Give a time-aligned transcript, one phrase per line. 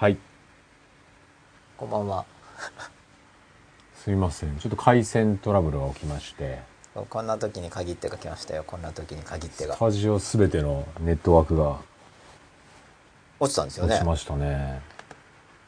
[0.00, 0.16] はい。
[1.76, 2.24] こんばんは。
[3.94, 4.56] すいません。
[4.56, 6.60] ちょっと回線トラブルが起きまして、
[7.10, 8.64] こんな時に限ってが来ましたよ。
[8.66, 9.78] こんな時に限ってがス。
[9.78, 11.80] タジオすべてのネットワークが
[13.40, 14.06] 落ちたんですよね落ち。
[14.06, 14.80] ましたね。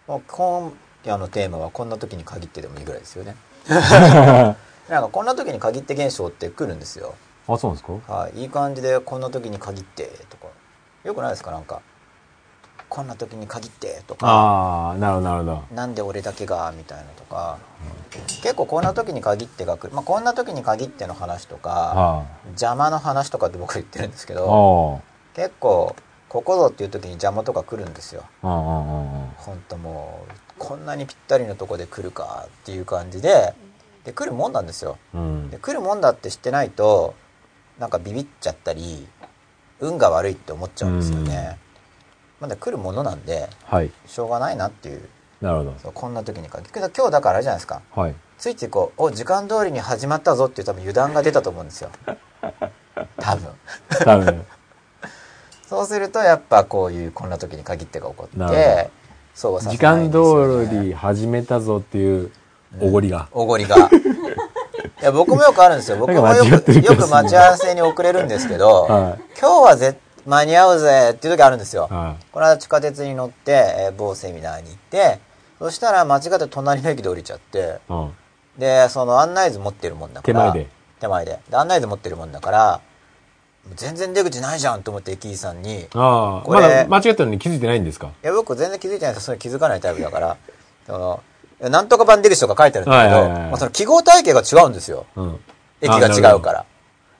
[0.06, 0.72] もう今
[1.04, 3.36] 夜のテーマはこんな時に限ってでもいいぐらいですよね。
[3.68, 4.54] なん
[5.02, 7.16] かこんな時に限って現象って来るんですよ。
[7.46, 10.46] あ、そうなんですかはい、いい感じでこんな時に限ってとか。
[11.04, 11.82] よくないですかなんか。
[12.92, 14.26] こんな時に限ってとか。
[14.26, 15.62] ああ、なるほど、なるほど。
[15.74, 17.56] なんで俺だけがみたいなとか。
[18.42, 19.94] 結構こんな時に限ってが来る。
[19.94, 24.36] まあこんな時に限っての話とか、は邪魔の話とかって僕言ってるんですけあ。
[24.36, 25.96] ど、あ結構
[26.28, 28.24] ここぞっていう時に邪魔とか来るんですよ。
[28.42, 29.32] 本
[29.70, 33.54] 当もうこんなにぴったりのとこで来るかっていう感じで
[34.04, 35.56] で来るもんなんですようんで。
[35.56, 37.14] 来るもんだって知ってないと
[37.78, 39.08] なんかビビっちゃったり
[39.80, 41.58] 運が悪いって思っちゃうんですよね、
[42.42, 43.92] まだ来るものなんではい。
[44.04, 45.08] しょうがないなっていう
[45.40, 45.92] なるほど。
[45.92, 48.14] こんな時に限って今日だからあれじゃないですかはい。
[48.36, 51.90] ついついこうお時間通りに始まったぞっていう多分油断が出たと思うんですよ
[53.16, 53.48] 多分
[54.04, 54.44] 多分。
[55.70, 58.90] そうするとやっぱこういうこんな時に限ってが起こって
[59.34, 62.32] そうはさ時せないん間通り始めたぞっていう
[62.80, 63.28] おごりが。
[63.30, 63.76] おごりが。
[63.76, 65.96] いや、僕もよくあるんですよ。
[65.96, 71.88] 僕もよく、よく待ち合わせに遅れるんですけど、は今日はぜ間に合うぜっていう時あるんですよ。
[71.90, 75.18] はこの間地下鉄に乗って、えー某セミナーに行って、
[75.58, 77.92] そしたら間違って隣の駅で降りちゃって、い。
[77.92, 78.12] うん。
[78.58, 80.70] で、その案内図持ってるもんだから、手前で。
[81.00, 81.38] 手前で。
[81.50, 82.80] で、案内図持ってるもんだから、
[83.76, 86.42] 全然出口ないじゃんと思って駅員さんに、いああ。
[86.44, 88.10] これまだ間違ったのに気づいてないんですか？
[88.22, 90.36] や、僕全然気づいてないですそれ気づかないタイプだから、
[90.86, 91.22] その、
[91.70, 95.06] なんとか版出口とか書いてあるんだけど、はいはいはいはいまあその記号体系が違うんですよ。
[95.16, 95.40] うん。
[95.80, 96.64] 駅が違うから。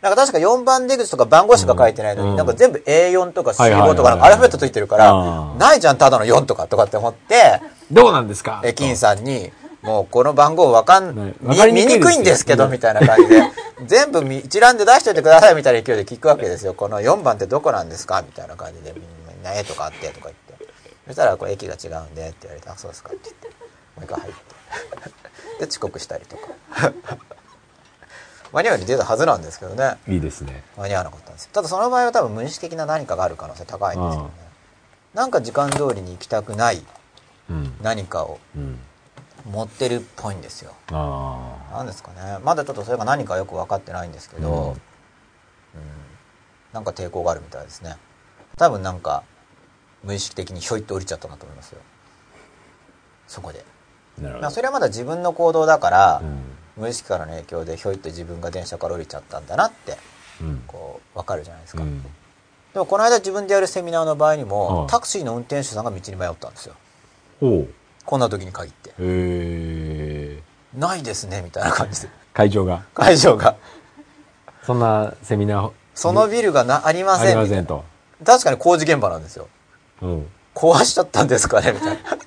[0.03, 7.61] なんか確か4番出口とか番号しか書いてないのに、うんなんか全部 A4 とかはいはいはい C5 とかなんかアルファベットついてるから、ないじゃん、ただの4とかとかって思って、
[7.93, 8.61] どうなんですか？
[8.65, 13.43] 駅員さんに、もうこの番号わかん、ね見にくいですよ見にくいんですけど、みたいな感じで、
[13.87, 16.75] 全部み一覧で出しといてくださいみたいな勢いで聞くわけですよ。
[16.75, 18.23] この4番ってどこなんですか？
[18.23, 20.73] みたいな感じで、みんな絵とかあってとか言って。
[21.07, 24.41] そしたら、これ駅が違うんでって言われて、あ、そうですかって言って、もう一回入って。
[25.65, 26.93] で、遅刻したりとか。
[28.53, 29.97] 間に合うよ出たはずなんですけどね。
[30.07, 30.63] いいですね。
[30.77, 34.31] 間に合わなかったんですよただその場合は多分無意識的な何かがある可能性高いんですよね
[35.15, 36.83] なんか時間通りに行きたくない
[37.51, 37.75] うん。
[37.83, 38.79] 何かをうん。
[39.51, 44.81] 持ってるっぽいんですよあなんですかねまだちょっとそれが何かよく分かってないんですけど、うんうん
[46.73, 47.97] なんか抵抗があるみたいですね
[48.57, 49.25] 多分なんか
[50.03, 51.81] 無意識的にひょいっと降りちゃったなと思いますよ
[53.27, 53.65] そこで、
[54.19, 54.21] あ。
[54.23, 54.43] なるほど。
[54.43, 56.39] まあ、それはまだ自分の行動だから、うん。
[56.77, 59.97] 無意識からの影響でひょいっと自分が電車から降りちゃったんだなって
[60.41, 60.63] うん。
[60.67, 62.03] こう分かるじゃないですか、うん。
[62.03, 62.09] で
[62.79, 66.75] もこの間自分でやるセミナーの場合にも、はいタクシーの運転手さんが道に迷ったんですよ。
[68.05, 70.43] こんな時に限ってへえ。
[70.75, 72.85] 「ないですね」みたいな感じで会場が。
[72.95, 73.57] 会場が
[74.65, 75.71] そんなセミナー。
[75.95, 77.85] 「そのビルがなありまあせん」みたいなりませんと。
[78.25, 79.49] 確かに工事現場なんですよ
[80.01, 80.31] うん。
[80.55, 82.19] 壊しちゃったんですかねみたいな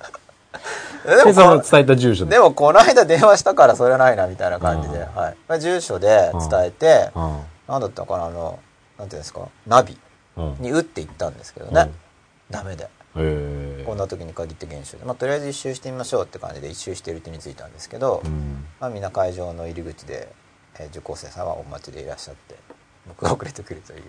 [1.06, 5.14] でで、もこその伝えた住所のでもこの間電話したからそれはないなみたいな感じで、うん。
[5.14, 5.36] はい。
[5.48, 7.40] まあ、住所で伝えて、うん。
[7.68, 8.58] なんだったかなあの
[8.98, 9.98] なんていうんですかナビ
[10.36, 10.56] うん。
[10.60, 11.90] に打っていったんですけどね、
[12.50, 12.88] ダメで。
[13.14, 18.66] こんな時に限って現象で、まあ、とりあえず一周してみましょうって感じで一周してる手についたんですけど、うん。
[18.78, 20.28] まあ、みんな会場の入り口で、
[20.78, 22.54] えー受講生さんはお待ちでいらっしゃって
[23.08, 24.02] 僕が遅れてくるという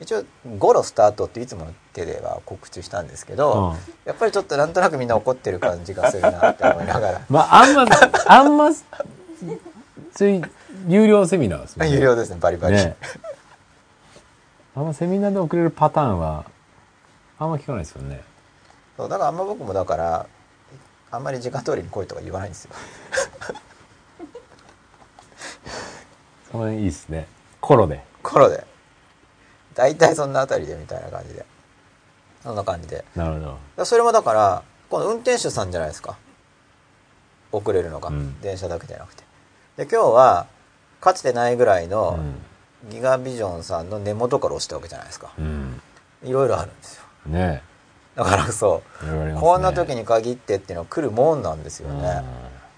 [0.00, 0.24] 一応
[0.58, 7.84] 「ゴロスタート」っていつもの手では告知したんですけど、うんやっぱりちょっとなんとなくみんな怒ってる感じがするなって思いながら まあ、あんま、
[8.26, 8.82] あんま、そ
[10.26, 10.50] ういう、
[10.88, 11.88] 有料セミナーですね。
[11.88, 12.96] 有料ですねバリバリ、ね。
[14.74, 16.44] あんまセミナーで遅れるパターンは、
[17.38, 18.22] あんま聞かないですよね。
[18.96, 20.26] そうだからあんま僕もだから
[21.10, 22.70] あんまり時間通りに来いとか言わないんですよ
[26.52, 27.26] その辺いいですね。
[27.60, 28.02] コロで。
[28.22, 28.64] 頃で
[29.74, 31.44] 大体そんなあたりでみたいな感じで。
[32.42, 33.04] そんな感じで。
[33.14, 33.84] なるほど。
[33.84, 36.16] それもだからこの運転手さんじゃないですか。
[37.52, 38.40] 遅れるのが、うん。
[38.40, 39.24] 電車だけじゃなくて。
[39.76, 40.46] で今日は
[41.00, 42.90] かつてないぐらいのうん。
[42.90, 45.32] ギガビジョンさんの根元から押したわけじゃないですか。
[45.38, 45.82] うん。
[46.24, 47.04] いろいろあるんですよ。
[47.26, 47.62] ね。
[48.16, 49.36] だからそう、ね。
[49.38, 52.22] こんな時に限ってっていうのは来るもんなんですよね、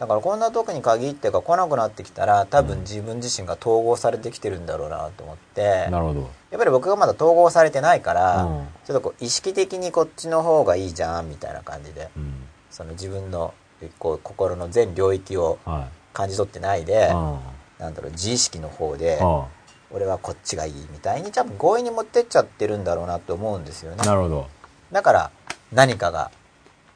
[0.02, 6.20] だからこんな時に限ってが来なくなってきたら多分自分自身が統合されてきてるんだろうなと思って、なるほど。
[6.50, 12.34] やっぱり僕がまだ統合されてないから、うんちょっとこう意識的にこっちの方がいいじゃんみたいな感じでうん。
[12.69, 13.54] その自分の
[14.00, 15.84] こう心の全領域をはい。
[16.12, 17.38] 感じ取ってないで、あ
[17.78, 19.46] なんだろう自意識の方であ。
[19.93, 24.49] 俺はこっちがいいみたいに多分強引に持ってっちゃってるんだろうなと思うんですよねなるほど。
[24.90, 25.31] だから
[25.70, 26.32] 何かが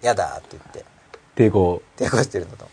[0.03, 0.85] 嫌だって言って
[1.37, 1.81] 抵抗。
[1.97, 2.67] 抵抗してるんだと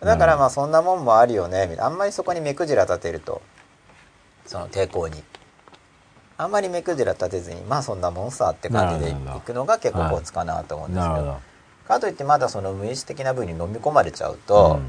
[0.00, 1.62] だからまあそんなもんもあるよね。
[1.62, 3.42] みたいなあんまりそこに目くじら立てると。
[4.44, 5.22] その抵抗に。
[6.38, 11.36] あんまり目くじら立てずにまあそんなもんさって感じでいくのが結構コツかなと思うんですけど。
[11.86, 14.80] かといってまだその無意識的な部分に飲み込まれちゃうと、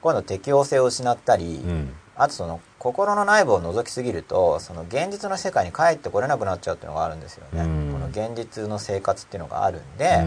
[0.00, 1.70] 今度適応性を失ったり、うん。
[1.70, 1.94] うん。
[2.16, 7.92] あとその心の内部を覗きすぎるとその現実の世界に帰ってこれなくなっちゃうっていうのがあるんですよね、うん。
[7.92, 10.24] この現実の生活っていうのがあるんで、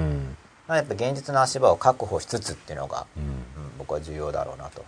[0.75, 3.23] やっぱ現実の足場を確保しつつっていうのが、うん。
[3.23, 4.83] うん、僕は重要だろうなと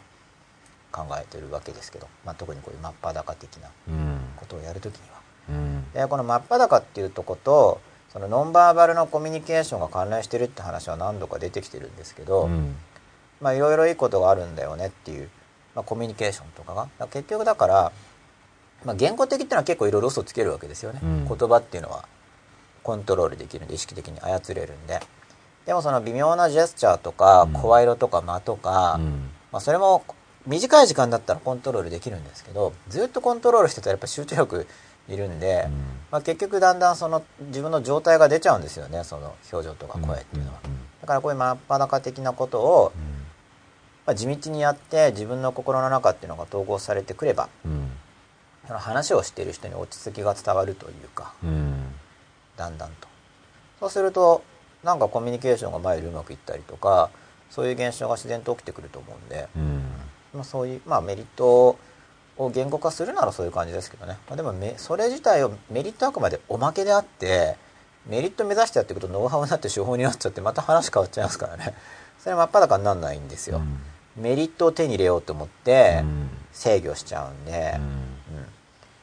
[0.91, 4.19] 考えてるわけですけど、まあ、特にこういう真っ裸的なうん。
[4.35, 5.19] ことをやるときには。
[5.49, 5.91] うん。
[5.93, 7.81] でこの真っ裸っていうとこと
[8.11, 12.75] そのノンバーバルのコミュニケーションが関連してるって話は何度か出てきてるんですけど、うん。
[13.39, 15.29] まあいろいろいいことがあるんだよねっていう、
[15.75, 17.91] まあ、コミュニケーションとかが結局だから、
[18.83, 22.05] まあ、言語的っていうのは結構いろいろ嘘つけるわけですよね、うん言葉っていうのは
[22.83, 24.99] コントロールできるんで意識的に操れるんで
[25.65, 29.29] でもその微妙なジェスチャーとかうん声色とか間とか、うん。
[29.51, 30.03] まあ、それも
[30.47, 34.67] 短い時間だったらコントロールできるんですけどずっとコントロールしてたらやっぱ集中力
[35.07, 35.67] いるんで、
[36.11, 40.59] まあ、結局だんだんその自分の状態が出ちゃうんですよねその表情とか声っていうのは、
[41.01, 42.91] だからこういう真っ裸的なことを、
[44.05, 47.91] まあ、地道にやって自分の心の中っていうのが統合されてくればうん。
[48.67, 51.93] その話をしている人に落ち着きが伝わるというかうん。
[52.55, 53.07] だんだんと
[53.79, 54.43] そうすると
[54.83, 57.09] なんかコミュニケーションが前よりうまくいったりとか
[57.49, 59.81] そういう現象が自然と起きてくると思うんで、うん。
[60.33, 61.77] まあ、そういう、まあ、メリット
[62.37, 67.57] を言語化するならそういう感じですけどね、まあ、でもめそれ自体をメリットはあくまでおまけであって
[68.07, 71.73] メリット目指してやっていくとノウハウになって手法になっちゃってまた話変わっちゃいますからね。
[72.19, 73.61] それ真っ裸にならないんですよ、
[74.17, 76.29] メリットを手に入れようと思ってうん。
[76.51, 77.81] 制御しちゃうんで、うん。
[77.81, 77.89] うん。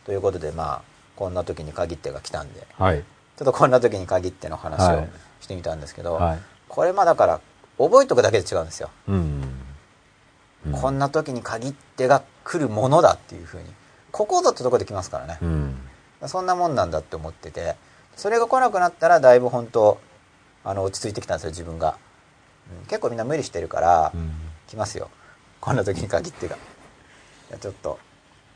[0.05, 0.83] ということでまあ
[1.15, 2.67] こんな時に限ってが来たんで。
[2.79, 3.03] はい。
[3.37, 5.09] ちょっとこんな時に限っての話をはい
[5.47, 6.39] してみたんですけど、はい。
[6.69, 7.41] これまあだから
[7.79, 9.43] 覚えとくだけで違うんですよ、うん。
[10.73, 13.65] こんな時に限ってが来るものだっていうふうに。
[14.11, 15.39] ここだってとこで来ますからね。
[15.41, 15.79] う、ん。
[16.27, 17.77] そんなもんなんだって思ってて
[18.17, 20.01] それが来なくなったらだいぶ本当
[20.65, 21.97] あの落ち着いてきたんですよ自分が、
[22.83, 22.87] うん。
[22.87, 24.33] 結構みんな無理してるから、うん。
[24.67, 25.11] 来ますよ。
[25.61, 26.57] こんな時に限ってが。
[26.57, 26.59] い
[27.53, 28.01] やちょっと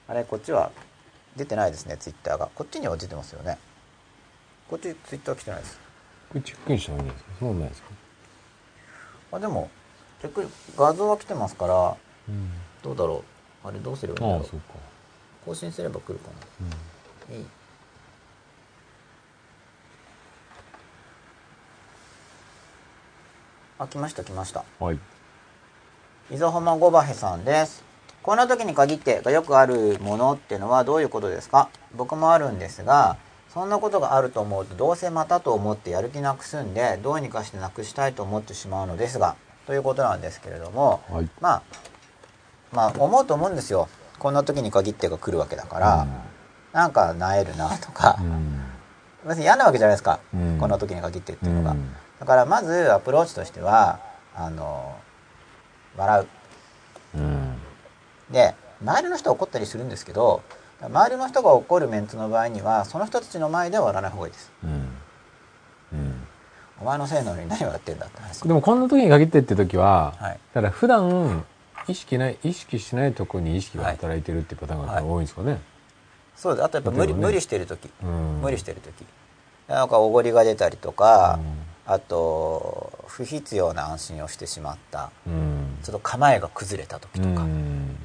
[0.09, 0.73] あれこっちは
[1.37, 2.49] 出てないですねツイッターが。
[2.55, 3.59] こっちには出てますよね。
[4.69, 5.79] こっちツイッター来てないです。
[5.79, 5.90] こ
[6.35, 7.31] れチェックインしたらいいんですか？
[7.41, 7.89] そうなんですか？
[9.33, 9.71] あでも
[10.23, 11.97] 結局画像は来てますから
[12.29, 12.51] うん。
[12.83, 13.25] どうだろ
[13.65, 13.69] う？
[13.69, 14.49] あれどうすればいいんだろう？
[14.49, 14.75] そうか。
[15.45, 16.31] 更新すれば来るか
[16.61, 16.71] うん。
[17.37, 17.47] ないい。
[23.79, 24.65] あ来ました来ました。
[24.79, 24.99] はい。
[26.31, 27.83] 伊豆浜ゴバヘさんです。
[28.23, 31.71] こんな時に限ってがよくあるものってのはどういうことですか？
[31.97, 33.17] 僕もあるんですが
[33.53, 39.37] そんなことがあると思うとどうせまたと思ってやる気なくすんでどうにかしてなくしたいと思ってしまうのですが
[39.67, 41.29] ということなんですけれどもはい。
[41.41, 41.63] まあ
[42.73, 43.89] まあ思うと思うんですよ。
[44.19, 46.07] こんな時に限ってが来るわけだから、
[46.73, 48.61] なんかなえるなとか、うん。
[49.29, 50.59] 別に嫌なわけじゃないですか、うん。
[50.59, 51.91] こんな時に限ってっていうのが、うん。
[52.21, 53.99] だからまずアプローチとしては
[54.35, 54.97] あの
[55.97, 56.27] 笑
[57.15, 57.19] う。
[57.19, 57.57] うん。
[58.31, 60.43] で周りの人は怒ったりするんですけど
[60.83, 64.51] 周りの人が怒るメンツの場合にはその人たちの前では笑わない方がいいです。
[64.65, 64.71] うん。
[64.71, 66.23] うん。
[66.81, 68.41] お前のせいなのに何笑ってんだって話。
[68.41, 70.39] でもこんな時に限ってって時は、はい。
[70.55, 71.45] だから普段
[71.87, 75.61] 意識ない意識しないところに意識が働いてるっていうパターンが多いんですかね、
[76.35, 76.65] そうです。
[76.65, 77.21] あとやっぱ無理,、ね。
[77.21, 78.41] 無理してる時、うん。
[78.41, 79.05] 無理してる時。
[79.69, 81.39] なんかおごりが出たりとか、
[81.87, 81.93] うん。
[81.93, 85.11] あと不必要な安心をしてしまった。
[85.27, 85.79] うん。
[85.83, 87.97] ちょっと構えが崩れた時とか、うん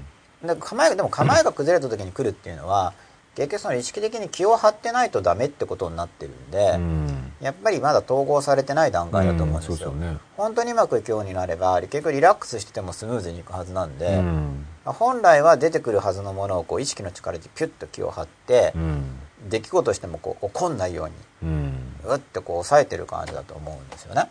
[0.47, 2.93] で構えがでも構えが崩れた時に来るっていうのは
[3.35, 7.33] 結局その意識的に気を張ってないとダメってことになってるんで、うん。
[7.41, 10.17] やっぱりまだ統合されてない段階だと思うんですよ,、うんすよね。
[10.37, 14.65] 本当にうまくいくようになれば結局リラックスしててもスムーズにいくはずなんで、うん。
[14.85, 19.19] 本来は出てくるはずのものをこう意識の力でピュッと気を張ってう、ん。
[19.49, 21.95] 出来事してもこう怒んないようにうん。
[22.05, 24.29] うってこう抑えてる感じだと思うんですよね。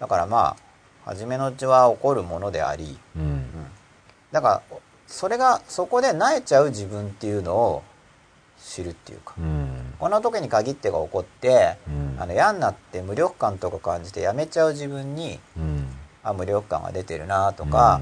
[0.00, 0.56] だからま
[1.04, 3.44] あ初めのうちは怒るものであり、うん。
[4.32, 7.82] だからそれがそこで萎えちゃう自分っていうのを
[8.60, 9.94] 知るっていうか、うん。
[9.98, 12.22] この時に限ってが起こって、うん。
[12.22, 15.88] あの嫌になって無力感とか感じてやめちゃう自分にうん。
[16.22, 18.00] あ無力感が出てるなとか、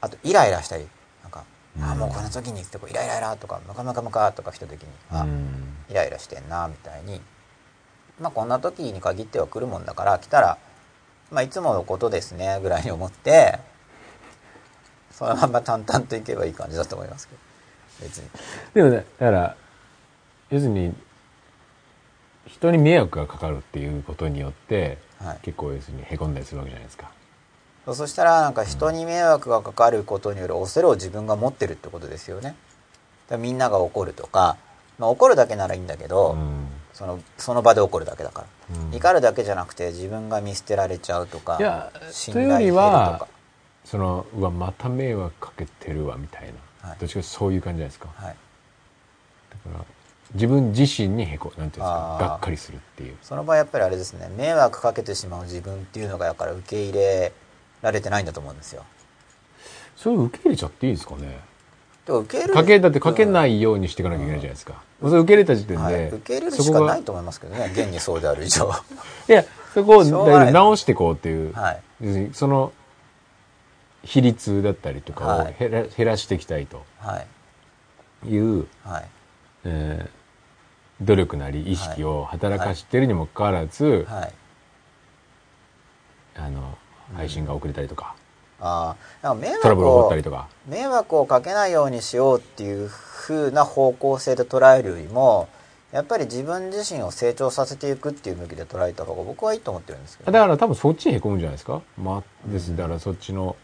[0.00, 0.86] あとイライラしたり
[1.22, 1.44] なんか、
[1.76, 1.84] うん。
[1.84, 5.76] あもうこの時にってこうイライライラとかムカムカムカとかした時に、あうん。
[5.88, 7.20] イライラしてんなみたいに。
[8.20, 10.58] まあこんな時に限っては来るもんだから来たら
[11.30, 13.60] まあいつものことですねぐらいに思って
[15.18, 17.40] そのまま淡々といけばいい感じだと思いますけど。
[18.06, 18.30] 別に。
[18.74, 19.56] でもねだから
[20.50, 20.94] 要するに
[22.46, 25.38] 人に迷惑がかかるっていうことによってはい。
[25.42, 27.10] 結構要するにへこんだりするわけじゃないですか。
[27.92, 32.54] そしたらなんか人に迷惑がかかることによる恐れを自分が持ってるってことですよね。
[33.38, 34.56] みんなが怒るとか、
[34.98, 36.68] まあ、怒るだけならいいんだけど、うん。
[36.92, 38.94] そのその場で怒るだけだから、うん。
[38.94, 43.28] 怒るだけじゃなくて自分が見捨てられちゃうとか信頼とはか
[43.90, 46.52] そのうわまた迷惑かけてるわみたい
[46.82, 46.98] な、はい。
[47.00, 48.10] どっちかそういう感じじゃないですか。
[48.14, 48.36] はい、
[49.64, 49.84] だから
[50.34, 52.18] 自分自身にへこなんていうんですか。
[52.20, 53.16] がっかりするっていう。
[53.22, 54.30] その場合やっぱりあれですね。
[54.36, 57.32] 迷惑かけてしまう自分っていうのがだから受け入れ
[57.80, 58.84] られてないんだと思うんですよ。
[59.96, 61.40] それを受け入れちゃっていいんですかね。
[62.04, 68.70] でも受け入れるかけだってかけないいようにしていかなきゃいけないじゃないですか、それ受け入れた時点で、はい、受け入れるしかないと思いますけどね現にそうである以上。
[69.28, 71.80] いやそこを直していこうっていう、はい。
[72.34, 72.72] その
[74.04, 75.56] 比率だったりとかをはい。
[75.58, 77.24] 減ら,、減らしていきたいとは
[78.24, 78.28] い。
[78.28, 79.08] いう、はい。
[79.64, 80.18] えー
[81.00, 84.32] 努力なり意識を働かしてるにもかかわらず、はい。
[86.34, 86.76] あの
[87.14, 88.16] 配信が遅れたりとか、
[88.60, 90.48] ああ迷トラブル起こ惑をったりとか。
[90.66, 95.48] 迷惑をかけないようにしようっていう風な方向性で捉えるよりも
[95.92, 102.76] やっぱり自分自身を成長させていくっていう向きで捉えた方が僕はいいと思ってるんですけど、だから多分そっちにへこむんじゃないですか、まあ、です。
[102.76, 103.54] だからそっちの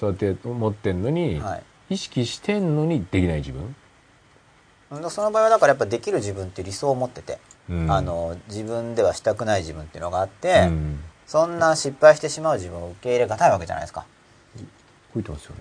[0.00, 1.62] そうやって思ってんのに、はい。
[1.90, 3.76] 意識してんのにできない自分、
[4.92, 5.10] うん。
[5.10, 7.38] その場合はだからやっぱできる自分っていう理想を持ってて、
[7.68, 7.92] うん。
[7.92, 14.06] あの自分ではしたくない自分っていうのがあって、うん、そんな失敗してしまう自分を受け入れがたいわけじゃないですか。
[15.14, 15.54] 動いてますよ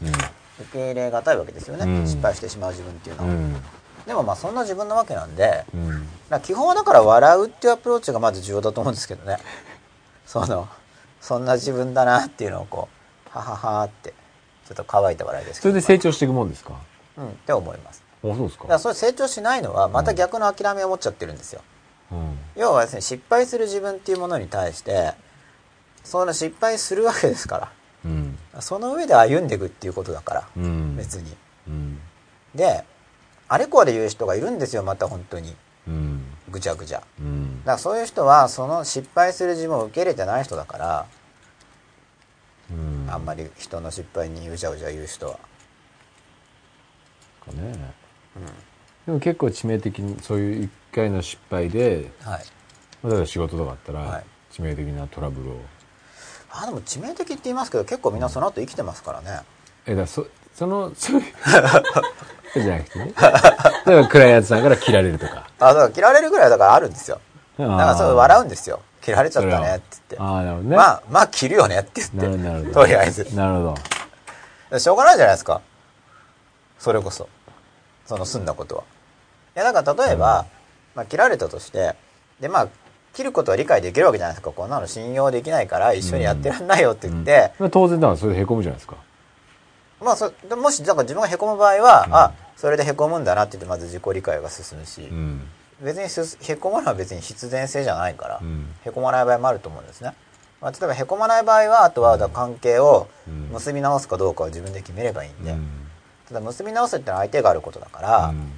[0.00, 0.12] ね。
[0.60, 2.06] 受け入れがたいわけですよね、うん。
[2.06, 3.54] 失敗してしまう自分っていうのは、うん。
[4.06, 5.66] でもまあそんな自分なわけなんで、
[6.42, 9.36] 基本はだから笑うっていうアプローチがまず重要だと思うんですけどね。
[10.24, 10.66] その
[11.24, 12.88] そんな自分だなっていうのをこ
[13.26, 14.12] うはははって
[14.68, 15.74] ちょっと乾いた笑いですそけど。
[15.74, 16.74] れで成長していくもんですか？
[17.16, 18.02] うんって思います。
[18.22, 18.64] あそうですか。
[18.64, 21.62] だからそれ成長しないのはまた逆の諦めを持っちゃってるんですよ、
[22.12, 22.38] うん。
[22.56, 25.14] 要はですね失敗する自分っていうものに対して
[26.04, 27.72] その失敗するわけですか
[28.04, 28.38] うん。
[28.52, 30.94] らその上で歩んでいくっていうことだから、うん。
[30.96, 31.34] 別に。
[31.68, 31.98] うん。
[32.54, 32.84] で
[33.48, 35.56] あれこれ言う人がいるんですよまた本当に。
[35.88, 37.00] うんぐちゃぐちゃ。
[37.00, 37.62] だうん。
[37.64, 41.06] からそういう人はその失敗する自分を受け入れてない人だから、
[42.70, 43.10] うん。
[43.10, 45.38] あんまり人の失敗にうじゃうじゃ言う人は、
[47.44, 47.92] かね。
[49.06, 52.44] でも結構致命的にそういう一回の失敗ではい。
[53.04, 54.24] 例えば仕事とかあったら、はい。
[54.52, 55.60] 致命的なトラブルを。
[56.52, 59.40] あでも致命的って言いますけど結構みんなその後生きてますからね、
[59.86, 61.32] えだからそそのそういう
[62.60, 63.12] じゃなくてね。
[63.86, 65.48] 例えばクライアントさんから切られるとか。
[65.58, 67.20] あだから切られるぐらいだからあるんですよ。
[67.58, 68.80] だからそれ笑うんですよ。
[69.00, 70.18] 切られちゃったねって言って。
[70.18, 70.76] ああなるほどね。
[70.76, 72.16] まあまあ切るよねって言って。
[72.16, 72.72] どなるほど。
[72.74, 73.36] とりあえず。
[73.36, 73.76] なるほ
[74.70, 74.78] ど。
[74.78, 75.60] しょうがないじゃないですか。
[76.78, 77.28] それこそ。
[78.06, 78.82] その済んだことは。
[79.56, 80.46] いやだから例えば、
[80.94, 81.94] まあ、切られたとして
[82.40, 82.68] でまあ
[83.14, 84.50] 切ることは理解できるわけじゃないですか。
[84.50, 88.96] こんなの信用できないから一緒にやってらんないよって言って、まあ当然だからそれでへこむじゃないですか
[90.00, 95.48] まあそでもしだから自分がへこむ場合は、あそれでへこむんだなって言ってまず自己理解が進むし、うん。
[95.80, 98.68] 別にすへこむのは別に必然性じゃないから、うん。
[98.84, 100.14] へこまない場合もあると思うんですね、
[100.60, 103.34] まあ、例えばへこまない場合はあとはだ関係をうん。
[103.52, 105.68] 結び直すかどうかは自分で決めればいいんで、うん。
[106.28, 108.52] ただ結び直すってのは相手があることだから、うん。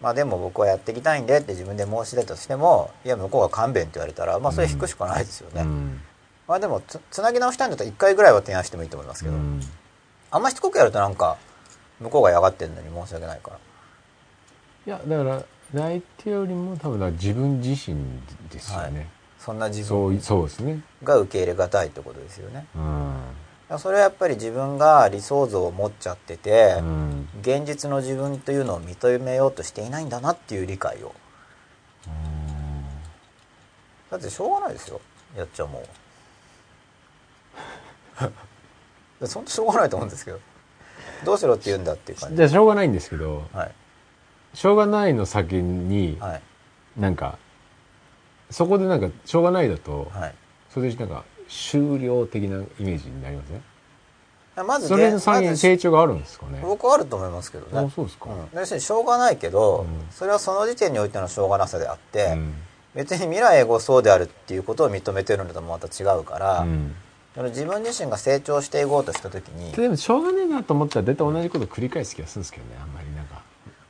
[0.00, 6.00] まあでも僕はやっていきたいんでって自分で申し出たとしてもいや向こうが勘弁って言われたらまあそれ引くしかないですよね、うん。
[6.48, 9.60] まあでもつつなぎ直したいんだったら1回ぐらいは提案してもいいと思いますけど、うん
[10.30, 11.36] あんましつこくやるとなんか
[12.00, 13.58] 向こうが嫌がってるのに申し訳ないから。
[14.86, 17.96] いやだから相手よりも多分自分自身
[18.50, 19.08] ですよね、
[19.38, 20.82] そんな自分そうそうですね。
[21.04, 22.66] が受け入れがたいってことですよね。
[22.74, 22.78] う
[23.74, 23.78] ん。
[23.78, 27.28] それはやっぱり自分が理想像を持っちゃってて、うん。
[27.40, 31.14] 現実の自分というのを認めようとしていないんだなっていう理解を。
[34.10, 35.00] だってしょうがないですよ。
[35.36, 35.84] やっちゃも
[38.20, 38.24] う
[39.26, 40.38] そんなしょうがないと思うんですけど。
[41.24, 42.36] どうしろって言うんだっていう感じ。
[42.36, 43.72] じゃあしょうがないんですけどはい。
[44.54, 46.42] しょうがないの先にはい。
[46.96, 47.38] なんか
[48.50, 50.34] そこでなんかしょうがないだとはい。
[50.72, 53.60] それでなんか終了的なイメージになりますね
[54.66, 56.60] まずそれの先にまず成長があるんですかね？
[56.62, 57.86] 僕はあると思いますけどね。
[57.86, 58.26] あそうですか。
[58.26, 62.54] うん、要するにしょうがないけど、うんそれはその時点においてのしょうがなさであって、うん
[62.94, 66.94] 別に未来永劫そうであるっていうことを認めてるのともまた違うから、うん
[67.36, 73.40] 自分自身が成長していこうとした時にでもしょうがねえなと思ったら大体同じことを繰り返す気がするんですけどねあんまりなんか。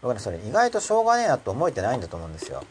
[0.02, 2.62] 僕ねそれ意外としょうがねえなと思えてないんだと思うんですよ。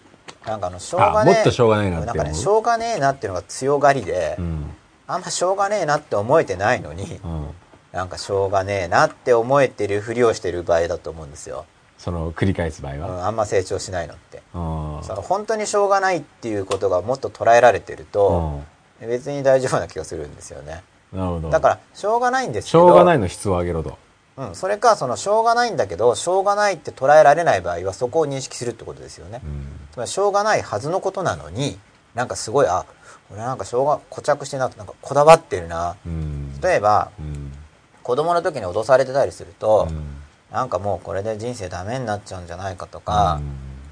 [0.46, 2.16] なんかあのしょうがねえあもっとしょうがないなって思う？
[2.22, 4.72] んかねしょうがねえなっていうのが強がりで、うん。
[5.08, 7.48] あんましょうがねえなって思えてないのに、うん。
[7.92, 11.66] なんかしょうがねえなって思えてるふりをしてる場合だと思うんですよ。
[11.98, 14.44] その繰り返す場合うんは、あんま成長しないのって。
[14.54, 15.04] うん。
[15.04, 18.62] その本当にしょうがないっていうことがもっと捉えられてると、
[19.08, 20.84] 別に大丈夫な気がするんですよね。
[20.84, 21.50] うんなるほど。
[21.50, 23.98] だからしょうがないんですけしどょうがないの質を上げろと。
[24.38, 29.66] うん、それかそのしょうがないんだけどしょうがないって捉えられない場合はそこを認識するってことですよね、うん。
[29.92, 31.78] つまりしょうがないはずのことなのに
[32.16, 32.86] なんかすごいあ
[33.32, 35.96] 俺なんかしょうが固着してるななんかこだわってるな。
[36.06, 36.62] うん。
[36.62, 37.52] 例えばうん。
[38.04, 40.20] 子供の時に脅されてたりすると、うん。
[40.52, 43.40] なんかもうこれで人生ダメになっちゃうんじゃないかとか、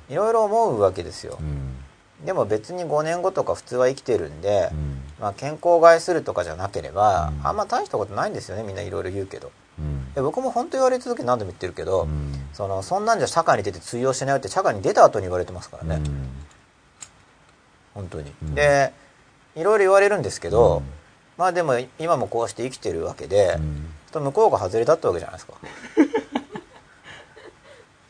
[0.09, 1.37] いろいろ思うわけですよ。
[1.39, 1.76] う、ん
[2.25, 5.01] でも別に5年後とか普通は生きてるんで、うん。
[5.19, 7.47] まあ、健康を害するとかじゃなければ、うん。
[7.47, 9.51] あんま大したことないんですよねみんないろいろ言うけど。
[9.79, 10.13] うん。
[10.13, 12.33] で僕も本当言われ続けて何度も言ってるけど、うん。
[12.53, 16.29] そのそんなんじゃ社会に出て通用しないよって社会に出た後に言われてますからね、うん。
[17.93, 18.55] 本当に、うん。
[18.55, 18.93] で
[19.55, 20.83] いろいろ言われるんですけど、うん。
[21.37, 23.85] まあでも今もこうして生きてるわけで、うん。
[24.11, 25.53] と向こうが外れだったわけじゃないですか。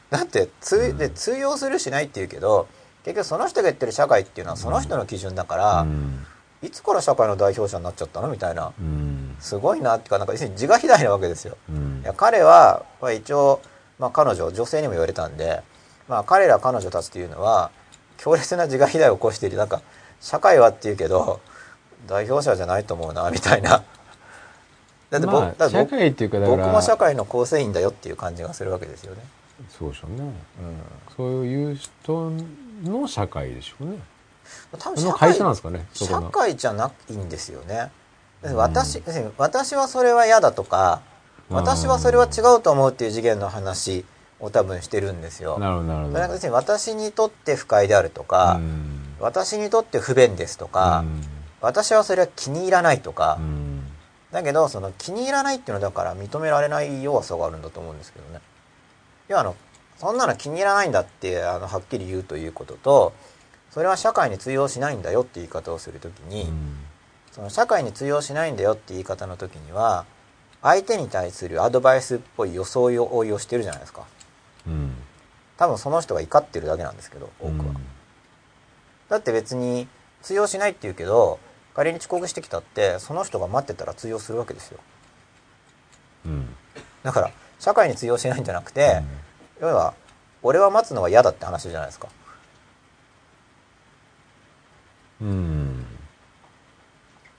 [0.10, 2.68] だって通で通用するしないっていうけど
[3.08, 6.26] 結局その人が言ってる社会っていうのはその人の基準だから、うん。
[6.62, 8.28] いつから社会の代表者になっちゃったの？
[8.30, 8.74] みたいな。
[8.80, 9.36] うん。
[9.40, 11.58] すごいなっていうかなんか要するに自我肥大なわけですよ。
[11.70, 12.02] うん。
[12.02, 13.62] いや彼は、まあ、一応、
[13.98, 15.62] まあ、彼女女性にも言われたんで、
[16.10, 17.72] まあ、彼ら彼女たちっていうのは
[18.18, 19.82] 強烈な自我肥大を起こしているなんか
[20.20, 21.40] 社会はっていうけど
[22.08, 23.84] 代表者じゃないと思うなみたいな。
[25.10, 29.22] だって僕,、まあ社会って僕も社会の構成員だよっていう感じがするわけですよね、
[29.70, 30.18] そうでしょうね。
[30.20, 30.34] うん、
[31.16, 32.32] そういう人
[32.84, 34.00] の社会でしょうね。
[34.80, 36.30] 多分その会社なんですかね社の。
[36.30, 37.92] 会じゃないんですよね。
[38.44, 41.02] 私,、要するに私はそれは嫌だとか
[41.50, 41.56] うん。
[41.58, 44.06] 私はそれは違うと思うっていう次元の話
[44.40, 45.58] を多分してるんですよ。
[45.60, 46.14] なるほどなるほど。
[46.14, 49.16] それは要するに私にとって不快であるとか、うん。
[49.20, 51.04] 私にとって不便ですとか、
[51.60, 53.84] 私はそれは気に入らないとか、うん。
[54.32, 58.42] だけどその気に入らないっていうのはだから認められない弱さがあるんだと思うんですけどね。
[59.30, 59.56] いやあの
[59.98, 63.14] そんなの気に入らないんだってあのはっきり言うということと
[63.72, 66.78] それは社会に通用しないんだよって言い方をするときに、うん。
[67.32, 70.06] その社会に通用しないんだよって言い方の時には
[70.64, 74.06] 相手に対するアドバイスっぽい装いを応用してるじゃないですか。
[74.66, 74.96] うん。
[75.58, 77.74] 多分その人が怒ってるだけなんですけど多くは、
[79.10, 79.88] だって別に
[80.22, 81.40] 通用しないって言うけど
[81.76, 84.80] 仮に遅刻してきたってその人が待ってたら通用するわけですよ。
[86.26, 86.56] うん。
[87.04, 89.04] だから社会に通用しないんじゃなくて、
[89.60, 89.94] 要は
[90.44, 92.08] 俺は待つのが嫌だって話じゃないですか。
[95.22, 95.86] うん。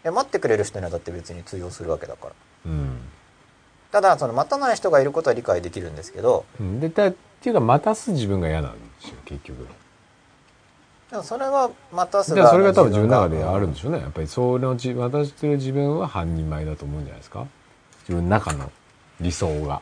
[0.05, 2.33] え待ってくれる人にはだって別に通用するわけだから。
[2.67, 2.99] うん。
[3.93, 6.81] ただその待たない人がいることは理解できるんですけどうん。
[6.81, 9.67] でたっていうか待たす自分が嫌なんですよ結局。
[11.11, 17.47] でもそれは待たすだからそれが多分自分の中でがあるんでしょうねやっぱりその自渡してる自分は半人前だと思うんじゃないですか。
[18.01, 18.71] 自分の中の
[19.21, 19.81] 理想が。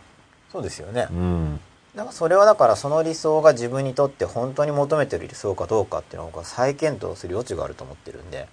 [0.52, 1.08] そうですよね。
[1.10, 1.60] うん
[1.96, 8.48] だからそれはだからその理想が自分にとって本当に求めてる理想かどうかっていうのを再検討する余地があると思ってるんで。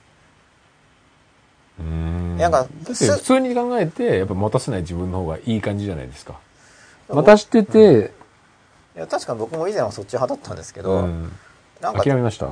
[1.77, 2.38] うん。
[2.38, 6.39] なんかだって普通に考えてやっぱ待たせない自分の方がいい感じじゃないですか。
[7.10, 8.13] 待たしてて、
[8.95, 11.32] いや確かに僕も以前はそっち派だったんですけど、うん。
[11.82, 12.47] なんかい諦めました？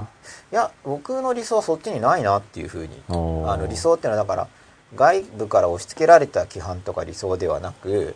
[0.52, 3.02] や僕の理想はそっちにないなっていうふうに。
[3.08, 4.48] あの理想っていうのはだから
[4.94, 8.14] 外部から押し付けられた規範とか理想ではなく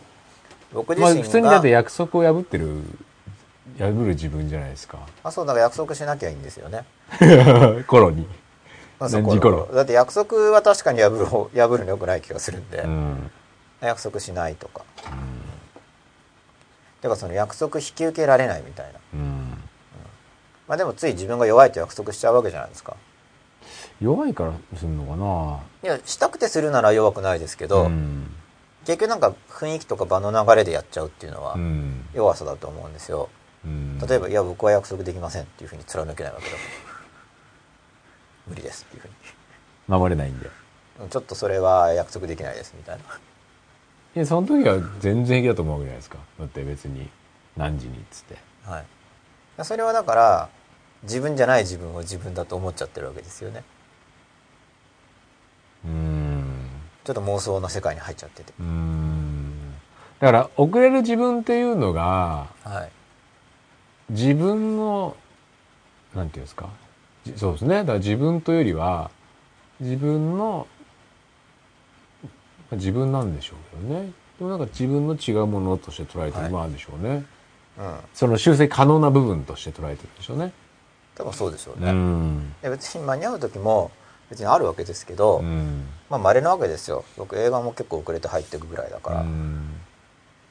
[0.72, 2.82] 僕自まあ身が、普通にだって約束を破ってる
[3.78, 4.98] 破る自分じゃないですか。
[5.22, 6.84] あそうだから約束しなきゃいいんですよね。
[7.86, 8.26] 頃に。
[8.98, 9.68] 何時頃？
[9.74, 13.30] だって約束は確かに破る方破るのよくない気がするんで、うん。
[13.80, 14.82] 約束しないとか、
[17.02, 19.00] てかその約束引き受けられないみたいな。
[19.14, 19.62] うん。
[20.66, 22.96] まあでもつい自分が弱いと約束しちゃうわけじゃないですか。
[24.00, 25.60] 弱いからするのかな。
[25.82, 28.34] いやしたくてするなら弱くないですけど、うん
[28.86, 32.06] 結局なんか雰囲気とか場の流れでやっちゃうっていうのはうん。
[32.14, 33.28] 弱さだと思うんですよ、
[33.64, 33.98] うん。
[33.98, 36.60] 例えば「いや僕は約束できません」っていうふうに貫けないわけだから。
[38.46, 39.10] 無理ですっていうふう
[39.88, 40.48] 守れないんで。
[41.00, 43.02] にちょっとそれは約束できないですみたいな。
[43.02, 46.18] いやその時は全然平気だと思うわけじゃないですか。
[46.38, 47.10] だって別に
[47.56, 48.38] 何時にっつって。
[48.64, 49.64] はい。
[49.64, 50.48] それはだから
[51.02, 53.64] 自分じゃない自分を自分だと思っちゃってるわけですよね。
[55.84, 56.35] うん
[57.06, 58.52] ちょっと妄想の世界に入っちゃってて。
[58.58, 59.72] うん。
[60.18, 62.90] だから遅れる自分っていうのがはい。
[64.10, 65.16] 自分の
[66.14, 66.68] なんていうんですか？
[67.24, 67.76] じそうですね。
[67.78, 69.10] だから自分というよりは
[69.78, 70.66] 自分の
[72.22, 72.28] ま
[72.72, 74.10] あ自分なんでしょうけどね。
[74.38, 76.50] でもなんか自分の違うものとして捉えてるはい。
[76.50, 77.24] もあるでしょうね、
[77.78, 77.94] うん。
[78.12, 80.52] その修正可能な部分として捉えてるんでしょうね。
[81.14, 83.90] 多分そうでしょううね、んで別に間に合う時も
[84.28, 87.04] 別にあるわけですけど、うんまあ稀なわけですよ。
[87.16, 89.68] 僕映画も結構遅れて入っていくぐらいだから、うん。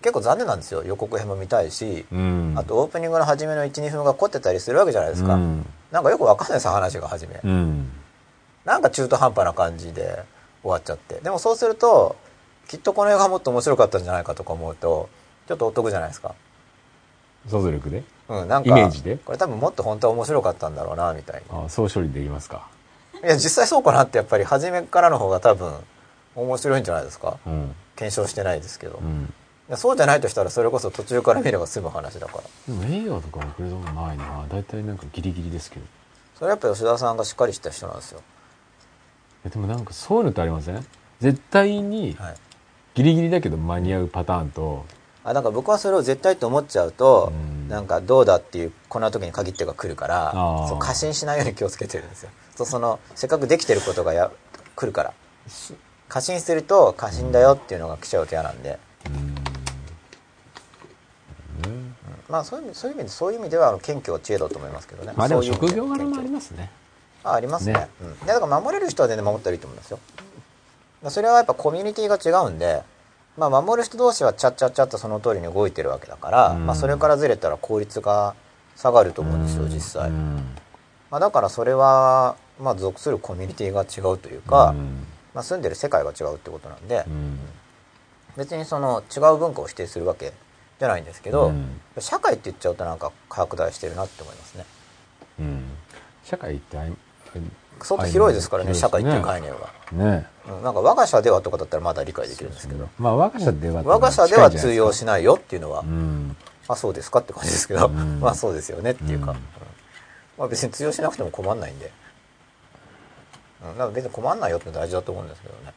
[0.01, 0.83] 結構残念なんですよ。
[0.83, 2.53] 予告編も見たいし、うん。
[2.57, 5.65] あとオープニングの初めの12分が凝ってたりするわけじゃないですか、うん。
[5.91, 7.89] なんかよくわかんないです話が初め、うん。
[8.65, 10.23] なんか中途半端な感じで
[10.61, 11.15] 終わっちゃって。
[11.21, 12.15] でもそうすると
[12.67, 15.09] きっとこの映画もっと面白かったんじゃないかとか思うと
[15.47, 16.35] ちょっとお得じゃないですか。
[17.47, 19.17] 想像力でうんなんかイメージで？
[19.17, 22.57] これ多分もっと本当は面白かったんだろうなみたいあそう処理できますか。
[22.57, 22.63] な
[23.25, 25.73] いや実際そうかなってやっぱり初めからの方が多分
[26.35, 27.39] 面白いんじゃないですか。
[27.47, 27.75] うん。
[27.95, 29.33] 検証してないですけど、いうん。
[29.69, 32.43] やそうじゃないとしたらそれこそ途中から見れば済む話だから。
[32.67, 34.45] でも映画とか遅れたことないな。
[34.47, 35.85] 大体なんかギリギリですけど。
[36.37, 38.21] それやっぱ吉田さんがしっかりした人なんですよ。
[39.45, 40.85] えでもなんかそういうのってありません？
[41.19, 42.35] 絶対にはい。
[42.93, 44.85] ギリギリだけど間に合うパターンと。
[45.23, 47.67] あなんか僕はそれを絶対と思っちゃうと、うん。
[47.69, 50.31] なんかどうだっていうこんな時に限ってが来るから
[50.69, 54.31] そう過信しないように気をつけてるんですよそうそのせっかくできてることがや
[54.75, 55.13] 来るから。
[55.47, 55.73] し
[56.07, 58.77] 過信すると過信だよっていうのが来ちゃうと嫌なんで、
[62.29, 65.13] まあそういう意味そういう意味でそういう意味ではあの謙虚は知恵だと思いますけどね。
[65.15, 66.69] まあでもそういう意味職業柄もありますね。
[67.23, 67.73] あありますね。
[67.73, 67.87] ね。
[68.01, 69.99] うん、だから守れる人は全然守ったらいいと思いますよ。
[71.09, 72.81] それはやっぱコミュニティが違うんで
[73.37, 76.65] まあ守る人同士はチャッチャッチャッとその通りに動いてるわけだから、うん。
[76.65, 78.35] まあそれからずれたら効率が
[78.75, 80.35] 下がると思うんですよ実際、うん。
[81.09, 85.05] まあ、だからそれはまあ属するコミュニティが違うというか、うん。
[85.33, 87.39] まあ、住んでる世界が違うってことなんで、うん。
[88.37, 90.33] 別にその違う文化を否定するわけ
[90.79, 91.81] じゃないんですけど、うん。
[91.99, 94.65] 社会って言っちゃうとなんか拡大してるなって思いますね。
[95.39, 95.63] うん。
[96.23, 96.77] 社会って
[97.81, 100.27] 相当広いですからね広いです社会っていう概念は、ね。
[100.47, 102.87] うん、なんか我が社ではとかだったらまだ理解できるんですけど。
[102.97, 106.35] まあ我が社では我が社では通用しないよっていうのは、うん。
[106.67, 108.19] あそうですかって感じですけど、うん。
[108.21, 109.37] まあそうですよねっていうか、うん。
[109.37, 109.43] うん。
[110.37, 111.91] まあ別に通用しなくても困んないんで、
[113.71, 115.73] うん、だから別に困んないよって大事だと思うんですけどね。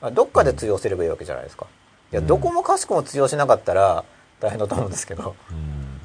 [0.00, 1.66] まあどっかで通用すればいいわけじゃないですか。
[2.12, 4.04] いやうんどこもかしこも通用しなかったら
[4.40, 5.36] 大変だと思うんですけど。
[5.50, 6.00] うん。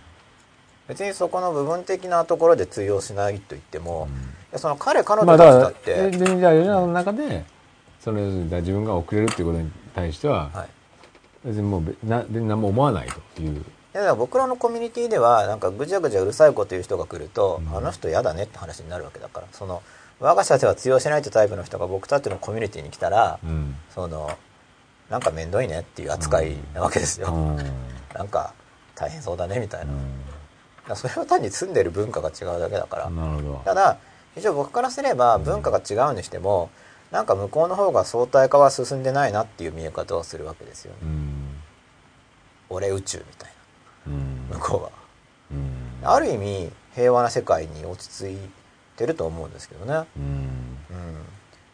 [0.87, 4.07] 別にそこの部分的なところで通用しないと言っても、
[4.51, 7.45] いやその彼彼ま女たちだって、でじゃあ世の中の中で
[7.99, 10.69] その自分が遅れるっていうことに対してははい。
[11.43, 13.65] 別にもうべなで何も思わないという。
[13.95, 17.75] いや僕らのコミュニティではなんかぐちゃぐちゃうるさいこと言う人が来ると、うん。
[17.75, 19.81] あの人嫌だねって話になるわけだからその
[20.19, 23.75] 我が社では通用しないってタイプの人が僕たちのコミュニティに来たら、うん。
[23.89, 24.31] その
[25.09, 27.57] なんか面倒いねっていう扱いなわけですよ、うん。
[28.13, 28.53] なんか
[28.95, 33.11] 大変そうだねみたいな、うだからそれは単に住んでる文化が違うだけだから、
[33.65, 33.97] ただ
[34.35, 36.69] 一応僕からすれば文化が違うにしても
[37.11, 41.61] なんか向こうの方が相対化は進んでないなっていう見え方をするわけですよね、うん。
[42.69, 43.51] 俺宇宙みたい
[44.07, 44.49] うん。
[44.49, 44.91] な向こうは。
[45.51, 46.01] うん。
[46.03, 48.37] ある意味平和な世界に落ち着い
[48.95, 50.23] てると思うんですけどね、うん。
[50.23, 51.25] うん、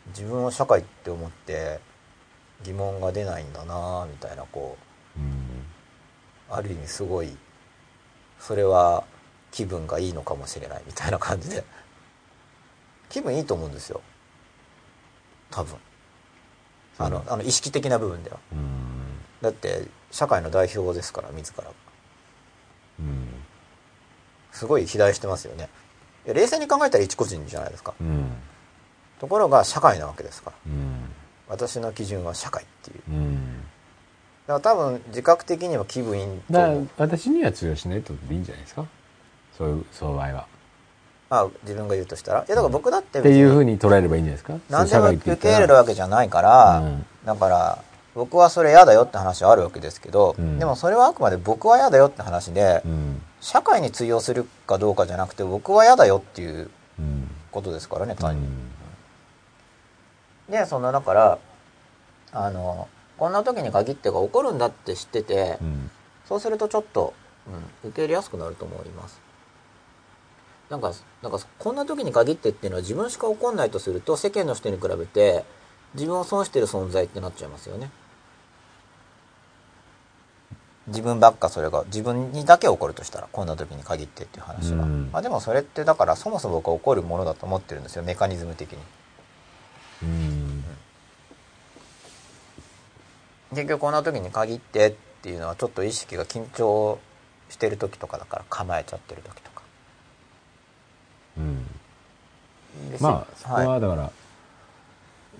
[0.08, 1.80] 自分を社会って思って
[2.64, 4.78] 疑問が出ないんだなみたいなこ
[5.18, 5.24] うん。
[5.24, 5.28] う
[6.50, 7.30] ある意味すごい
[8.40, 9.04] それは
[9.52, 11.64] 気分がいいのかもしれないみたいな感じで。
[13.10, 14.02] 気分いいと思うんですよ。
[15.50, 15.76] 多分。
[16.98, 18.40] あのあの意識的な部分では。
[18.54, 19.20] うん。
[19.42, 21.64] だって社会の代表ですから自ら。
[21.64, 21.72] が
[23.00, 23.28] うん。
[24.52, 25.70] すごい肥大してますよね
[26.26, 27.94] 冷静に考えたら一個人じゃないですか。
[28.00, 28.26] うん。
[29.20, 30.56] ところが社会なわけですから。
[30.68, 31.10] うん。
[31.48, 33.02] 私の基準は社会っていう。
[33.10, 33.62] うん。
[34.48, 38.86] だから多分自覚的には気分いいとだから私には通用しないってことでいいんじゃないですか？
[39.58, 40.48] そういうそういう場合は。
[41.30, 42.40] まあ自分が言うとしたら。
[42.40, 44.54] いやだから僕だってっていうふうにに捉えればいいんじゃないですか？
[44.70, 47.06] 何でも受け入れるわわけじゃないから、うん。
[47.26, 47.84] だから
[48.16, 50.60] 僕はそれ嫌だよって話はあるわけですけど、うん。
[50.60, 58.48] でもそれはあくまで僕は嫌だよって話で、うん社会に通用するかどうかじゃなくて僕は嫌だよっていううんことですからねう単に。
[58.48, 58.72] ん
[60.50, 61.40] でそんなだから
[62.32, 65.92] あのこんな時に限ってが起こるんだって知ってて、うん
[66.32, 67.14] そうするとちょっと、
[67.84, 69.20] うん、受け入れやすくなると思います。
[70.70, 75.44] なんか、なんかこんな時に限ってっていうのは自分しか起こんないとすると世間の人に比べて
[75.94, 77.92] 自分を損してる存在ってなっちゃいますよね。
[80.88, 85.10] 自分ばっかそれが自分にだけ起こるとしたらこんな時に限ってっていう話は、うん。
[85.12, 88.80] まあでもそれってだからそもそも僕は起こるものだと思ってるんですよメカニズム的に。
[90.04, 90.64] うん。
[93.52, 97.00] 結局こんな時に限ってっていうのはちょっと意識が緊張
[97.50, 99.62] してる時とかだから構えちゃってる時とか。
[101.38, 101.66] うん。
[102.92, 103.68] でまあそこはい。
[103.68, 104.12] はだから、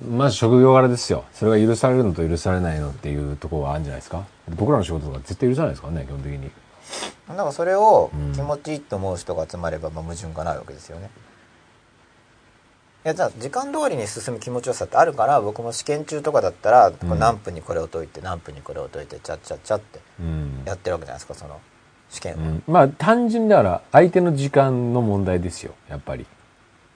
[0.10, 1.26] まず職業柄ですよ。
[1.34, 4.26] それが許されるのと許されないのっていうところがあるんじゃないですか？
[4.56, 6.52] 僕らの仕事とか絶対許さないですからね基本的に。
[7.30, 8.34] だからそれをうん。
[8.34, 11.10] 気持ちいいと思う人が集まればまあ矛盾がないわけですよね。
[13.04, 20.64] やじゃあ時間通りに進む気持ちよさってあるから僕も試験中とかだったら、何分にこれを解いて何分にこれを解いてチャッチャッチャってうん。
[20.66, 21.60] やってるわけじゃないですかその
[22.10, 22.64] 試験を、うん。
[22.68, 26.26] まあ単純にだから相手の時間の問題ですよやっぱり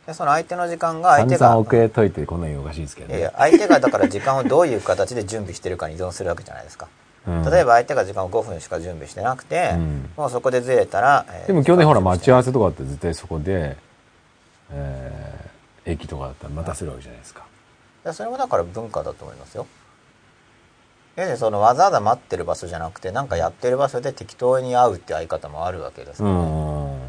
[0.05, 6.95] でその相手の時間が相散手が々遅れといてこんなにおかしいですけどねいやいや相手がだから時間をどういう形で準備してるかに依存するわけじゃないですか、うん
[7.43, 13.75] 例えば相手が時間を5分しか準備してなくて、うんもうそこでずれたら、えーでも去年ほら待ち合わせせとかって絶対そこで、
[14.69, 17.45] えー駅とかだったら待たせるわけじゃないですか。
[18.13, 19.65] それもだから文化だと思いますよ
[21.15, 26.99] 要するにそのわざわざ待ってる場所じゃなくて何かやってる場所で適当に会うって相方もあるわけですから、うん。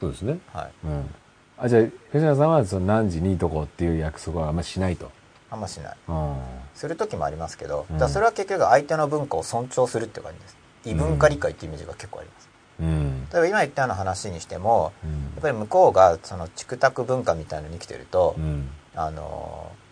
[0.00, 0.38] そうですね。
[0.52, 1.14] はい、うん。
[1.58, 5.10] あ、じゃあ、吉野さんはその何時にどこっていう約束はあんましないと。
[5.50, 6.36] あんましないうん。
[6.74, 12.48] する時もありますけど、うんだそれは結局相手の文化を尊重するっていう感じです異文化理解っていうイメージが結構あります、
[12.80, 13.28] うん。
[13.32, 18.68] 例えば今言ったような話にしてもうんやっぱり向こうがそのチクタク文化みたいのに生きてると、うん。
[18.94, 19.84] あのー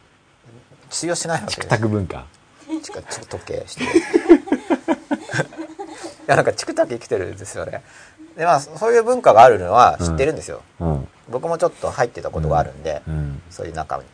[0.91, 2.27] 通用しないわけですチクタク文化。
[2.83, 4.03] チクチク時計してる い
[6.27, 7.83] やなんかチクタク生きてるんですよね
[8.37, 11.09] でまあそういう文化があるのは知ってるんですよ、うん。
[11.31, 13.43] 僕もちょっと入ってたことがあるんで、うん。
[13.51, 14.05] そういう中に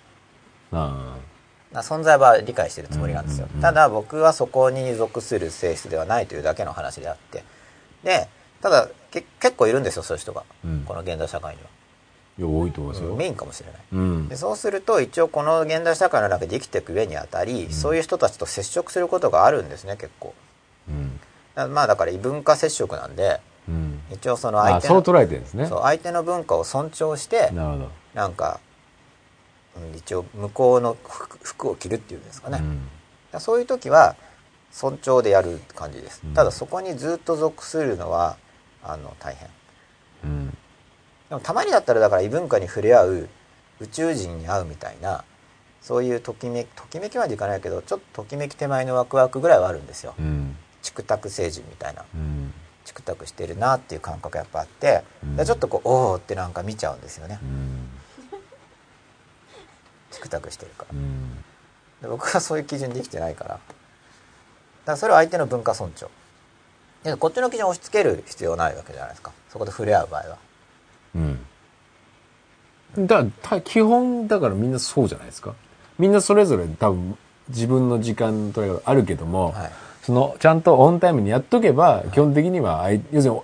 [1.72, 3.50] 存在は理解してるつもりなんですよ、うん。
[3.50, 3.56] うん。
[3.56, 7.44] うんただ僕はそこに属する性質ではないというだけの話であって。
[8.02, 8.28] で
[8.60, 10.84] ただけ結構いるんですよそういう人が、うん。
[10.84, 11.68] この現代社会には、
[12.38, 13.14] いや、多いと思いますよ。
[13.14, 13.80] メインかもしれない。
[13.92, 14.28] うん。
[14.28, 14.36] で。
[14.36, 20.34] そうすると一応この現代社会の中で生きていく上にあたり、そういう人たちと接触することがあるんですね結構。
[20.88, 21.20] うん。
[21.54, 24.00] だまあだから異文化接触なんでうん。
[24.10, 25.66] 一応そのあ、相手のそう捉えてるんですね。
[25.66, 27.90] そう相手の文化を尊重してなるほど。
[28.14, 28.60] なんか、
[29.76, 32.60] うん一応向こうの服服を着るっていうんですかね、
[33.32, 33.40] うん。
[33.40, 34.16] そういう時は
[34.72, 38.36] 尊重でやる感じです、うんただそこにずっと属するのは
[38.82, 39.48] あの大変
[40.24, 40.50] うん。
[41.28, 43.28] でもたまにだったらだから異文化に触れ合う
[43.80, 45.24] 宇宙人に会うみたいな
[45.80, 50.56] そういうときめきときめきまでいかないけどちょっとときめき手前のワクワクぐらいはあるんですようん。
[50.82, 52.52] チクタク星人みたいなうん。
[52.88, 57.88] チクタクしてるなっていう感覚がやっぱあって、うんでちょっとこうおおってなんか見ちゃうんですよねうん。
[60.10, 61.36] チクタクしてるからうん。
[62.00, 63.62] で僕はそういう基準で生きてないからだか
[64.86, 66.08] らそれは相手の文化尊重
[67.04, 70.38] でこっちの基準を押し付ける必要ないわけじゃないですかそこで触れ合う場合は
[71.14, 73.06] うん。
[73.06, 75.54] だた基本だからみんなそうじゃないですか。
[75.98, 77.18] みんなそれぞれ多分
[77.50, 79.72] 自分の時間の取り方あるけども、はい
[80.08, 83.40] そのちゃんとオンタイムにやっとけば、基本的にはあい要するに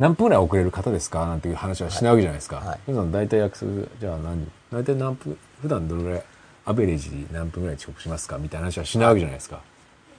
[0.00, 2.56] 何分ぐらい遅れる方ですかなんていう話はしないわけじゃないですか。
[2.56, 2.92] はい。
[2.92, 3.12] はい。
[3.12, 6.22] 大体約束じゃあ何大体何分普段どれぐらい
[6.64, 9.60] アベレージ何分ぐらい遅刻しますかみたいな話はしないわけじゃないですか。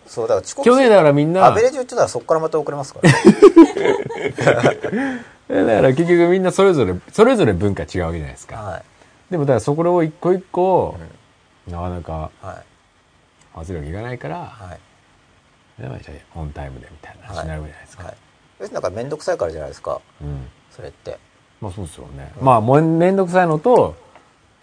[0.08, 3.12] そうだから遅刻去年だからみんなアベレージ言ってたらそこからまた遅れますから、
[5.66, 8.56] だから結局みんなそれぞれそれぞれ文化違うわけじゃないですか。
[8.56, 8.84] はい。
[9.32, 10.96] でもだからそこを一個一個、
[11.68, 12.64] なかなかはい。
[13.54, 14.80] 合わせるわけいかないから、はい
[15.80, 18.04] でまあじゃあオンタイムでみたいな話になるじゃないですか。
[18.04, 18.18] はい
[18.60, 20.48] 要するにだから面倒くさいからじゃないですかうん。
[20.70, 21.18] それって
[21.62, 22.34] まあそうですよね。
[22.42, 23.96] まあもうめんどくさいのと、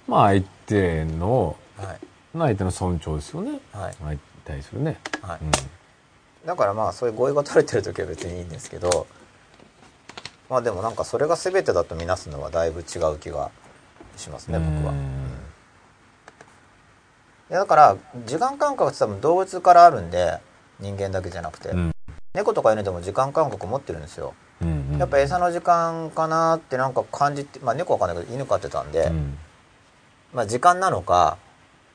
[0.06, 1.98] まあ相手の、はい
[2.38, 3.58] 相手の尊重ですよね。
[3.72, 4.98] はい相対するね。
[5.22, 5.50] はいうん。
[6.46, 9.06] だからまあそういう合意が取れてる時は別にいいんですけど
[10.48, 13.50] まあでもなんかそれが全てだとみなすのはだいぶ違う気が
[14.16, 14.94] しますね僕は。
[17.48, 20.38] だから時間感覚って多分動物からあるんで
[20.80, 21.92] 人間だけじゃなくて、うん。
[22.34, 24.34] 猫とか犬でも時間感覚持ってるんですよ。
[24.60, 24.98] うんうん。
[24.98, 29.38] やっぱ餌の時間かなってなんか感じてまあ猫わかんないけど犬飼ってたんで、うん。
[30.34, 31.38] まあ時間なのか、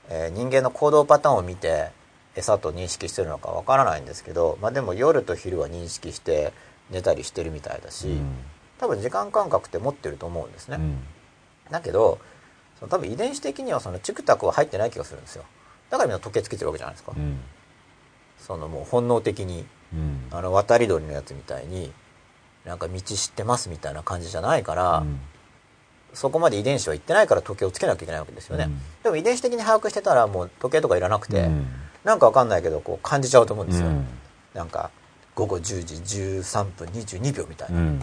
[0.10, 1.92] えー人間の行動パターンを見て
[2.36, 6.54] 餌と認識してるのかわからないんですけどまあでも夜と昼は認識して
[6.90, 8.36] 寝たりしてるみたいだし、うん。
[8.80, 10.98] 多分時間感覚って持ってると思うんですね、うん。
[11.70, 12.18] だけど
[12.80, 15.44] その多分遺伝子的にはそのチクタクは入ってない気がするんですよ。
[15.92, 17.40] だからみんな時計つけてるわけじゃないですか、うん
[18.46, 20.28] そのもう本能的にうん。
[20.32, 21.92] あの渡り鳥のやつみたいに
[22.66, 25.20] なんか道知ってますみたいな感じじゃないから、うん。
[26.14, 28.80] そこまで遺伝子は行ってないから時計をつけなきゃいけないわけですよね、うん。
[29.04, 31.68] でも遺伝子的に把握してたらもう時計とかいらなくて、うん。
[32.04, 34.08] なんかわかんないけどこう感じちゃうと思うんですよ、うん。
[34.54, 34.92] なんか
[35.36, 38.02] 午後10時13分22秒みたいな、うん。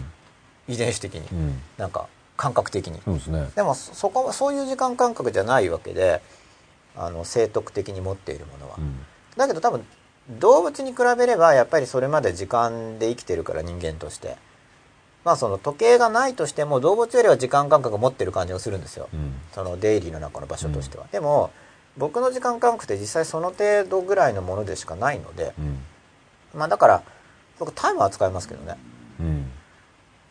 [0.67, 1.61] 遺伝子的に、うん。
[1.77, 3.49] なんか感覚的に、ですね。
[3.55, 6.21] でもそそこはそういう時間感覚じゃないわけで
[6.95, 8.99] あの生徳的に持っているものは、うん。
[9.35, 9.85] だけど多分
[10.29, 14.37] 動物に比べればやっぱりそれまで時間で生きてるから人間として。
[15.25, 19.33] まあその時計がないとしても動物よりは時間感覚を持ってる感じがするんですよ、うん。
[19.51, 21.51] そのデイリーの中の場所としては、でも
[21.97, 25.79] 僕の時間感覚って実際その程度ぐらいのものでしかないのでうん。
[26.53, 27.03] まあだから
[27.59, 28.77] 僕タイマー使いますけどね。
[29.19, 29.51] うん。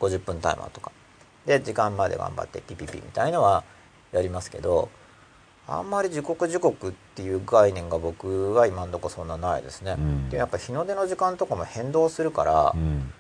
[0.00, 0.90] 50分タイマーとか。
[1.44, 3.64] で時間まで頑張ってピピピみたいのは
[4.12, 4.88] やりますけど
[5.70, 9.96] あんまり時刻時刻っていう概念が僕は今のところそんなないですね。
[9.98, 10.31] うん。
[10.31, 13.12] でやっぱ日の出の時間とかも変動するからう、ん。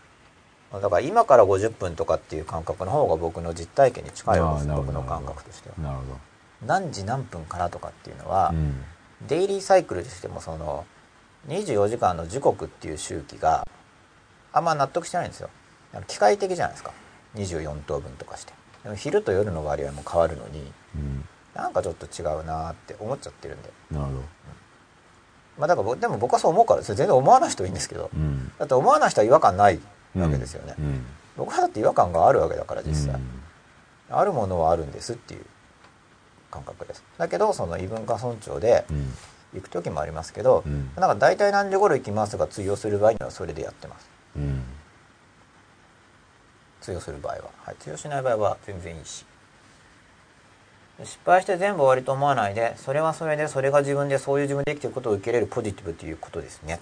[0.72, 5.74] だから今から50分とかっていう感覚の方が僕の実体験に近いわけです僕の感覚としては。
[5.78, 6.16] なるほ
[6.64, 8.84] 何時何分からとかっていうのは、どうん。
[9.28, 10.86] デイリーサイクルとしてもその
[11.48, 13.68] 24時間の時刻っていう周期が
[14.52, 15.50] あんま納得してないんですよ。
[16.06, 16.92] 機械的じゃないですか。
[17.34, 18.54] 24等分とかして。
[18.84, 23.70] でも昼と夜の割合も変わるのにうんなんかちょっと違うなーって思っちゃってるんで。
[23.90, 24.18] なるほど。
[25.58, 28.10] まあだから僕でも僕はそう思うからですよ全然思わない人はいいんですけど。
[28.14, 28.52] うん。
[28.58, 29.80] だって思わない人は違和感ない
[30.16, 31.06] わけですよね、うん。
[31.36, 33.22] 僕はだって違和感があるわけだから実際、うん。
[34.10, 35.44] あるものはあるんですっていう
[36.50, 37.02] 感覚です。
[37.18, 39.12] だけどその異文化尊重でうん。
[39.54, 40.90] 行く時もありますけど、うん。
[40.94, 44.08] なんか大体何時頃行きますが通用する場合にはそれでやってます。
[44.36, 44.62] うん。
[46.80, 49.24] 通用する場合は、はい、通用しない場合は全然いいし
[51.04, 56.80] 失敗して全部終わりと思わないでそれはそれでそれが自分でそういう自分で生きていることを受け入れるポジティブということですね、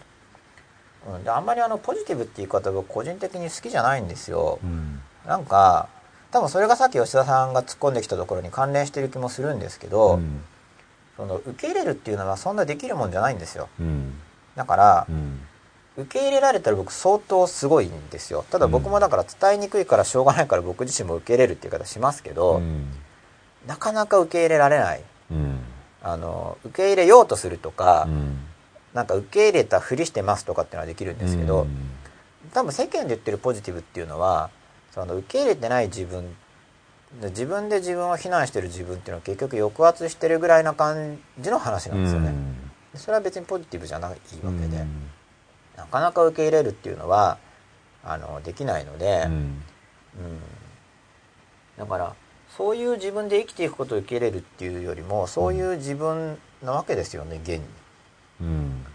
[1.06, 4.58] うん、であんまりあのポジティブっていう言い方僕個人的に好きじゃないんですよ。
[4.62, 5.00] うん。
[5.26, 5.88] なんか
[6.30, 10.42] 多分それがさっき吉田さんが突っ込んできたところに関連してる気もするんですけど、うん。
[11.16, 13.68] その受け入れるっていうのはそんなできるもんじゃないんですよ。
[13.80, 14.14] うん。
[14.54, 15.40] だからうん。
[15.98, 18.44] 受け入れられたら僕相当すごいんですよ。
[18.50, 22.86] ただ僕もだから伝えにくいからしょうがないから僕自身も受け入れるっていう言い方しますけど、うん
[23.66, 25.02] なかなか受け入れられない。
[25.30, 25.60] うん。
[26.02, 28.38] あの受け入れようとするとか、うん。
[28.94, 31.90] なんか受け入れたふりしてますとかっていうのはできるんですけど、うん。
[32.52, 34.50] 多分世間で言ってるポジティブっていうのは
[34.92, 36.34] その受け入れてない自分
[37.20, 42.34] で自分で自分を非難してる自分っていうのは結局抑圧してるぐらいな感じの話なんですよね、
[42.94, 44.70] それは別にポジティブじゃないわけうん。
[44.70, 44.84] で、
[45.76, 47.38] なかなか受け入れるっていうのは
[48.04, 49.32] あのできないので、うん。
[49.32, 49.62] うん。
[51.78, 52.14] だから
[52.56, 57.60] そういう自分で生きていくことを受け入れるっていうよりもそういう自分なわけですよね現に。
[58.40, 58.86] うん。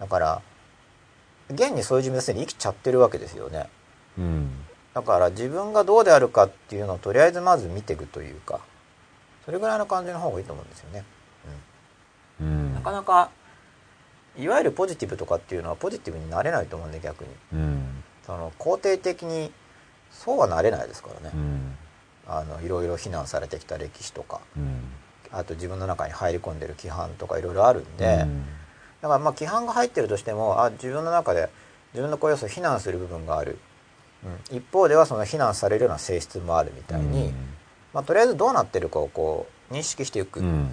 [0.00, 0.42] だから
[1.48, 3.68] 現にそういう自分ですでに生きちゃってるわけですよね。
[4.18, 4.50] うん。
[4.94, 8.60] だから自分がどうであるかっていうのをとりあえずまず見ていくというか
[9.44, 11.04] それぐらいの感じの方がいいと思うんですよね、
[12.40, 12.74] ううんん。
[12.74, 13.30] なかなか
[14.36, 17.30] いわゆるポジティブとかっていうのはポジティブになれないと思うんで逆に。
[17.52, 18.04] うん。
[18.24, 19.52] その肯定的に
[20.10, 21.76] そうはなれないですからね、うん
[22.26, 24.80] あのいろいろ非難されてきた歴史とかうん。
[25.32, 28.24] あと自分の中に入り込んでる規範とかいろいろあるんで、
[29.02, 31.50] だからまあ規範が入ってるとしてもあ自分の中で
[31.92, 33.58] 自分のこ要素を非難する部分がある、
[34.50, 37.32] うん、一方ではその非難されるような性質もあるみたいに、
[37.92, 40.70] まあ、とりあえずどうなってるかをこう認識していくっうん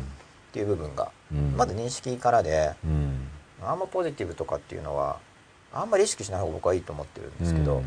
[0.53, 1.55] ていう部分が、うん。
[1.57, 3.27] まず認識からでうん。
[3.63, 5.17] あんまポジティブとかっていうのは
[5.73, 7.81] あんまり意識しない方が僕はいいと思ってるんですけど、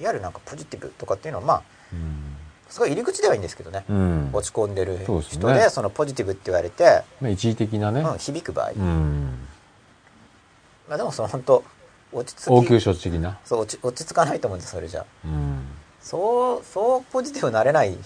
[0.00, 2.36] いわゆるなんかポジティブとかっていうのはまあうん
[2.68, 4.30] すごい入り口ではいいんですけどね、うん。
[4.32, 5.68] 落ち込んでる人でね。
[5.70, 8.00] そのポジティブって言われて、まあ一時的なね。
[8.00, 9.38] うん、響く場合、うん。
[10.88, 11.64] まあ、でもその本当
[12.12, 13.38] 落ち着き応急処置的な。
[13.44, 15.04] そう落ち落ち着かないと思うんですそれじゃ。
[15.24, 15.62] うん。
[16.00, 17.96] そうそうポジティブになれない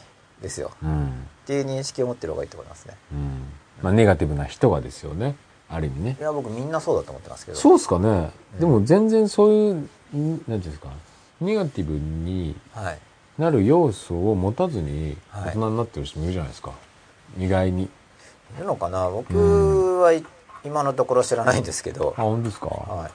[0.43, 0.73] ですよ。
[0.83, 1.07] うん。
[1.07, 1.11] っ
[1.47, 2.97] ていう認識を持ってる方がいいと思いますね。
[3.13, 3.43] うん。
[3.83, 5.37] まあネガティブな人がですよね。
[5.71, 6.17] ある意味ね。
[6.19, 7.59] いや僕みんなそうだと思ってますけど。
[7.59, 8.33] そうですかね。
[8.55, 8.61] うん。
[8.61, 10.89] でも全然そういうんなんていうんですか。
[11.41, 12.99] ネガティブにはい
[13.39, 15.45] なる要素を持たずにはい。
[15.51, 16.73] 大人になってる人もいるじゃないですか。
[17.39, 17.85] 意外に。
[17.85, 17.89] い
[18.59, 19.09] るのかな？
[19.09, 20.25] 僕はい
[20.65, 22.15] 今のところ知らないんですけど。
[22.17, 22.67] あ、本当ですか？
[22.67, 23.11] は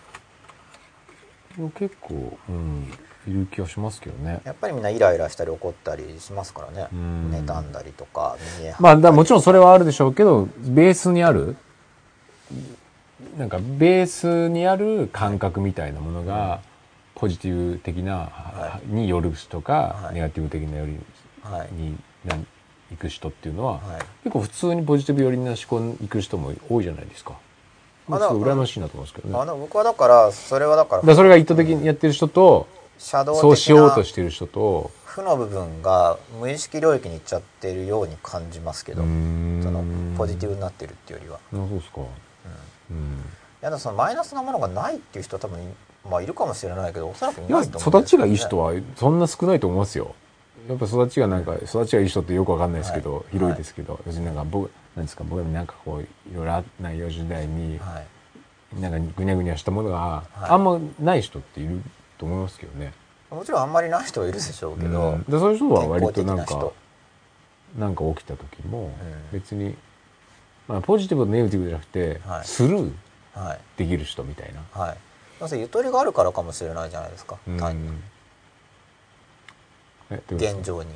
[1.76, 2.92] 結構、うん、
[3.28, 4.42] いる気がしますけどね。
[4.44, 6.88] い、やっぱりみんなイライラしたり怒ったりしますからね。
[6.92, 7.32] うん。
[7.46, 8.38] 妬んだりとか
[8.80, 11.56] まあだもちろんそれはあるでしょうけどベースにある
[13.38, 16.62] なんかベースにある感覚みたいなものが
[17.24, 21.00] ポジティブ的な、はによる人か、はいネガティブ的なより
[21.42, 21.70] はい
[22.92, 23.82] 行く人っていうのは、はい
[24.26, 27.38] 結構普通にポジティブ寄りな思考に行く人も多いじゃないですか。
[28.10, 29.40] まあ、あだすごい羨ましいなと思うんですけどね。
[29.40, 39.86] あの僕はだからそれはだかららそれが意図的にやってる人と、シャドウそうしようとしてる人と、負の部分が無意識領域に行っちゃってるように感じますけどその
[40.18, 42.02] ポジティブになってるっていうよりは、あそうですか。
[42.90, 43.24] うん、いうん。
[43.62, 45.64] やでもそのマイナスなものがないっていう人は多分い,、
[46.10, 50.16] まあ、いるかもしれないけどおそらくいないと思うん育ちがいい人ははそんな少ないと思いますよ。
[50.68, 53.24] やっぱ育ちがなんか、育ちがいい人ってよくわかんないですけど、はい。
[53.34, 58.02] 広いですけど、別になんか僕、なんですか、僕なんかこう、いろいろあない40代に、は
[58.78, 60.50] い、なんかぐにゃぐにゃしたものが、はい。
[60.52, 61.82] あんまない人っている
[62.18, 62.94] と思いますけどね。
[63.30, 65.24] もちろんあんまりない人はいるでしょうけど、うん。
[65.24, 66.72] でそういう人は割となんか
[67.78, 68.94] なんか起きた時もん。
[69.34, 69.76] 別に、
[70.68, 72.46] まあ、ポジティブとネガティブじゃなくて、はい。
[72.46, 72.92] スルー
[73.34, 73.60] はい。
[73.78, 74.82] できる人みたいな。
[74.82, 74.98] はい
[75.52, 77.58] ゆとりがあるからかもしれないじゃないですか、うん。
[77.58, 77.92] 単に。
[80.30, 80.90] 現状に。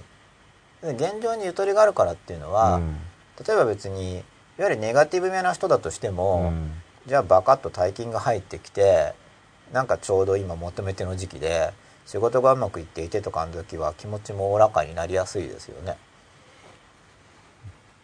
[0.82, 2.98] で現状にゆとりがあるからっていうのは、うん。
[3.46, 4.24] 例えば別にいわ
[4.60, 6.72] ゆるネガティブめな人だとしても、うん。
[7.08, 9.14] じゃあバカッと大金が入ってきて
[9.72, 11.74] なんかちょうど今求めての時期で
[12.06, 15.98] 仕事がうまくいっていてとかの時は気持ちもおおらかになりやすいですよね。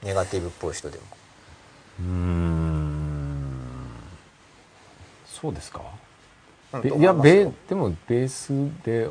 [0.02, 1.04] ネガティブっぽい人でも。
[2.00, 2.84] うーん。
[5.26, 5.82] そうですか？
[6.74, 8.52] いやと思ますよべでもベース
[8.84, 9.10] で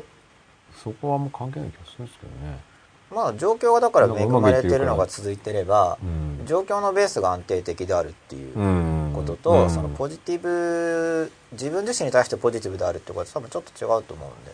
[0.83, 2.59] そこはあんま関係ない気がするんですけどね。
[3.11, 6.45] まあ状況がだから恵まれてるのが続いてればうん。
[6.45, 9.11] 状況のベースが安定的であるっていううん。
[9.13, 9.69] ことと、うん。
[9.69, 14.51] そのポジティブ自分自身に対してポジティブであるってことは多分ちょっと違うと思うんで。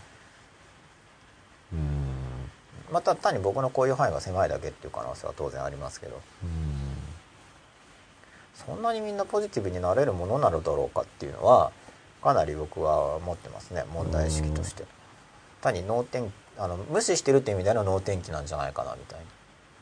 [1.74, 2.94] うん。
[2.94, 6.20] また単に僕のこういう範囲が狭いだけっていう可能性は当然ありますけど。
[6.44, 6.50] うん。
[8.54, 11.72] そんなにみんなポジティブになれるものなのだろうかっていうのは
[12.22, 14.86] かなり僕は思ってますね問題意識として。
[15.62, 19.26] 単に脳天あの無視してるっていう意味での脳天気なんじゃないかなみたいな。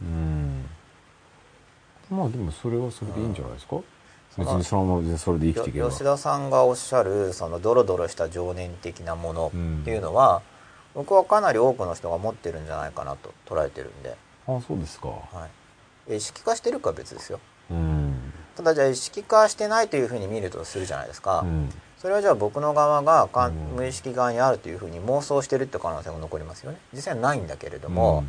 [0.02, 0.66] うん。
[2.10, 3.78] まあでもそれはそれでいいんじゃないですか？
[4.38, 5.86] 別にそのままそれで生きていけば。
[5.86, 10.42] よ吉田さんがおっしゃるそのドロドロした情念的なものっていうのは、
[10.94, 14.16] 僕はかなり多くの人が持ってるんじゃないかなと捉えてるんで、
[14.48, 15.10] あそうですか。
[15.10, 15.50] は
[16.10, 17.40] い、意識化してるかは別ですよ。
[17.72, 18.16] うん。
[18.56, 21.70] ただじゃあ意識化してないというふうに見るとするじゃないですか、うん
[22.02, 23.56] それはじゃあ僕の側がかんうん。
[23.76, 26.78] 無意識側にあるというふうに妄想してるって可能性も残りますよね。
[26.94, 28.24] 実際はないんだけれども、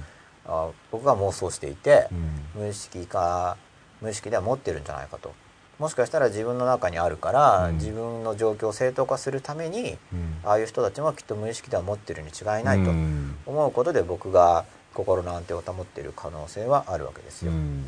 [0.47, 2.62] あ僕が妄想していてう、ん。
[2.62, 3.57] 無意識化
[4.01, 5.33] 無意識では持ってるんじゃないかと。
[5.79, 7.75] もしかしたら自分の中にあるから、うん。
[7.75, 10.39] 自分の状況を正当化するためにうん。
[10.45, 13.37] ああいう人たちもきっと無意識では持ってるに違いないとうん。
[13.45, 14.64] 思うことで僕が
[14.95, 17.85] 心の安定を保っている可能性はあるわけですよ、うん。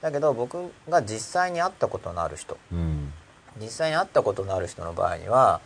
[0.00, 3.12] だけど僕が実際に会ったことのある人うん
[3.60, 5.60] 実際に会ったことのある人の場合には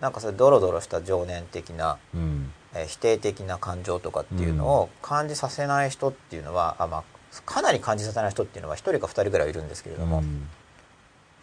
[0.00, 2.52] なんかそれドロドロした情念的な、うん。
[2.74, 7.04] えー否定的な感情とかっていうのを感じさせない人っていうのは、あまあ、
[7.46, 10.24] かなり感じさせない人っていうのは1人か2人ぐらいいるんですけれども、1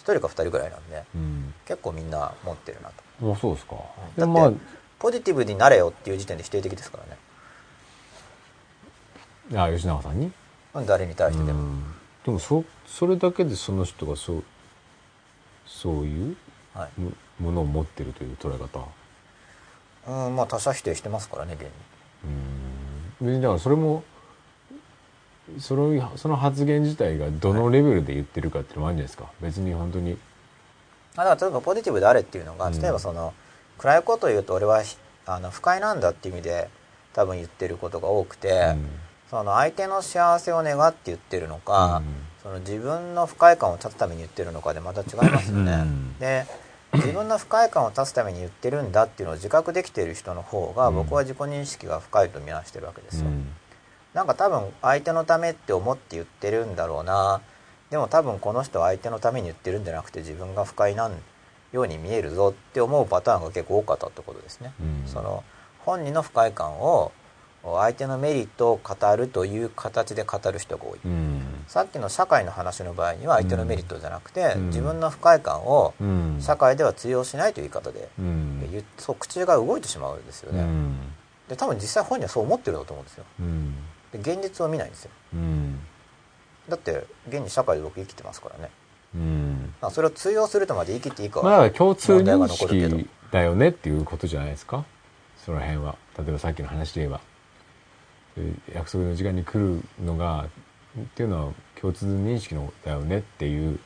[0.03, 1.53] 人か2人ぐらいなんでうん。
[1.65, 3.33] 結構みんな持ってるなと。
[3.33, 3.75] あそうですか。
[4.15, 4.57] だって
[4.99, 6.99] ポジティブになれよっていう時点で否定的ですか
[9.51, 9.59] らね。
[9.69, 10.31] あ吉永さんに？
[10.85, 11.83] 誰に対してでも、うん。
[12.25, 14.43] でもそそれだけでその人がそう
[15.81, 16.35] そういう
[16.73, 17.01] はい。
[17.01, 18.87] もものを持ってるという捉え方？
[20.07, 21.69] うんまあ他者否定してますからね現に。
[22.25, 23.27] うん。
[23.27, 24.03] 別にだからそれも
[25.59, 29.31] そのその発言自体がどのレベルで言ってるかっていうのもあるんじゃないですか。
[29.41, 30.17] 別に本当に。
[31.15, 32.81] あだから例えばポジティブであれっていうのがうん。
[32.81, 33.33] 例えばその、
[33.77, 36.69] 暗いことを言うと俺はひあの不快なんだっていう意味で
[37.13, 38.75] 多分言ってることが多くて、
[39.29, 42.01] その相手の幸せを願って言ってるのか、
[42.43, 45.71] その自分の不快感を断つために言ってるのかでまた違いますよね。
[45.71, 46.45] うんで
[46.93, 53.27] 自分の不快感を断つために言ってるんだっていうのを自覚できている人の方がうん僕は自己認識が深いと見なしてるわけですよ。
[53.27, 53.47] うん
[54.13, 57.41] なんか多分相手のためって思って言ってるんだろうな
[57.89, 61.13] でも多分この人は相手のために言ってるんじゃなくて自分が不快なん
[61.71, 64.71] ように見えるぞって思うパターンが結構多かったってことですね。
[64.79, 65.43] うんその
[65.79, 67.11] 本人の不快感を
[67.63, 70.99] 相手のメリットを語るという形で語る人が多い。
[71.05, 71.63] うん。
[71.67, 74.67] さっきの社会の話の場合には相手のメリットじゃなくて、うん。
[74.67, 76.37] 自分の不快感をうん。
[76.41, 78.83] 社会では通用しないという言い方でうん。
[78.97, 80.61] そう口が動いてしまうんですよね。
[80.61, 80.97] うん。
[81.47, 83.23] で多分実際本人はそう思ってるんだと思うんですよ。
[83.39, 83.75] うん。
[84.11, 85.11] で現実を見ないんですよ。
[85.33, 85.79] うん。
[86.67, 88.71] だって現に社会で僕生きてますからね。
[89.15, 89.73] うん。
[89.81, 94.83] まあそれを通用するとまで生きていいかまあ共通認識だよねっていうことじゃないですか？
[95.45, 95.95] その辺は。
[96.17, 97.21] 例えばさっきの話で言えば。
[97.21, 97.32] えー
[98.73, 100.45] 約束の時間に来るのが
[100.99, 103.79] っていうのは共通認識のだよねっていう。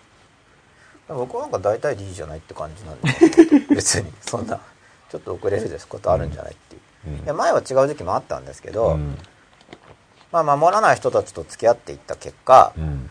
[1.08, 4.12] 僕はなんか大体でいいじゃないって感じなんで別に。
[4.22, 4.60] そんな
[5.10, 5.88] ちょっと遅れるです。
[5.88, 6.80] ことあるんじゃないってい
[7.14, 7.24] う、うん。
[7.24, 9.18] いや前は違う時期もあったんですけど、うん。
[10.32, 13.10] まあ守らない人たちと付き合っていった結果うん。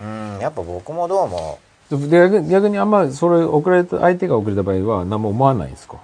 [0.00, 1.58] うんやっぱ僕もどうも。
[1.90, 2.08] で
[2.48, 5.98] 逆にあんまそれ遅れた相手が遅れた場合は何も思わないんですか？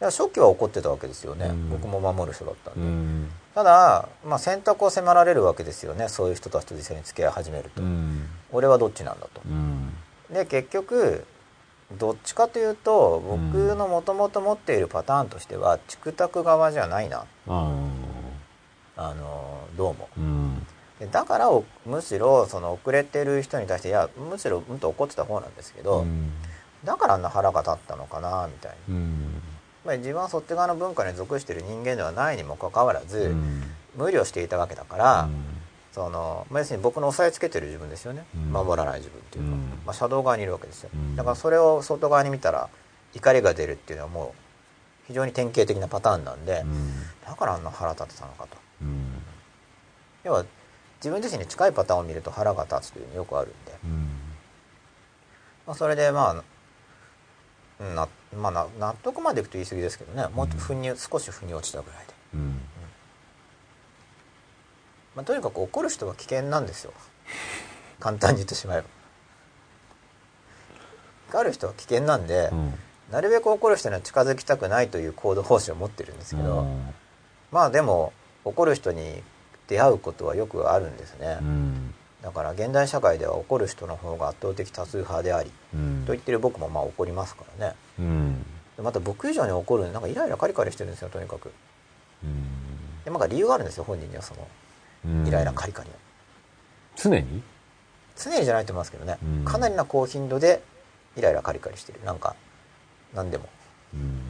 [0.00, 1.70] いや初期は怒ってたわけですよね、うん。
[1.70, 6.08] 僕も守る人だったんで、うんただ、まあ、選択を迫られるわけですよね。
[6.08, 8.26] そういう人たちと実際に付き合い始めると、うん。
[8.50, 9.42] 俺はどっちなんだと。
[9.44, 9.94] うん。
[10.32, 11.26] で結局
[11.98, 17.26] どっちかというと僕のもともと持っているパターンとしてはチクタク側じゃないな。
[17.48, 17.76] あ
[18.96, 20.08] あのどうも。
[21.10, 26.32] だからおむしろその遅れてる人に対していやむしろうんと怒ってた方なんですけど、うん。
[26.84, 29.42] だからあんな腹が立ったのかなみたいに、うん
[29.84, 33.62] まあ、自分はそっち側の文化に属している人間ではないにもかかわらず、うん。
[33.96, 35.44] 無理をしていたわけだから、うん。
[35.92, 38.52] そのまあ要するに僕の押さえつけてる自分ですよね、うん。
[38.52, 39.62] 守らない自分っていうのは、うん。
[39.84, 41.16] まあ、シャドウ側にいるわけですよ、うん。
[41.16, 42.68] だからそれを外側に見たら
[43.14, 46.92] 怒りが出るっていうのはもう非常に典型的なパターンなんで、うん。
[47.26, 48.56] だからあんな腹立ってたのかと。
[48.82, 49.22] うん。
[50.24, 50.44] 要は
[50.98, 54.08] 自分自身に近いパターンを見ると腹が立つというのよくあるんで、うん。
[55.66, 56.42] まあ、それでまあうん
[57.94, 60.28] な、まあ、な納得までいくと言い過ぎですけどね。
[60.32, 62.60] もう腑に、少し腑に落ちたぐらいで、うん。
[65.16, 66.92] まあ、とにかく怒る人は危険なんですよ。
[68.00, 68.88] 簡単に言ってしまえば。
[71.30, 72.78] 怒る人は危険なんで、うん。
[73.10, 76.66] なるべく怒る人には近づきたくないという行動方針を持ってるんですけど、
[77.50, 78.14] まあでも
[78.44, 79.22] 怒る人に
[79.68, 86.04] 出会うことはよくあるんですね、うんだから現代社会では怒る人の方が圧倒的多数派であり、うん。
[86.06, 87.74] と言ってる僕もまあ怒りますからね。
[87.98, 88.46] うん。
[88.76, 91.52] でまた僕以上に怒るなんかイライラカリカリしてるんですよとにかく。
[93.04, 94.46] でなんか理由があるんですよ本人にはその
[95.04, 95.26] うん。
[95.26, 95.96] イライラカリカリの
[96.96, 97.42] 常に？
[98.16, 99.44] 常にじゃないと思いますけどね、うん。
[99.44, 100.62] かなりな高頻度で
[101.16, 101.98] イライラカリカリしてる。
[102.04, 102.36] なんか
[103.14, 103.48] 何でも。
[103.94, 104.20] うん。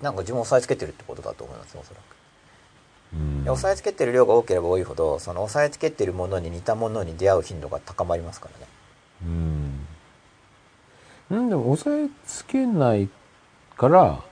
[0.00, 2.12] なんか自分を押さえつけてるってことだと思いますおそらく。
[2.12, 2.17] うん
[3.44, 8.66] で押さえつけてる量が多ければ多いほどその押さえつけてるものに似たものに出会う頻度が高まりますからね。
[9.22, 9.86] うん。
[11.30, 13.08] うんでも押さえつけない
[13.76, 14.22] から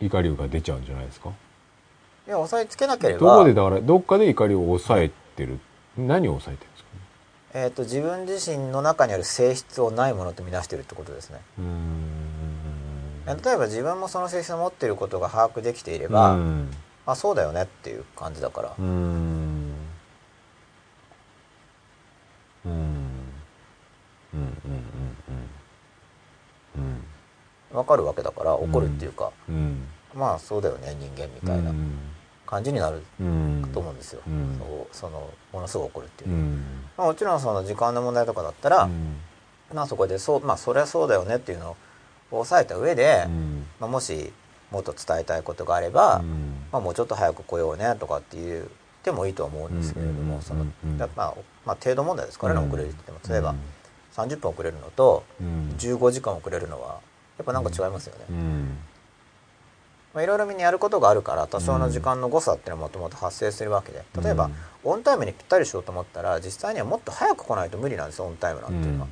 [0.00, 1.30] 怒りが出ちゃうんじゃないですか？
[2.26, 3.20] いや押さえつけなければ。
[3.20, 5.58] どこでだからどっかで怒りを抑えてる。
[5.96, 6.90] 何を抑えてるんですか？
[6.94, 7.00] ね
[7.54, 11.40] えー、と自分自身の中にある性質をないものと見なしてるってことですね。
[11.58, 12.35] うーん
[13.26, 16.70] 例えば自分もその性質を持っていることが把握できていれば、うん。
[17.06, 18.86] あそうだよねっていう感じだから、うーん。
[22.64, 22.72] うん。
[22.72, 22.80] うん。
[24.34, 24.40] うん。
[26.74, 26.82] うん。
[27.72, 27.76] うん。
[27.76, 29.86] わかるわけだから怒るっていうか、うん。
[30.14, 31.72] まあそうだよね人間みたいな
[32.46, 33.68] 感じになるうん。
[33.72, 34.56] と思うんですよ、うん。
[34.58, 36.30] そうそのものすごい怒るっていう。
[36.30, 36.64] う、ん。
[36.96, 39.16] まあ、もちろんその時間の問題とかだったら、うん。
[39.74, 41.76] まあそこでそうまあそりゃそうだよねっていうのを
[42.30, 43.66] 抑えた上で、うん。
[43.80, 44.32] まあ、もし
[44.70, 46.66] もっと伝えたいことがあれば、うん。
[46.72, 48.68] まあ、もうちょっと早く来ようねとかっていうっ
[49.02, 50.66] てもいいとは思うんですけれども、その
[50.98, 52.68] だまあ、まあ程度問題ですからね、うん。
[52.68, 53.54] 遅れるって言っても例えば
[54.14, 55.74] 30分遅れるのとうん。
[55.78, 57.00] 15時間遅れるのは
[57.38, 58.24] やっぱなんか違いますよね。
[60.22, 64.48] いろいろみんなやることがあるから多少の時間の誤差っていうのはもともと発生するわけで例えば、
[64.82, 69.08] オンタイムにぴったりしようと思ったら実際にはもっと早く来ないと無理なんですよオンタイムなんていうのは。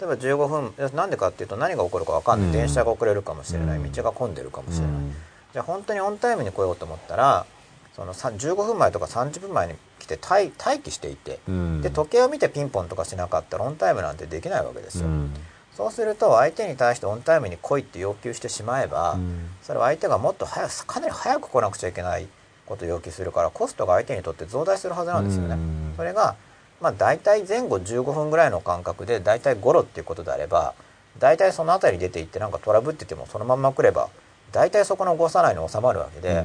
[0.00, 2.52] 例えば15分なんでかっていうと何が起こるか分かんない、うん。
[2.52, 3.78] 電車が遅れるかもしれない。
[3.78, 3.92] うん。
[3.92, 5.14] 道が混んでるかもしれない、うん。
[5.52, 7.44] じゃあ本当にオンタイムに来ようと思ったら
[7.94, 11.82] そのさ15分前とか30分前に来て待待機していてうん。
[11.82, 15.34] で時計を見てピンポンとかしなかったらオンタイムなんてできないわけですよ、うん。
[15.76, 19.48] そうすると相手に対してオンタイムに来いって要求してしまえば、うん。
[19.62, 22.26] それは相手がもっと早くかなり早く来なくちゃいけない
[22.64, 25.94] ことを要求するからコストが相手にとって増大するはずなんですよね、うん。
[25.96, 26.36] それが
[26.80, 30.74] まあ大体前後15分ぐらいの間隔で大体ゴロっていうことであれば
[31.18, 34.08] 大体その辺りに出ていってなんかトラブっててもそのまんま来れば
[34.52, 36.44] 大体そこの誤差内に収まるわけで、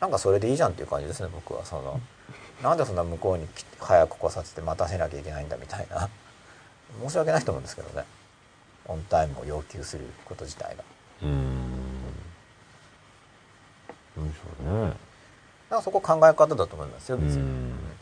[0.00, 1.64] なんかそれでいいじゃんっていう感じですね僕は。
[1.64, 2.00] その
[2.62, 3.46] なんでそんな向こうに
[3.78, 6.08] 早く来させて待たせなきゃいけないんだみたいな。
[7.04, 8.06] 申し訳ないと思うんですけどね。
[8.86, 10.84] オンタイムを要求すること自体が。
[11.22, 11.72] うん。
[14.16, 14.88] どうでしょうね。
[14.88, 14.96] だか
[15.70, 17.95] らそこ考え方だと思いますよ別に、うん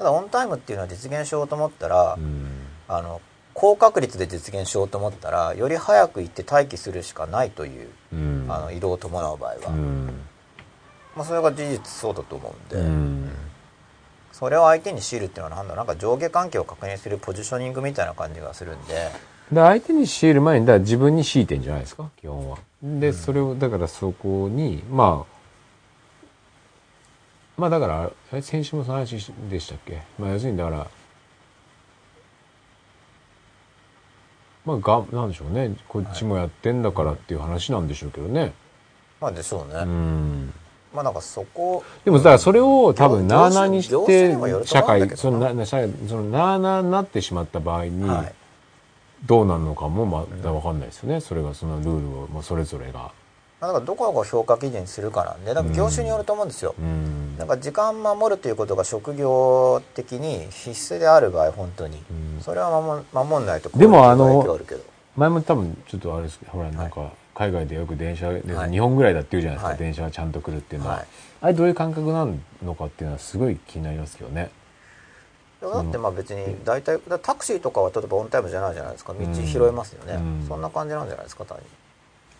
[0.00, 2.46] ただオンタイムっていうのは実現しようと思ったら、うん。
[2.88, 3.20] あの
[3.52, 8.46] 高確率で実現しようと思ったらより早く行って待機するしかないという、うん。
[8.48, 10.06] あの移動を伴う場合は、うん。
[11.14, 13.30] まあ、それが事実そうだと思うんで、うん。
[14.32, 15.86] それを相手に強いるっていうのはなんだろう。
[15.86, 18.94] なんか上下関係を確認するポジショニングみたいな感じがするんで。
[19.52, 22.08] で相手に強いる前にだ自分に強いてんじゃないですか？
[22.18, 22.56] 基本は。
[22.82, 25.39] でそれをだからそこにまあ
[27.60, 30.86] まあだから先週もその話でしたっけ、まあ、要するにだから
[34.64, 35.76] まあがなんでしょうね。
[35.86, 38.52] こっちもやってんだからっていう話なんでしょうけどね。
[39.20, 40.52] まあでしょうね、うん。
[40.94, 48.34] まあなんかそこでもだからそれを多分業なあなあにして社会そのなな社会そのなあなあになってしまった場合にはい。
[49.26, 51.20] どうなるのかもまだ分かんないですよね。
[51.20, 53.12] それがそのルールをもうそれぞれが。
[53.60, 57.36] まあだからどこが評価基準にするかなんで業種によると思うんですよ、うん。
[57.36, 62.02] なんか時間守るということが職業的に必須である場合本当に、
[62.36, 62.42] うん。
[62.42, 64.82] それは守守んないとでもあの影響あるけど。
[65.16, 68.70] 前も多分ちょっとあれですけどほらなんか海外でよく電車ではい。
[68.70, 69.78] 2本ぐらいだって言うじゃないですか、はい。
[69.78, 71.06] 電車がちゃんと来るっていうのは、はい。
[71.42, 72.26] あれどういう感覚な
[72.64, 74.50] のかっていうのはすごい気になりますけどね。
[75.60, 79.12] だってまあ別に大体タクシーとかは例えばオンタイムじゃないじゃないですか。
[79.12, 80.46] 道うん拾えますよね、うん。
[80.48, 81.64] そんな感じなんじゃないですか単に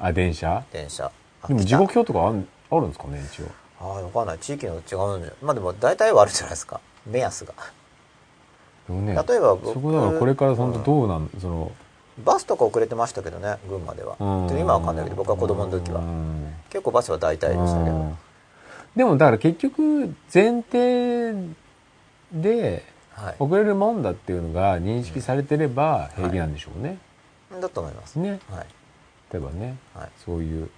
[0.01, 0.64] あ電車？
[0.72, 1.12] 電車。
[1.46, 3.46] でも時刻表とかあんあるんですかね一応？
[3.80, 4.38] ああ分かんない。
[4.38, 6.80] 地域の違うんじゃまあでも大体はあるじゃないですか。
[7.07, 7.55] 目安が。
[8.88, 11.72] でもね例えば僕そこだからこれから本当どうなん、その
[12.24, 14.46] バスとか遅れてましたけどね群馬では、うん。
[14.48, 16.01] で今は分かんないけど僕は子供の時は。
[16.01, 16.55] うん。
[16.68, 18.18] 結構バスは大体でしたけど、うん。
[18.96, 21.34] でもだから結局前提
[22.32, 23.34] ではい。
[23.38, 26.96] 遅れるもんだっていうのが認識されてれば平気なんでしょうね。
[27.61, 28.18] だと思います。
[28.18, 28.40] ね。
[28.51, 28.66] はい
[29.33, 30.11] 例えばね、はい。
[30.24, 30.68] そういう、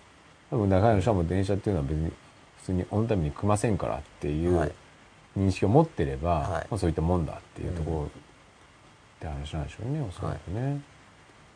[0.51, 2.11] 多分中井の人はもう電車っていうのは別に
[2.59, 4.73] 普通にオンタイムに組ませんからっていうはい。
[5.39, 6.67] 認識を持ってれば、はい。
[6.71, 8.09] まあ、そういったもんだっていうところっ
[9.21, 10.81] て話なんでしょうね、おそらくね。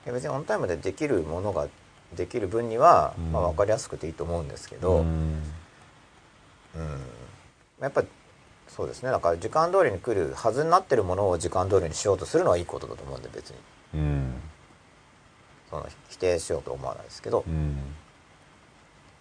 [0.06, 1.68] で別にオンタイムでできるものが
[2.16, 3.32] できる分には、うん。
[3.32, 5.06] まあ、分かりやすくていいと思うんですけど、ううん。
[5.06, 5.42] ん
[7.80, 8.08] やっぱり
[8.68, 9.10] そうですね。
[9.10, 13.56] だから時間通りに来るはずになってるものを時間通りにしようとするのはいいことだと思うんで別に。
[13.94, 14.34] うん
[15.70, 17.76] その否定しようと思わないですけど、うん。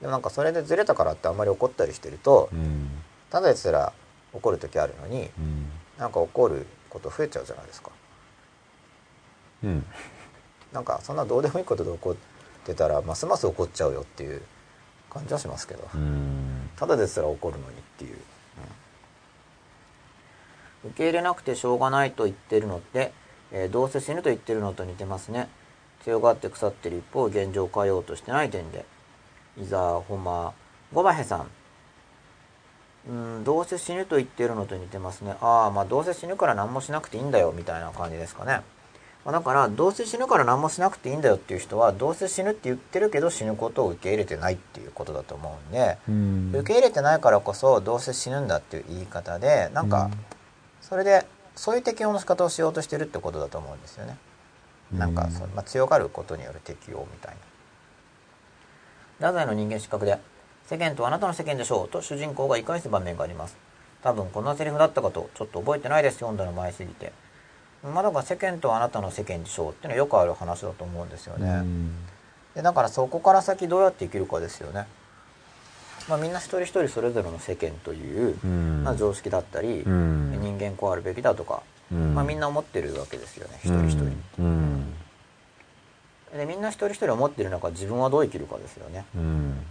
[0.01, 2.89] でもなんかそれでずれたからってあんまり怒ったりしてると、うん。
[3.29, 3.93] ただですら
[4.33, 5.69] 怒る時あるのにうん。
[5.97, 7.91] なんか怒ること増えちゃうじゃないですか。
[9.63, 9.85] うん。
[10.73, 12.15] なんかそんなどうでもいいことで怒っ
[12.65, 14.41] てたらますます怒っちゃうよっていう
[15.09, 16.69] 感じはしますけど、うん。
[16.75, 18.17] ただですら怒るのにっていう、
[20.85, 23.13] 受け入れなくてしょうがないと言ってるのって、
[23.51, 25.47] えーどうせ死ぬと言ってるのと似てますね
[26.03, 28.85] 強がって腐ってる一方現状を変えようとしてない点で。
[29.57, 30.53] 伊沢ホマ
[30.93, 31.47] ゴバヘさん。
[33.07, 35.35] うんどうせ死ぬと言ってるのと似てますね。
[35.39, 37.53] ああまあどうせ死ぬから何もしなくていいんだよ。
[37.55, 38.61] みたいな感じですかね、
[39.23, 46.51] まあ、だからどうせ死ぬから何もしなくていいんだよっていう人はどうせ死ぬって言ってるけど死ぬことを受け入れてないっていうことだと思うんで、うん。
[46.53, 50.09] 受け入れてないからこそどうせ死ぬんだっていう言い方でなんか
[50.81, 51.25] それで
[51.55, 54.17] そういう適応の仕方をしようとしてるってことだと思うんですよね。
[54.93, 57.37] なんかその、まあ、強がることによる適応みたいな。
[59.17, 60.19] 太宰の人間失格で
[60.67, 63.55] 「世間とあなたの世間でしょう」と主人公が言い返す場面があります。
[64.03, 67.11] 多分こんなセリフだったかとちょっと覚えてないです読んだの前すぎて。
[67.83, 71.49] まあだから世間とあなたの世間でしょうっていうのはよくある話だと思うんですよね。
[71.49, 71.95] うん
[72.55, 74.87] でだからそこから先どうやって生きるかですよね。
[76.07, 83.59] まあ、みんな一人一人それぞれの世間という、うんまあ、常識だったり、うん人間こうあるべきだとか、うんまあ、みんな思ってるわけですよね。
[83.63, 84.11] 一人一人。
[84.39, 84.93] うん。
[86.37, 89.05] でみんな一人一人思ってる中自分はどう生きるかですよね。
[89.15, 89.65] うん。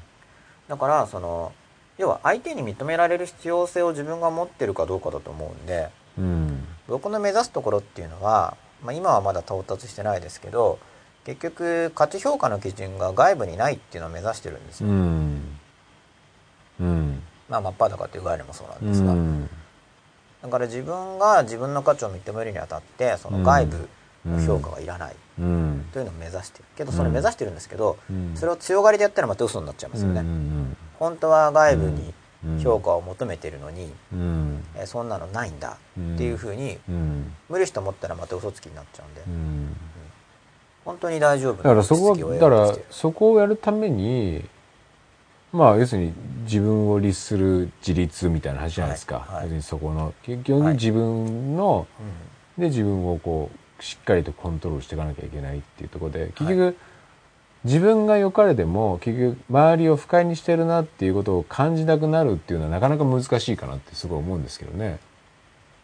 [0.68, 1.52] だからその
[1.98, 6.64] 要は相手に認められる必要性を自分が持ってるかどうかだと思うんでうん。
[6.88, 10.78] 僕の目指すところっていうのは、まあ、今はまだ到達してないですけど
[11.24, 14.92] 結局価値評価の基準が外部にないっていうのを目指してるんですうよ。
[14.94, 15.58] ん。
[16.80, 17.22] うん。
[17.48, 19.48] まあ真っ裸っていう概念もそうなんうですが、ん
[20.44, 23.88] だから自分が自分の価値を認めるにあたってその外部
[24.26, 25.16] の評価はいらない。
[25.40, 25.86] うん。
[25.90, 26.64] というのを目指してる。
[26.76, 28.36] けどそれ目指してるんですけど、うん。
[28.36, 30.20] それを強がりでやったらまた嘘になっちゃいますよね。
[30.20, 32.12] うん本当は外部に
[32.46, 32.58] うん。
[32.60, 34.62] 評価を求めてるのに、うん。
[34.76, 37.32] えーそんなのないんだっていうふうにうん。
[37.48, 39.76] 無理して思ったらまた嘘つきになっちゃうんで、うん。
[40.84, 44.44] 本当に大丈夫だからそこだからそこをやるために
[45.54, 49.42] まあ要するに自分を律する自立みたいな話じゃないですか、はいはい。
[49.42, 50.74] 要するにそこの結局はい。
[50.74, 51.86] 自分の、
[52.58, 56.76] うで自分をこうしっかりとコントロールしていかなきゃいけないっていうところで結局、
[57.64, 64.98] 自分が良かれでも結局周りを不快にしてるなっていうことを感じなくなるっていうのはなかなか難しいかなってすごい思うんですけどね。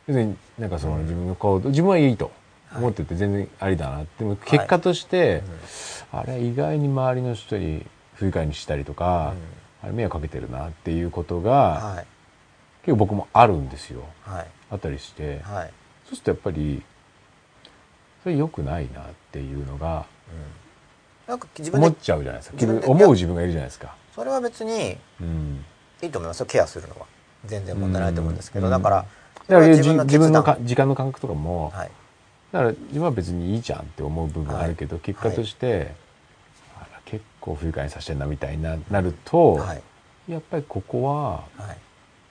[0.09, 2.33] 要するになんかその自分の行動自分はいいと
[2.75, 5.43] 思ってて全然ありだな、でも結果として、
[6.12, 9.35] あれ意外に周りの人に不愉快にしたりとか、
[9.83, 12.07] あれ迷惑かけてるなっていうことが、はい。
[12.83, 14.05] 結構僕もあるんですよ。
[14.22, 14.47] はい。
[14.70, 15.72] あったりして、はい、
[16.05, 16.83] そうするとやっぱり
[18.22, 20.07] それ良くないなっていうのが
[21.26, 22.55] なんか自分で思っちゃうじゃないですか。
[22.55, 23.95] 自分で思う自分がいるじゃないですか。
[24.14, 25.64] それは別にうん、
[26.03, 26.47] いいと思いますよ。
[26.47, 27.07] ケアするのは。
[27.47, 28.72] 全然問題ないと思うんですけど、うん。
[28.72, 29.07] だから
[29.49, 31.91] だから自分の時間の感覚とかも、はい。
[32.53, 35.03] だから自分は別にいいじゃんって思う部分あるけど、はい。
[35.03, 35.95] 結果として、あ
[37.41, 39.82] ら結構不愉快にさせてんなみたいななると、はい。
[40.28, 41.78] やっぱりここははい。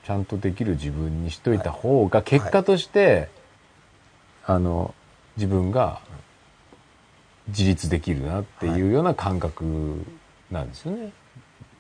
[0.06, 3.30] ちゃんとできる自分にしといた方が結果として、
[4.46, 4.96] あの
[5.38, 6.02] 自分が
[7.50, 10.04] 自立できるなっていうような感覚
[10.50, 11.12] なんですよね。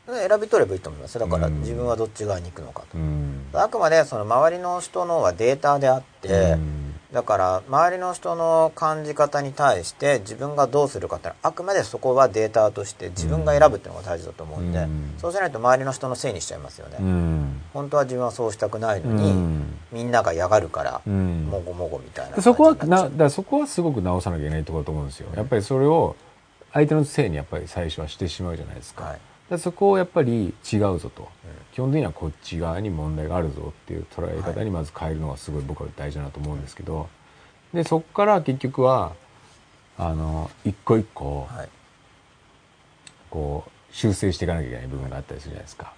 [0.05, 1.59] で選び取ればいいと思いますだからうん。
[1.61, 3.45] 自分はどっち側に行くのかと、うん。
[3.53, 15.14] あくまでその周りの人のはデータであって、うんだから周りの人の感じ方に対して自分がどうするかってあくまでそこはデータとして自分が選ぶっていうのが大事だと思うんで、うん。
[15.18, 17.62] そうしないと周りの人のせいにしちゃいますよね、うん。
[17.74, 19.74] 本当は自分はそうしたくないのうに、ん。
[19.91, 21.47] みんなが嫌がるから、うん。
[21.49, 25.30] もごもごみたいなそこはになだそこはすごく直さなきゃいけないところだと思うんですよ。
[25.36, 26.16] やっぱりそれを
[26.74, 29.05] 相手のせいにやっぱり最初はしてしまうじゃないですか。
[29.05, 29.20] はい
[29.50, 31.28] でそこをやっぱり違うぞと、
[31.74, 37.10] 基本的にはこっち側に問題があるぞっていう捉え方にまず変えるのがすごい僕は大事だなと思うんですけど、
[37.74, 39.14] でそこから結局は
[39.97, 41.70] あの一個一個はい。
[43.32, 45.93] こう修正していかなきゃいけない部分があったりするじゃないですか。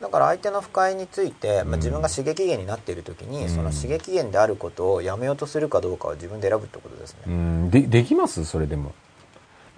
[0.00, 1.70] だから相手の不快について、まあ、うん。
[1.78, 3.48] 自分が刺激源になっている時に、うん。
[3.48, 7.70] その刺激源であることをやめようとするかどうかは自分で選ぶってことですね、うん。
[7.70, 8.44] でできます？
[8.44, 8.94] それでも。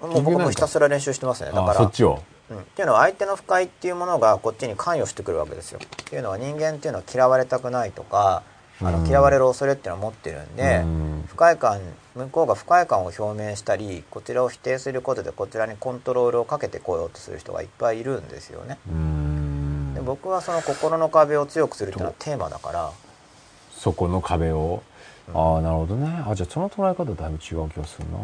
[0.02, 1.52] もう僕もひたすら練習してますね。
[1.52, 2.22] だあからそっちを？
[2.50, 5.80] うん、っていうのは相手の不快っていうものがこっちに関与してくるわけですよ。
[5.84, 8.42] っていうのは人間っていうのは嫌われたくないとか
[8.82, 11.24] あのうん嫌われる恐れっていうのを持ってるんで、うん。
[11.28, 11.80] 不快感
[12.14, 18.78] 向こうが不快感を表明したりこちらを否定することでこちらにコントロールをかけてこようとする人がいっぱいいるんですよね。
[18.88, 19.94] うん。
[19.94, 22.90] で僕はその心の壁を強くするっていうのはテーマだから。
[23.72, 24.82] そこの壁を？
[25.32, 26.22] ああなるほどね。
[26.26, 28.18] あじゃあその捉え方だいぶ違う気がするな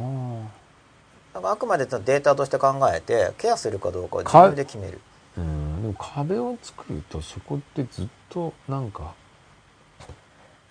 [1.34, 5.00] だからあくまでデータとして考えてケアするかどうかを自分で決める。
[5.38, 9.14] うんでも壁を作るとそこってずっとなんか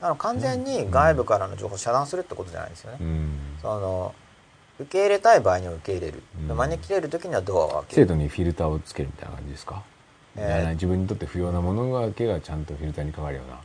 [0.01, 3.29] あの完全に外部からの情報を遮断するってことじゃないんですよね、うん。
[3.61, 4.13] その
[4.79, 6.57] 受け入れたい場合には受け入れる、うん。
[6.57, 9.83] 招き入れる時にはドアを開け制る度にフィルターをつけるみたいな感じですか、
[10.35, 13.59] えー自分にとって不要なものだけがちゃんとフィルターにかかるような。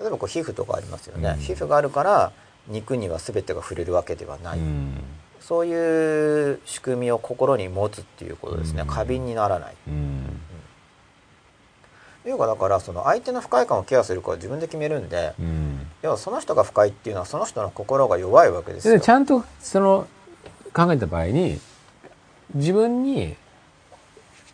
[0.00, 1.40] 例えばこう皮膚とかありますよね、うん。
[1.40, 2.32] 皮膚があるから
[2.66, 5.02] 肉には全てが触れるわけではない、うん
[5.48, 8.86] そういう仕組みを心に持つっていうことですね、うん。
[8.86, 9.74] 過敏にならない。
[9.88, 10.40] うん。
[12.26, 15.86] 要はだからその相手の不快感をケアするかは自分で決めるんでうん。
[16.02, 18.94] 要はその人が不快っていうのはその人の心が弱いわけですよ。
[18.94, 20.06] でちゃんとその
[20.74, 21.58] 考えた場合に
[22.54, 23.34] 自分に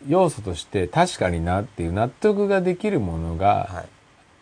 [0.07, 3.89] 要素として確かになっていう納得ができるものがはい。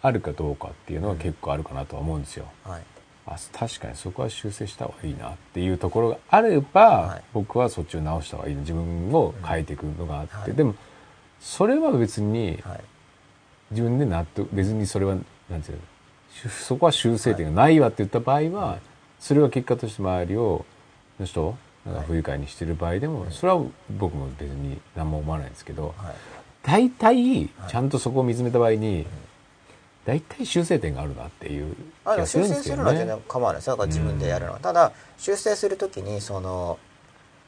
[0.02, 2.44] あるかどうかっていうのは結構あるかなとは思うんですよ。
[2.64, 2.82] はい
[3.26, 7.22] あ確かにそこは修正した方がいいなっていうところがあれば、はい。
[7.32, 10.54] 僕はそっちを直した方がいい自分を変えていくのがあって、はい。
[10.54, 10.74] でも
[11.40, 12.80] それは別にはい。
[13.70, 15.16] 自分で納得別にそれは
[15.48, 16.50] なんていうの？
[16.50, 18.78] そこは修正点がないわって言った場合は、
[19.18, 20.66] それは結果として周りを
[21.20, 21.56] の人を
[21.86, 23.64] なんか不愉快にしてる場合でも、それは
[23.98, 26.14] 僕も別に何も思わないんですけどはい。
[26.62, 29.06] 大体ちゃんとそこを見つめた場合に
[30.04, 32.76] 大体修正点があるなっていう気がする修正すんですけどね。
[32.76, 33.18] るのは全然。
[33.28, 36.78] 構わないですだから自分でやるのは、ただ修正するときにその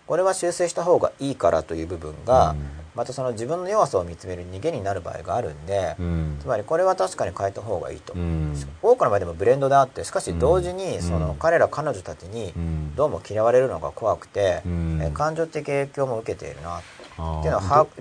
[0.06, 2.58] これは修正した方がいいからという部分が、うん。
[2.94, 6.36] またその自分の弱さを見つめる逃げになる場合があるんで、うん。
[6.40, 8.54] つまりこれは確かに変えた方がいいと、うん。
[8.82, 12.94] 多くの場合でもブレンドであってしかし同時うんにその彼ら彼女たちにうん。
[12.94, 15.00] どうも嫌われるのが怖くて、うん。
[15.02, 17.96] え感情的影響も受けているなっていうのは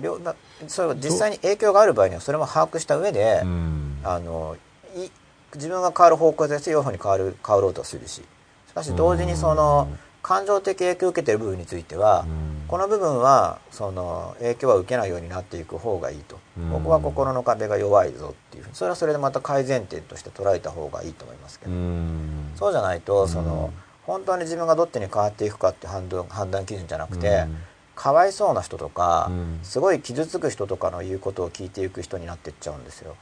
[0.68, 3.98] それが実際に影響がある場合にはそれも把握した上で、うん。
[4.04, 4.56] あの
[4.96, 5.10] い
[5.54, 8.22] 自分が変わる方向で強い方に変わる変わろうとするし
[8.68, 9.98] しかし同時にそのうん。
[10.24, 12.64] 感情的影響を受けている部分については、うん。
[12.66, 16.70] この部分はその影響は受けないようになっていく方がいいと、うん。
[16.70, 22.52] 僕は心の壁が弱いぞっていうそれはそれでまた改善点として捉えた方がいいと思いますけうど、ん。
[22.56, 23.82] そうじゃないとその、うん。
[24.04, 25.92] 本当に自分がどっちに変わっていくかっていう
[26.30, 27.56] 判断基準じゃなくて、うん
[27.94, 29.60] かわいそうな人とか、うん。
[29.62, 33.16] すごい傷つく人とかの言うことを聞いていく人になっていっちゃうんですよ。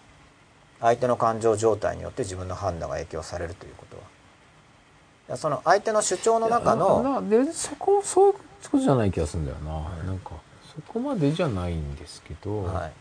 [0.80, 4.02] 相手の感情状態によって自分の判断が影響されるということは。
[4.02, 8.40] いやその相手の主張の中のそこそういうこ
[8.72, 10.32] とじゃない気がするんだよな、なんか
[10.74, 12.92] そこまでじゃないんですけど、はい。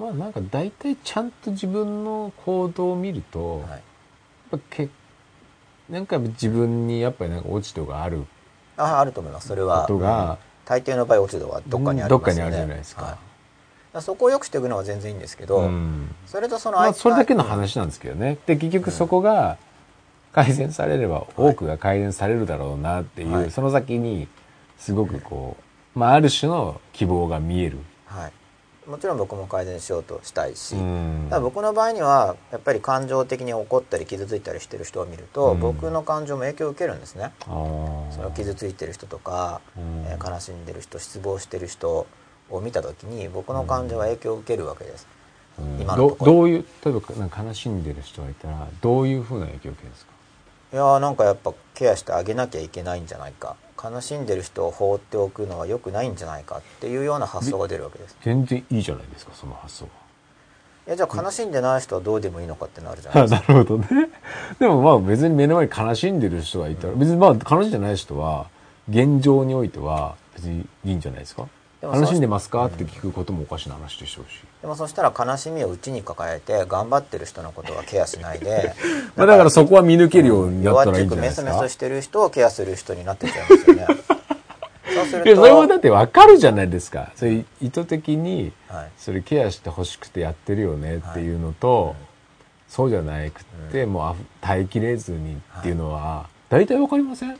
[0.00, 3.70] まあなんか大体ちゃんと自分の行動を見ると、はい。
[3.70, 3.80] やっ
[4.50, 4.88] ぱけ
[5.88, 8.24] なんか自分にやっぱりなんか落ち度がある
[8.80, 9.48] ああると思います。
[9.48, 12.18] それこはとが、大抵の場合落ち度はどっかにありますよね。
[12.18, 13.02] どっかにあるじゃないですか。
[13.02, 13.10] はい。
[13.12, 13.20] だか
[13.94, 16.14] らそこを良くしていくのは全然いいんですけど、うん。
[16.26, 18.38] それとそのまあ、それだけの話なんですけどね。
[18.46, 19.58] で結局そこが
[20.32, 23.50] 改善されれば多くが改善されるだろうなっていう、はい。
[23.50, 24.28] その先に
[24.78, 25.56] すごくこ
[25.94, 27.78] う、まあ、ある種の希望が見える。
[28.06, 28.32] はい
[28.90, 30.74] もちろん僕も改善しようとしたいし、
[31.30, 35.60] だ僕の場合にはやっぱり感情的に怒ったり傷ついたりしてる人を見ると、うん。
[35.60, 37.32] 僕の感情も影響を受けるんですね。
[37.44, 40.04] その傷ついてる人とか、うん。
[40.06, 42.06] えー悲しんでる人失望してる人
[42.50, 45.06] を見た時に僕の感情は影響を受けるわけです、
[45.58, 45.80] うん。
[45.80, 46.32] 今のところ。
[46.32, 50.12] どどういう例えば悲しんでる人がいたらどういうふうな影響を受けるんですか？
[50.72, 59.84] いやーなんかやっぱケアしてあげなきゃいけないんじゃないか悲しんでる人を放っておくのは良くないんじゃないかっていうような発想が出るわけです全然いいじゃないですかその発想
[60.86, 63.16] いやじゃあ悲しんでない人はどうでもいいのかってなるじゃは。
[63.18, 64.10] ないですか なるほどね。
[64.58, 68.46] でもまあ別に目の前に悲しんでる人がいたら、別にまあ悲しんでない人は、
[68.88, 71.46] 現状においては別にいいんじゃないですか
[71.80, 72.64] でもそう楽しんでますか？
[72.66, 74.42] って聞くこともおかしな話でしょうし。
[74.60, 78.74] でもそしたら悲しみを内に抱えて頑張ってる人のことはケアしないで
[79.16, 81.50] まあだからそこは見抜けるようになったらいいんじゃないですか。
[81.50, 83.86] メスメスしてる人をケアする人になってっちゃいますよね
[84.94, 87.12] そうするいや、それもだとってわかるじゃないですか。
[87.16, 91.94] それ意図的に、はいそれケアしてほしくてやってるよねっていうのと、
[92.68, 97.36] そうじゃなくって、もう耐えきれずにっていうのは、大体わかりませんま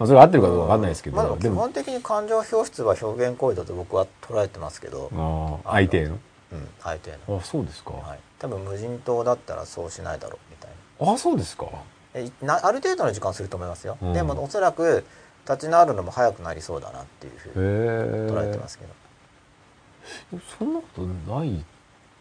[0.00, 6.18] あそれが合ってるかどうかわかんないですけど、まあ、でも基本的に感情表出は表現行為だと僕は捉えてますけど、相手の。
[6.52, 10.70] うん、相手の、あそうですか、はい、多分無人島だったらそうしないだろうみたい
[11.06, 11.12] な。
[11.12, 11.66] あそうですか。
[12.14, 14.12] えなある程度の時間すると思いますよ、うん。
[14.14, 15.04] でもおそらく
[15.48, 18.84] 立ち直るのも早くなりそうだなっていうふうに捉えてますけ
[20.32, 21.64] ど、そんなことない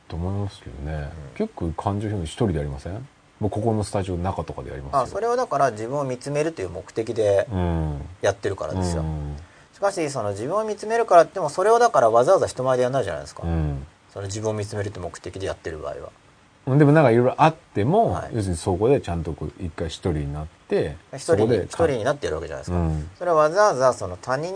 [0.08, 1.38] と思いますけどね、うん。
[1.38, 3.08] 結構感情表現一人でやりません？
[3.40, 5.00] もうここのスタジオの中とかでやりますよ。
[5.00, 8.02] あそれはだから自分を見つめるという目的でうん。
[8.22, 9.38] やってるからですよ、うん。
[9.74, 16.78] しかしその自分を見つめるからってもそれをだからわざわざ人前でやらないじゃないですか、うんその自分を見つめるって目的でやってる場合は。
[16.78, 18.32] でもなんかいろいろあっても、はい。
[18.34, 23.10] 要するにそこでちゃんとこう一回一人になって一人に人になってやるわけじゃないですか、うん。
[23.18, 24.54] それはわざわざその他人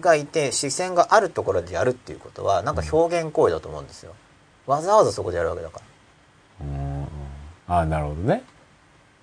[0.00, 4.14] がいて視線があるところでやるっていうことはなんか表現行為だと思うんですよ。
[4.66, 5.80] わざわざそこでやるわけだか
[6.60, 7.06] らうん。
[7.68, 8.42] ああなるほどね。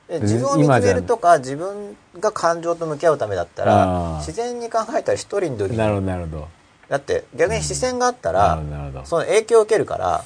[0.10, 6.48] 自分を見つめるとか自分が感情と向き合うためだったら自然に考えたら一人の時になるほどなるほど
[6.90, 8.62] だって逆に視線があったな
[8.94, 10.24] らその影響を受けるから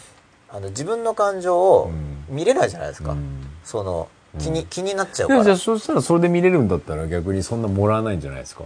[0.49, 2.13] あの自分の感情をうん。
[2.29, 3.47] 見れないじゃないですか、うん。
[3.65, 4.07] その
[4.39, 8.63] 気に,、うん気になっちゃうでもじゃあからそしたらそれで見れるんだったら逆にそんなもらわないんじゃないですか。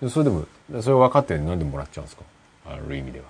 [0.00, 0.46] でそれでも
[0.80, 2.22] それ分かってるのになんでもらっちゃうんですか？
[2.66, 3.26] ある意味では。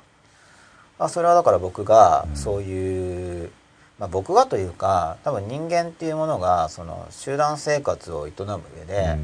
[1.00, 2.36] あそれはだから僕がうん。
[2.36, 3.50] そういう、
[3.98, 9.18] まあ、僕がというか多分人間っていうものがその集団生活を営む上で、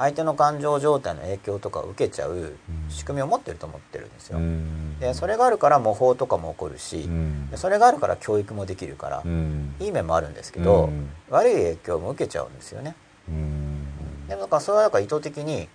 [0.00, 2.54] 相手の感情状態の影響とかを受けちゃう
[2.88, 4.38] 仕組みを持ってると思ってるんですよ。
[4.38, 4.98] うん。
[4.98, 7.06] でそれがあるから模倣とかも起こるし、
[7.54, 9.74] それがあるから教育もできるから、うん。
[9.78, 11.10] いい面もあるんですけど、うん。
[11.28, 12.94] 悪い影響も受けちゃうんですよね。
[13.28, 14.26] うん。
[14.26, 15.68] でもだからそれはだから意図的に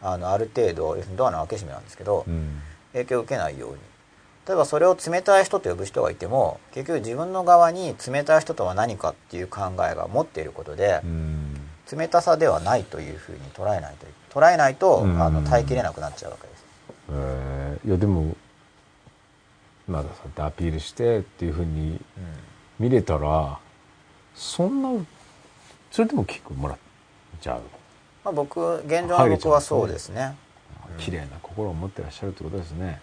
[0.00, 2.62] あのある程度要するにドアの開け閉めなんですけど、うん。
[2.92, 3.78] 影響を受けないように。
[4.46, 11.41] 例えばそれを冷たい人と呼ぶ人がいても結局自分の側に冷たい人とは何かっていう考えが持っていることでうん
[11.96, 13.94] 冷たさではないというふうに捉えない
[14.30, 15.22] と捉えないと、うん。
[15.22, 16.64] あの耐えきれなくなっちゃうわけです。
[17.10, 17.88] えー。
[17.88, 18.34] いやでも
[19.88, 22.00] まだそうやってアピールしてっていうふうに
[22.78, 23.58] 見れたら
[24.34, 25.04] そんな
[25.90, 26.78] それでも結構もらっ
[27.40, 27.60] ちゃう。
[28.24, 30.36] まあ、僕現状の僕はそうですね。
[30.98, 33.00] 綺麗な心を持ってらっしゃるってことですね。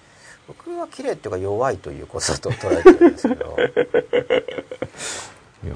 [0.48, 3.56] 僕は綺麗っていうか弱いということだと捉えてるんですけど。
[5.64, 5.76] いや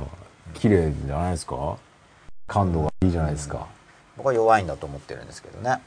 [0.56, 1.78] 綺麗じゃないですか？
[2.48, 3.68] 感度がいいじゃないですか。
[4.18, 5.82] 僕は弱いんだと思ってるんですけどね。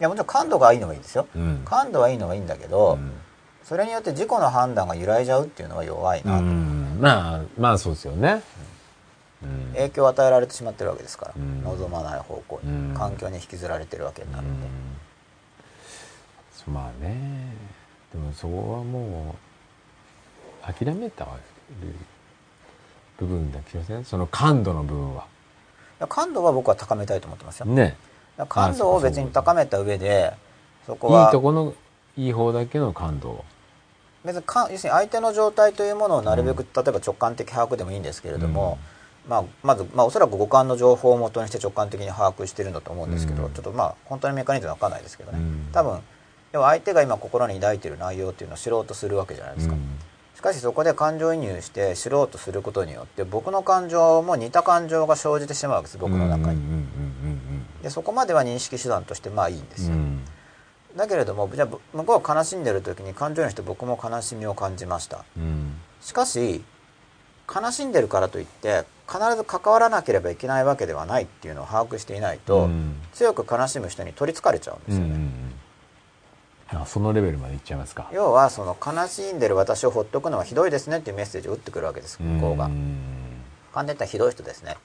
[0.00, 1.26] いやもちろん感度がいいのがいいんですよ。
[1.34, 1.62] うん。
[1.64, 3.12] 感度はいいのがいいんだけど、うん。
[3.64, 6.98] それによって自己の判断が揺らいじゃうっていうのは弱いなと、うん。
[7.00, 8.42] まあまあそうですよね。
[9.42, 9.72] うん。
[9.74, 11.62] 影響を与えられてしまってるわけですから、うん。
[11.64, 12.94] 望まない方向に、うん。
[12.94, 16.74] 環境に引きずられてるわけになるんで、うん。
[16.74, 17.48] まあね。
[18.12, 19.36] でもそこはも
[20.66, 21.26] う諦めた
[23.18, 25.26] 部分だけませんその感度の部分は
[26.06, 27.96] 感度は僕は高めたいと思ってますよ、ね。
[28.48, 30.32] 感度を別に高めた上で
[30.86, 31.74] そこはいいとこの
[32.16, 33.44] いい方だけの感度。
[34.24, 38.78] 別にか要するに相手の状態というものをなるべく、例えば直感的把握でもいいんですけれども、
[39.28, 43.52] まあ、まず、まあ、おそらく五感の情報を元にして直感的に把握してるんだと思うんですけど、うん。
[43.52, 45.68] ちょっとまあ本当にメカニズムは分かんないですけどね、うん。
[45.72, 46.00] 多分
[46.52, 49.98] 要は相手が今心に抱いている内容っていうのを知ろうとするわけじゃないですか、うん
[50.38, 56.60] しかしそこで感情移入して知ろうとすることによって僕の感情も似た感情が生じてしまうわけです僕の中に、
[57.82, 59.96] でそこまでは認識手段としてまあいいんですよ、
[60.94, 65.24] だけれどもじゃあぶ向こうが悲しんでる時に感情移入して僕も悲しみを感じました。
[65.36, 65.74] うん。
[66.00, 66.62] しかし
[67.52, 72.94] 悲しんでるからといって必ず関わらなければいけないわけではないっていうのを把握していないと、うん。
[73.12, 75.16] 強く悲しむ人に取りつかれちゃうんですよね、
[76.70, 78.08] あそのレベルまでいっちゃいますか。
[78.12, 82.22] 要はその悲しんでる私をほっとくのはひどいですねっていうメッセージを打ってくるわけです。
[82.22, 82.66] 向こうが。
[82.66, 82.98] ん
[83.72, 84.76] 完全にひどい人ですね。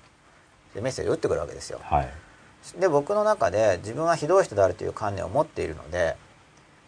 [0.74, 1.80] でメッセージを打ってくるわけですよ。
[1.84, 2.10] はい。
[2.80, 6.16] で僕の中で自分はひどい人であるという観念を持っているので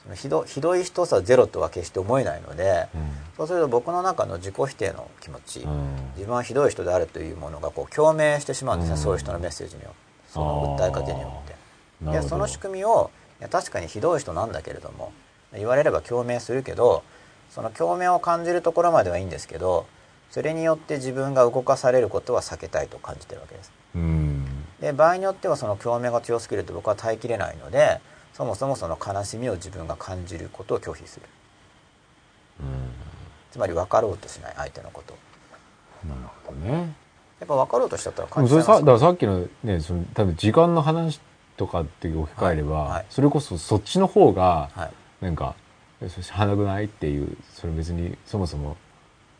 [0.03, 2.87] そのひどひどい人さゼロとは決して思えないので、
[3.35, 5.95] そうすると僕の中の自己否定の気持ち、うん。
[6.15, 9.01] 自分はひどい人であるというものがこう共鳴してしまうんですね、うん。
[9.01, 9.89] そういう人のメッセージによ
[10.29, 11.55] その訴えかけによって。
[12.11, 15.13] でその仕組みをいや確かにひどい人なんだけれども
[15.53, 17.03] 言われれば共鳴するけど
[17.49, 19.87] その共鳴を感じるところまではいいんですけど
[20.31, 23.71] それによって自分が動かされることは避けたいと感じてるわけです。
[23.95, 24.45] うん。
[24.81, 28.01] で場合によってはその共鳴が強すぎると僕は耐えきれないので
[28.33, 31.25] そもそもその悲しみを自分が感じることを拒否する。
[33.51, 35.17] つまり分かろうとしない相手のことを。
[36.09, 36.93] なるほどね。
[37.39, 41.19] やっぱ分かろうとしちゃったら感じちゃいますさだからさっきのねその多分時間の話
[41.57, 43.05] とかって置き換えれば、はいはい。
[43.09, 45.25] それこそそっちの方がはい。
[45.25, 45.55] なんか
[46.01, 48.77] 「えそし花くない?」っていうそれ別にそもそも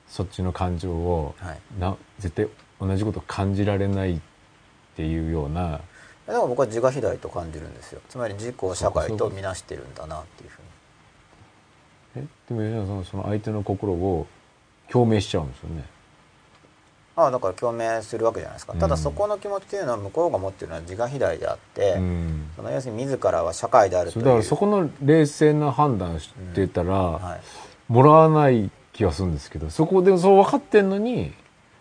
[0.08, 1.60] そっちの感情をはい。
[1.80, 2.48] な絶対
[2.80, 4.20] 同じこと感じられないっ
[4.96, 5.82] ていうような
[6.28, 8.02] でも僕は自我肥大と感じるんですよ。
[8.10, 10.68] つまり自己を社会とみなしてるんだなっていうふうに。
[12.16, 14.26] えでも吉野さんはその相手の心を
[14.90, 15.84] 共鳴しちゃうんですよね
[17.18, 18.80] ああだから共鳴するわけじゃないですか、うん。
[18.80, 22.50] ただそこの気持ちっていうのは向こうが持ってるのは自我肥大であって、うん。
[22.56, 24.24] その要するに自らは社会であるという。
[24.24, 27.42] そうだからそこの冷静な判断してたら、はい、
[27.88, 31.32] もらわない気がするんですけどそこでそう分かってんのにい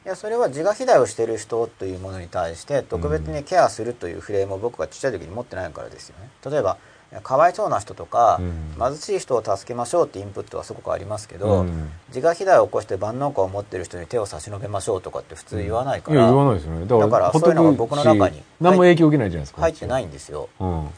[0.05, 6.29] やそれは自我肥大をしている人というものに対して特別にケアするというフレームを僕がちっちゃい時に持ってないからですよね。
[6.45, 6.77] 例えば
[7.23, 8.75] かわいそうな人とか、うん。
[8.79, 11.91] 貧しい人を助けましょうってインプットはすごくありますけど、うん。
[12.09, 16.87] 自我肥大を起こして万能感を持ってる人に手を差し伸べましょうとかって普通言わないから、いや言わないですよね。
[16.87, 20.49] だからそういうのが僕の中にし何も影響受けないじゃないですか入ってないいんですよ。
[20.61, 20.89] うん。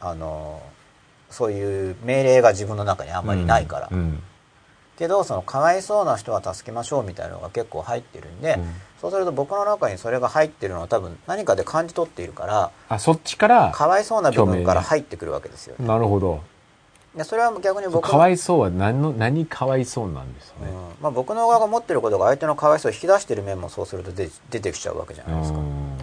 [0.00, 0.62] あの
[1.28, 4.22] そういう命令が自分の中にあんまりないから、うん。
[4.96, 8.70] けどそのかわいそうな人は助けましょうみたいなのが結構入ってるんで、うん
[9.00, 16.42] そうすると僕の中にそれが入ってるのは多分何かで感じ取っているからあそっちからかわいそうな部分から入ってくるわけですよ、なるほど。
[17.16, 20.76] でそれは逆に僕のかわいそうは何の何かわいそうなんですよね、うん。
[21.02, 25.96] まあ、僕の側が持ってることが相手のかわいそうを引き出してる面もそうすると出出てきちゃうわけじゃないですか、うん。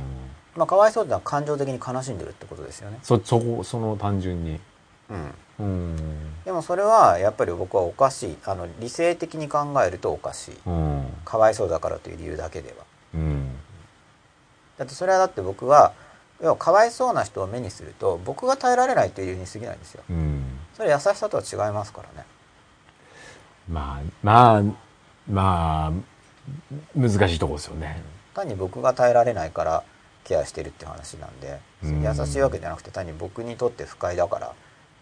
[0.55, 4.59] まあ、かわいそうってのは感情的に悲しんでるってことですよね、そそこその単純に。
[5.09, 5.95] うん、うん。
[6.43, 8.37] でもそれはやっぱり僕はおかしい。
[8.43, 10.57] あの理性的に考えるとおかしい。
[10.65, 11.05] うん。
[11.23, 12.86] かわいそうだからという理由だけでは
[13.17, 13.49] うん。
[14.77, 15.93] だってそれはだって僕は
[16.41, 20.03] 要はかわいそうな人を目にすると僕が耐えられないという理由に過ぎないんですよ。
[20.09, 20.43] うん。
[20.75, 22.27] それ優しさとは違いますからね。
[23.69, 24.63] まあまあ
[25.29, 25.91] まあ
[26.95, 28.01] 難しいとこですよね。
[28.33, 29.83] 単に僕が耐えられないから
[30.23, 32.03] ケアしてるって話なんでうん。
[32.03, 34.53] 優しいわけじゃなくて単に僕にとって不快だから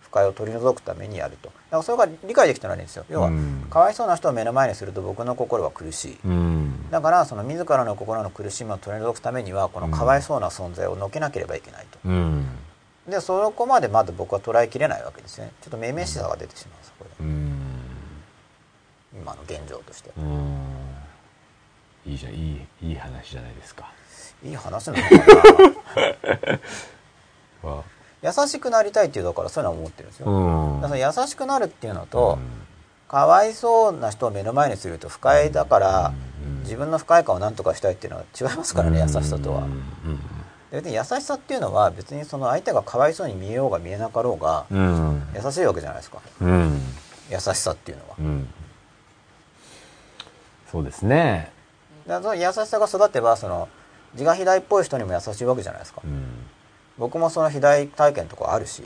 [0.01, 3.05] 不快を取り除くためにやるとだからそれが理解できたらいいんですよ。
[3.09, 6.17] 要はうんかわいそうな人を目の前にすると僕の心は苦しい。
[6.25, 6.89] うん。
[6.91, 11.99] だからその自らの心の苦しみを取り除くためにはこのかわいそうな存在をのけなければいけないと。
[12.05, 12.45] うん。
[13.09, 15.51] でそこまでまだ僕は捉えきれないわけですね。
[15.61, 17.51] ちょっとめめしさが出てしまうそこでうん。
[19.13, 20.11] 今の現状として。
[20.17, 20.55] うん。
[22.05, 22.33] いいじゃん。
[22.33, 22.37] い
[22.81, 23.91] いいい話じゃないですか。
[24.43, 25.17] いい話なのか
[27.63, 27.69] な。
[27.69, 27.83] は
[28.25, 30.81] 優しくなりたいっていうだからそういうのは思ってるんですよ、うん。
[30.81, 32.39] だからその優しくなるっていうのと、
[33.07, 39.67] かわいそうな人を目の前にすると不快だから、うん自分の不快感を何とかしたいっていうのは違いますからね、優しさとは、
[40.71, 45.23] 別に優しさっていうのは別にその相手がかわいそうに見えようが見えなかろうがうん。
[45.35, 46.19] 優しいわけじゃないですか。
[46.41, 46.81] うん。
[47.31, 48.15] 優しさっていうのは。
[48.19, 48.47] うん。
[50.71, 51.51] そうですね。
[52.07, 53.69] だその優しさが育てばその
[54.13, 56.01] 自我肥大っぽい人にも優しいわけじゃないですか。
[56.03, 56.47] うん
[56.97, 58.83] 僕もその肥大体験とかあるし、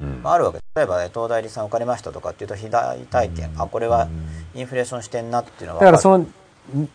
[0.00, 0.22] うん。
[0.22, 4.08] まあ、あるわけ例えば、ね、東大理さん受かりましたとかっていうと肥大体験、あこれは
[4.54, 6.26] インフレーションしてんなっていうのは分だからその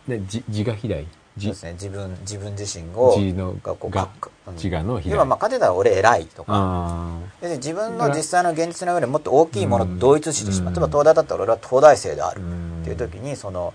[0.06, 1.04] ねじ自我肥大？
[1.04, 4.08] そうじですね、自分自分自身を自のがこうが
[4.48, 5.12] 自我の肥大。
[5.12, 10.80] 要はまあ勝てたら俺偉いとかあで自分の実際の現実の上でもっと大きいものと同一視してしまう、うん。
[10.80, 12.42] 例えば東大だったら俺は東大生である。
[12.42, 12.80] うん。
[12.82, 13.72] っていう時にその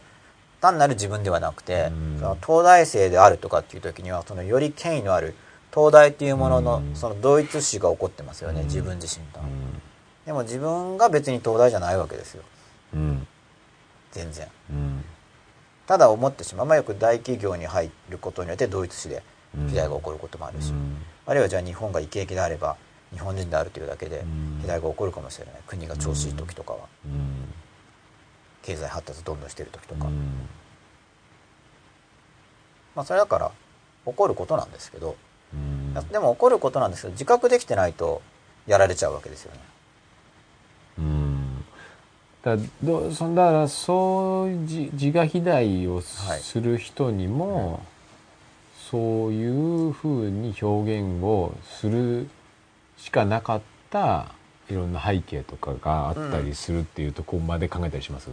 [0.62, 2.20] 単なる自分ではなくてうん。
[2.20, 5.34] その東大生であるとかっていう時にはそのより権威のある
[5.76, 8.68] 東大っていうもののうんその同一視が起こってますよね、うん。
[8.68, 9.42] 自分自身と。
[9.42, 9.44] あ
[10.26, 12.44] でも自分が別に東大じゃないわけですよ。
[12.94, 13.28] うん。
[14.12, 14.48] 全然。
[14.72, 15.04] うん。
[15.86, 19.22] ただ思ってしまう、まあ、よく大企業に入ることによって同一視で
[19.54, 19.62] うん。
[19.64, 20.98] 肥大が起こることもあるし、うん。
[21.26, 22.78] あるいはじゃあ日本がイケイケであれば
[23.12, 24.60] 日本人であるというだけでうん。
[24.62, 25.56] 肥大が起こるかもしれない。
[25.68, 26.80] 国が調子いい時とかは。
[27.06, 27.54] うん。
[28.64, 30.48] 経済発達どんどんしてる時とか、うん。
[32.96, 33.52] まあそれだから
[34.06, 35.18] 起こることなんですけど
[36.02, 36.08] うん。
[36.10, 38.22] でも起こることなんですけど自覚できてないと
[38.68, 39.60] やられちゃうわけですよね。
[41.00, 41.66] うん。
[42.44, 46.02] だどそだからそういう自自我肥大をは
[46.38, 47.84] いする人にも、
[48.92, 52.30] そういうふうに表現をする
[52.98, 54.28] しかなかった
[54.70, 58.32] いろんな背景とかがあったりするっていうとこまで考えたりします、あ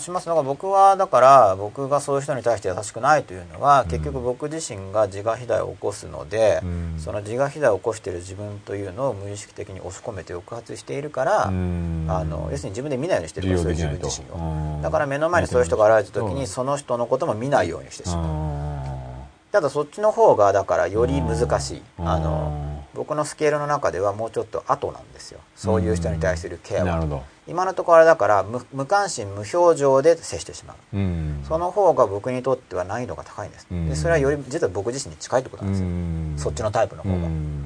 [0.00, 0.26] します。
[0.26, 3.88] だから僕はだから僕がそういう人に対して優しくないというのは、うん。
[3.90, 6.94] 結局僕自身が自我肥大を起こすので、うん。
[6.98, 12.06] その自我肥大を起こしている自分というのを無意識的に押し込めて抑圧しているから、うん。
[12.08, 14.34] あの要するに自分で見ないようにしてるからそういう自分自身を。
[14.34, 18.24] をだから目の前にそういう人が現れた時にそその人のことも見ないようにしてしまう。
[18.24, 21.82] あただそっちの方がだからより難しい。
[21.98, 22.08] うん。
[22.08, 25.40] あの僕のスケールの中ではもうちょっと後なんですよ。
[25.56, 26.84] そういう人に対するケアは。
[26.84, 30.96] なるほど、今のところだから無無関心無表情で接してしまう。
[30.96, 33.66] うん、その方が僕にとっては難易度が高いんです。
[33.70, 33.88] うん。
[33.88, 35.88] でそれはより実は僕自身に近いってことなんですよ。
[35.88, 36.34] うん。
[36.36, 37.16] そっちのタイプの方が。
[37.16, 37.64] うん。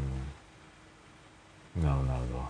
[1.82, 2.44] なるほどなるほど。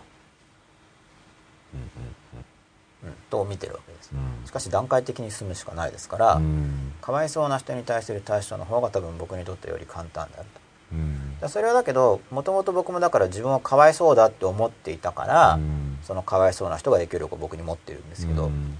[3.05, 3.13] うん。
[3.29, 4.13] と見てるわけです。
[4.13, 4.47] うん。
[4.47, 6.95] しかし段階的に進むしかないですからうん。
[7.01, 11.39] かわいそうな人に対する対処の方が多分僕にとってより簡単であるとうん。
[11.41, 15.99] だそれはだけどもともと僕もだから自分はかわいそうだって思っていたから、うん。
[16.03, 18.77] そのかわいそうな人が影響力を僕に持ってるんですけど、うん。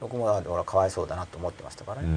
[0.00, 2.08] 僕も俺はかわいそうだなと思ってましたからね、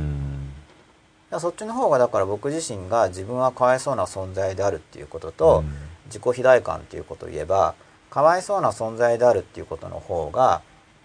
[1.29, 5.73] らそっちの方がだから僕自身が自分はかわいそうな存在であるっていうことと、うん。
[6.09, 7.75] 自己肥大感っていうことを言えば
[8.09, 10.61] かわいそうな存在であるっていうことの方が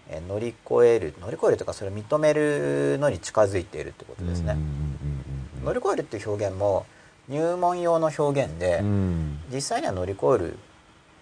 [0.09, 4.57] えー乗り越える乗り越えるというかそれを認めるのに近づいているってことですね、
[5.63, 6.85] 乗り越えるっていう表現も
[7.29, 8.85] 入門用の表現で、うん。
[8.85, 10.57] うん実際には乗り越える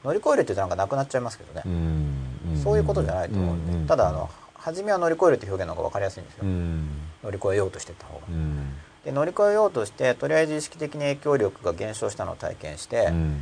[0.03, 2.61] 乗り越えるって言うとなんかなくなっちゃいますけどね、うん。
[2.63, 3.85] そういうことじゃないと思うんで、うん。
[3.85, 6.87] ただあの初めは乗り越えるって表現の方が分かりやすいんですよ、うん。
[7.21, 8.73] 乗り越えようとしてった方が、うん。
[9.03, 13.41] で乗り越えようとしてとりあえず意識的に影響力が減少したのを体験して、うん。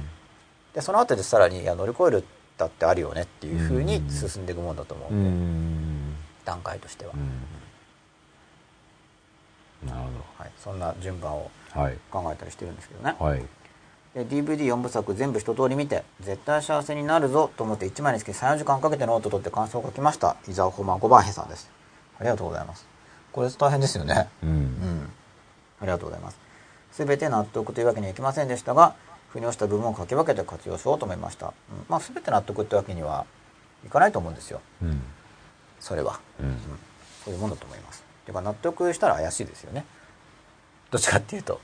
[0.74, 2.24] でその後でさらにいや乗り越える
[2.58, 6.16] だってあるよねっていうふうに進んでいくもんだと思ううんで、ん。
[6.44, 7.12] 段階としては、
[9.84, 9.88] うん。
[9.88, 10.00] なる
[10.38, 13.44] はい、そんな順番を考えたりしてるんですけどね、はい。
[14.14, 20.36] で DVD4 部作全部一通り見て絶対幸せになるぞと思って1枚につき34時間かけてノート取って感想を書きました。
[20.48, 21.70] 伊沢ホマ5番兵さんです。
[22.20, 22.86] ありがとうございます。
[23.32, 24.30] これ大変ですよね。
[24.44, 24.54] ううん。
[24.54, 25.10] ん
[25.80, 26.38] ありがとうございます。
[26.94, 28.96] 全て納得というわけにはいきませんでしたが
[29.30, 31.54] 腑に落ちた部分を書き分けて活用しようと思いました、うん。
[31.88, 33.26] まあ全て納得ってわけには
[33.86, 34.62] いかないと思うんですよ。
[34.84, 35.02] うん。
[35.80, 36.20] それは。
[36.40, 36.58] うん。
[37.24, 38.12] そういうもんだと思います。
[38.26, 39.86] ていうか納得したら怪しいですよね
[40.92, 41.60] どっちかっていうと。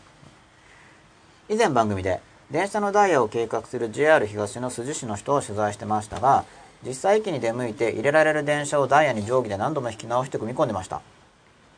[1.50, 2.20] 以前番組で
[2.52, 6.44] 電車のダイヤを計画する JR 東の筋市の人を取材してましたが
[6.86, 11.02] 実際駅に出向いて入れられる電車をダイヤに定規で何度も引き直して組み込んでました。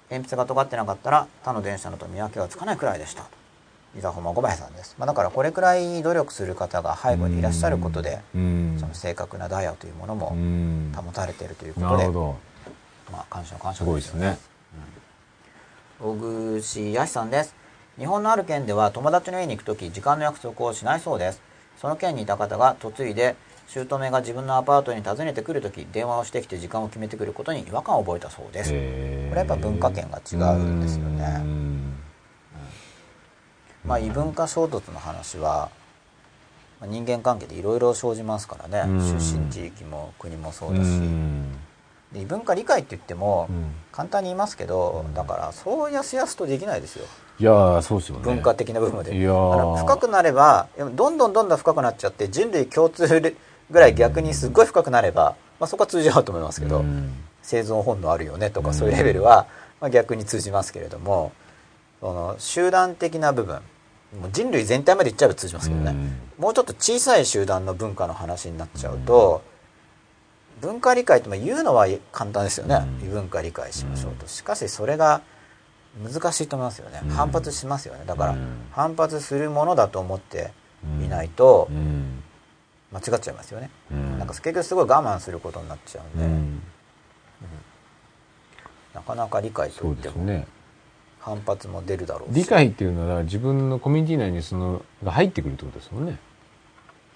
[0.10, 3.26] 鉛筆が尖ってなかったら他の電車のと見分けがつかないくらいでした。
[3.98, 8.78] 伊沢本間小林さんです、まあ、だからこれくらい努力する方が背後にいらっしゃることでうん。
[8.80, 10.94] その正確なダイヤというものうもん。
[10.96, 12.08] 保たれているということで
[13.12, 14.38] まあ感謝の感謝すごいですね
[16.02, 17.54] 大串康さんです。
[17.98, 21.42] 日本のある県では友達の家に行く時時間の約束をしないそうです。
[21.78, 23.36] その県にいた方が嫁いで
[23.68, 28.70] 姑が自分のアパートに訪ねてくる時電話をしてきて時間を決めてくることに違和感を覚えたそうです。
[28.70, 31.36] これやっぱ文化圏が違うんですよね。
[31.42, 31.94] うん。
[33.84, 35.70] まあ異文化衝突の話は
[36.80, 38.90] まあ人間関係でいろいろ生じますからね。
[38.90, 39.02] うん。
[39.02, 40.88] 出身地域も国もそううだし。
[40.92, 41.69] ん
[42.14, 43.66] で異文化理解って言ってもうん。
[43.92, 45.14] 簡単に言いますけどうん。
[45.14, 47.06] だからそうやすやすとできないですよ。
[47.40, 48.24] いやーそうですよね。
[48.24, 49.18] 文化的な部分で。
[49.18, 53.36] いや深くなればどんどんどんどん深くなっちゃって人類共通
[53.72, 57.14] ぐらい逆にすっごい深くなれば、まあ、そこは通じ合うと思いますけど、うん。
[57.42, 58.74] 生存本能あるよねとかうん。
[58.74, 59.48] そういうレベルは、
[59.80, 61.32] まあ、逆に通じますけれども
[62.02, 63.62] その集団的な部分
[64.20, 65.96] もう人類全体までいっちゃえば通じますけどね、
[66.38, 69.44] もうちょっと小さい集団の文化の話になっちゃうと、
[70.62, 73.08] 文化理解ってまあ言うのは簡単ですよね、うん。
[73.08, 74.28] 異文化理解しましょうと。
[74.28, 75.22] しかしそれが
[76.04, 77.10] 難しいと思いますよね、うん。
[77.10, 78.04] 反発しますよね。
[78.06, 78.48] だから、うん。
[78.72, 80.52] 反発するものだと思って
[81.04, 82.24] いないとうん。
[82.92, 84.18] 間違っちゃいますよね、うん。
[84.18, 86.62] なんか結局すごい我慢することになっちゃうんで、うん。
[88.94, 90.46] なかなか理解とそいうっても、
[91.20, 92.40] 反発も出るだろうし。
[92.40, 96.18] 理解っていうのは自分のコミュニティ内にそのが入ってくるってことですもんね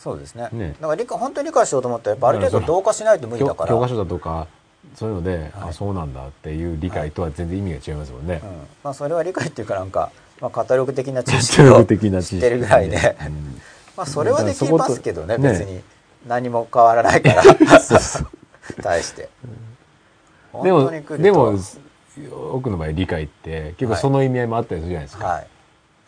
[0.04, 0.50] そうですね。
[0.52, 0.76] ね。
[0.82, 3.70] だから理解本当に理解しようと思ったらやっぱある程度同化しないと無理だから。
[3.70, 4.48] 教教科書だとか
[4.96, 5.52] そういうので、はい。
[5.70, 8.50] あそうなんだっていう理解とは全然意味が違いますもんね、うん。
[8.84, 13.62] まあ、それは理解っていうかなんか、まあ、カタログ的な知カ識をグ的な知ってるぐらいで、うん。
[13.96, 15.84] まあそれはできますけどねだからそこと別に
[16.28, 17.44] 何も変わらないから。
[18.84, 19.30] 対して。
[20.64, 21.58] でもでも
[22.52, 25.48] 多くの場合理解って結構その意味合いもあったりするじゃないですか、はい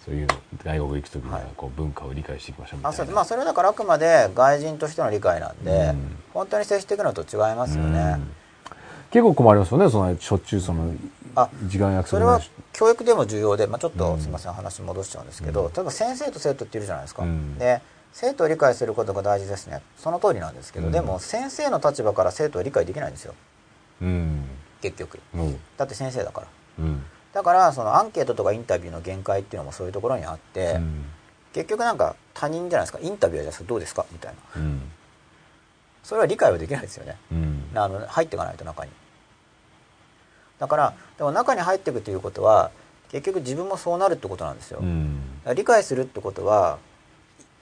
[0.06, 1.48] そういうの外国行く時にははい。
[1.58, 6.18] こう文化を理解していきましょうみたいな、あそうまあそれはだからあくまで外人としての理解なんで、うん。
[6.34, 8.32] 本当に接していくのと違いますよね、うん。
[9.10, 10.94] 結構困りますよねそのしょっちゅうその
[11.36, 12.40] あ時間約それは
[12.72, 13.98] 教育でも重要で、まあ、ちょっうん。
[13.98, 17.58] とすみません話戻しちゃうんですけど、例えば先生と生徒っているじゃないですか、うん。
[17.58, 17.82] で
[18.14, 19.82] 生徒を理解することが大事ですね。
[19.98, 20.92] その通りなんですけど、うん。
[20.94, 23.34] でも先生の立場から生徒は理解できないんですよ。
[24.02, 24.46] うん。
[24.82, 25.20] 結局。
[25.34, 25.60] うん。
[25.78, 26.48] だって先生だから。
[26.80, 27.04] うん
[27.36, 31.04] だからそのアンケートとかインタビューの限界っていうのもそういうところにあって、うん。
[31.52, 33.00] 結局なんか他人じゃないですか。
[33.02, 34.62] インタビューはじゃあどうですかみたいな。
[34.62, 34.82] うん。
[36.02, 37.18] それは理解はできないですよね。
[37.34, 37.72] うん。
[37.76, 38.92] あの入っていかないと中に。
[40.60, 42.72] だからでも中に入っていくということは
[43.12, 44.82] 結局自分もそうなるってことなんですよ、
[45.54, 46.80] 理解するってことは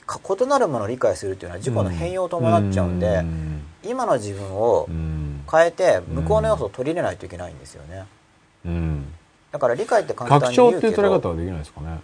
[0.05, 3.63] か異なるものを理解するっていうのは自己の変容を伴っちゃうんで、うん。
[3.83, 5.43] 今の自分をうん。
[5.51, 8.05] 変えて向こうの要素を取り入れないといけないんですよね。
[8.65, 9.13] うん
[9.53, 12.01] だから理解って簡単拡に言うけ張っていう捉え方どはできないですかね。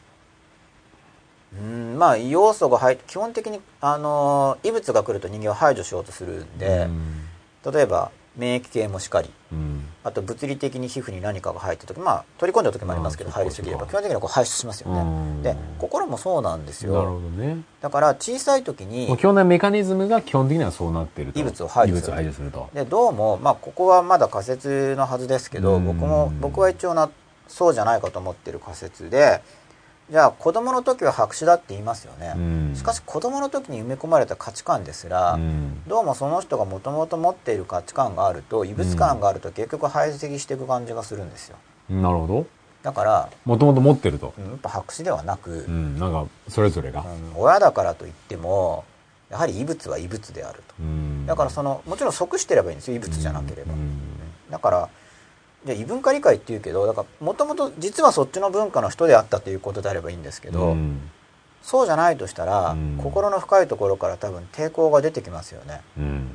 [1.59, 7.73] うんまあ要素が入って基本的にあの異物が来ると人間は排除しようとするんで、うん。
[7.73, 9.83] 例えば免疫系もしかりうん。
[10.03, 14.99] あと物理的に皮膚に何かが入った時まあ取り込んだ時もありますけど入りすぎれば基本的にはこう排出しますよね。
[14.99, 15.03] う
[15.39, 15.41] ん。
[15.41, 17.57] で心もそうなんですなるほよどね。
[17.81, 21.39] だから小さい時に基本的なメカニズムが基本的にはそうなってると。
[21.39, 22.51] 異物を排除する。
[22.51, 22.69] と。
[22.75, 25.85] でどうもまあここはまだ仮説のはずですけどうん。
[25.85, 27.09] 僕も僕は一応な
[27.49, 29.41] そうじゃないかと思ってる仮説で
[30.09, 32.73] じゃあ子供の時は白紙だって言いますよね、うん。
[32.75, 35.83] しかし子供の時に埋め込まれた価値観ですら、うん。
[35.87, 41.57] どうもその人がもともと持っている価値観があると異物感があると結局排斥していく感じがするんですよ。
[41.89, 42.47] なるほど。
[42.81, 44.33] だから、もともと持ってると。
[44.37, 47.05] うんやっぱ白紙ではなく、ううんんなんかそれぞれが。
[47.35, 48.85] 親だからといっても
[49.29, 50.73] やはり異物は異物であると。
[50.79, 51.27] うん。
[51.27, 53.99] だからそのもちろん即してればいいんですよ異物じゃなければ、うん。
[54.49, 54.89] だから
[55.65, 61.09] じゃあ異文化理解っていうけどだからもともと実はそっちの文化の人であったということであればいいんですけど、うん。
[61.61, 62.97] そうじゃないとしたら、うん。
[62.97, 65.81] 心の深いところから多分抵抗が出てきますよね。
[65.97, 66.29] うん。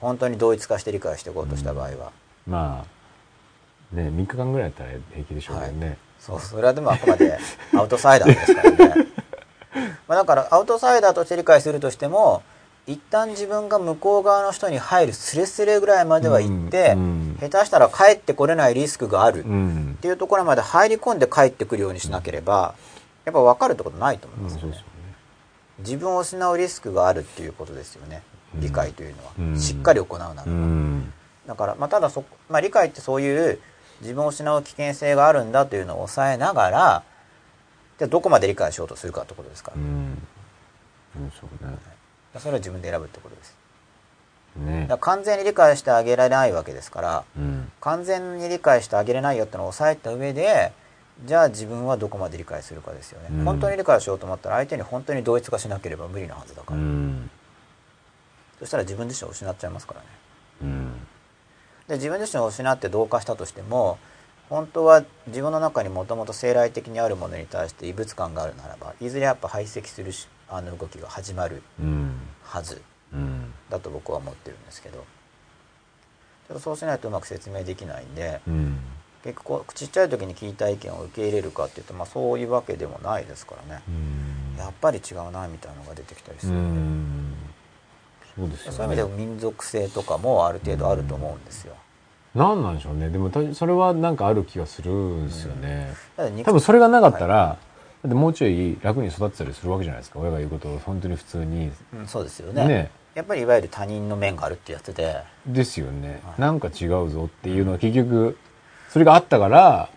[0.00, 2.12] 本当に同一化して理解していこうとした場合は、
[2.46, 2.84] ま
[3.92, 7.38] あね3日間ぐらいやったら平気でしょうけどね、そうそれはでもあくまで
[7.74, 9.06] アウトサイダーですからね。
[10.06, 12.42] まあだからアウトサイダーとして理解するとしても
[12.86, 22.74] 一旦自分が向こう側の人に入るスレスレぐらいまでは行って、うん下手したら帰ってこれないリスクがある、うんっていうところまで入り込んで帰ってくるようにしなければ
[23.26, 24.60] やっぱ分かるってことないと思いうんますよね。
[24.62, 24.92] そうですよね。
[25.80, 28.22] 自分を失うリスクがあるっていうことですよね。
[28.54, 28.60] うん。
[28.60, 29.60] 理解というのは、うん。
[29.60, 31.12] しっかり行うならば、うん。
[31.46, 33.58] だから、まあ、ただそ、まあ、理解ってそういう
[34.00, 37.02] 自分を失う危険性があるんだというのを抑えながら
[37.98, 39.72] じゃあどこまで理解しようとするかってことですか。
[39.72, 40.22] ら、うん。
[41.14, 41.95] そうそうね
[42.40, 43.56] それは自分で選ぶってことです。
[44.56, 44.86] ね。
[44.88, 47.70] だ完全に理解してあげられないわけですからうん。
[47.80, 50.72] 完全に理解してあげれないよってのを抑えた上で
[51.24, 57.30] じゃあ自分はどこまで理解するかですよね、うん本当に理解しようと思ったら相手に本当に同一化しなければ無理なはずだかうら、ん。
[58.58, 60.06] そしたら自分自身を失っちゃいますからね。
[60.62, 60.92] うん。
[61.88, 63.98] で自分自身を失って同化したとしても
[64.48, 72.12] 本当は自分の中にもともと生来的にあるものに対して異物感があるならばいずれやっぱ排斥するしあの動きが始まるうん
[72.42, 72.80] はず
[73.12, 75.04] うんだと僕は思ってるんですけど。
[76.48, 78.78] ただそうしないとうまく説明できないんでうん
[79.24, 83.82] 結構ちっちゃい時に聞いた意見を受け入れるかっていうと、まあ、そういうわけでもないですからね。
[83.88, 84.56] うん。
[84.56, 87.34] やっぱり違うなみたいなのが出てきたりすうるん
[88.36, 88.46] で、ん。
[88.46, 88.76] そうですよね。
[88.76, 91.74] そういう意味でも民族性とかもある程度あると思うんですよ。
[92.36, 93.08] なんなんでしょうね。
[93.08, 95.92] でもたそれはなんかある気がするんですよね、
[96.44, 97.56] 多分それがなかったら、
[98.02, 100.18] だってもうちょい楽に育ってたりするわけじゃないですか。
[100.18, 101.70] 親が言うことを本当に普通に。
[101.94, 102.66] うん、そうですよね。
[102.66, 102.90] ね。
[103.14, 105.16] やっぱりいわゆる他人の面があるってやつで。
[105.46, 106.40] ですよね、はい。
[106.40, 108.38] なんか違うぞっていうのは結局
[108.90, 109.88] それがあったから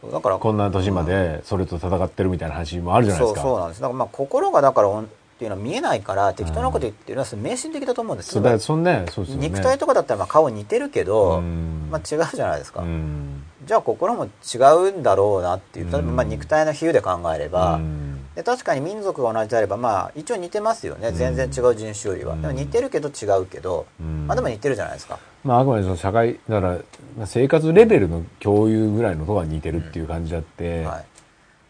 [0.00, 3.80] そうだからこんな年までそれと戦ってるみたいな話もあるじゃないですか、そうそうなんです。
[3.82, 5.04] だからまあ心がだからっ
[5.38, 9.48] ていうのは見えないから適当なこと言ってるのは迷信的だと思うんですそうんねそうですよね。
[9.48, 11.88] 肉体とかだったらまあ顔似てるけど、うん。
[11.90, 15.92] まあ、違うじゃないですか、うんじゃあ心も違うんだろうなっていう。
[15.92, 18.18] 例えばまあ肉体の比喩で考えれば、うん。
[18.34, 21.12] で確かに民族が同じであればまあ一応似てますよね。
[21.12, 22.42] 全然違う人種よりは、うん。
[22.42, 24.26] でも似てるけど違うけど、うん。
[24.26, 25.20] まあでも似てるじゃないですか。
[25.44, 26.78] まああくまでその社会だから
[27.16, 31.04] まあ生活レベルの共有ぐらいのとが似てるっていう感じであって、はい。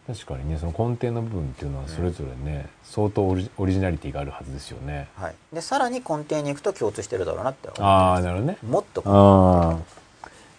[0.07, 5.07] 確かにねその根底の部分っていうのはそれぞれね、相当オリオリジナリティがあるはずですよね。
[5.17, 8.57] はい、でさらに根底に行くと共通してるだろうなって思ああなるほどね。
[8.63, 9.01] うもっと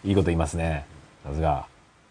[0.05, 0.87] いいこと言いますね
[1.25, 1.67] さすが。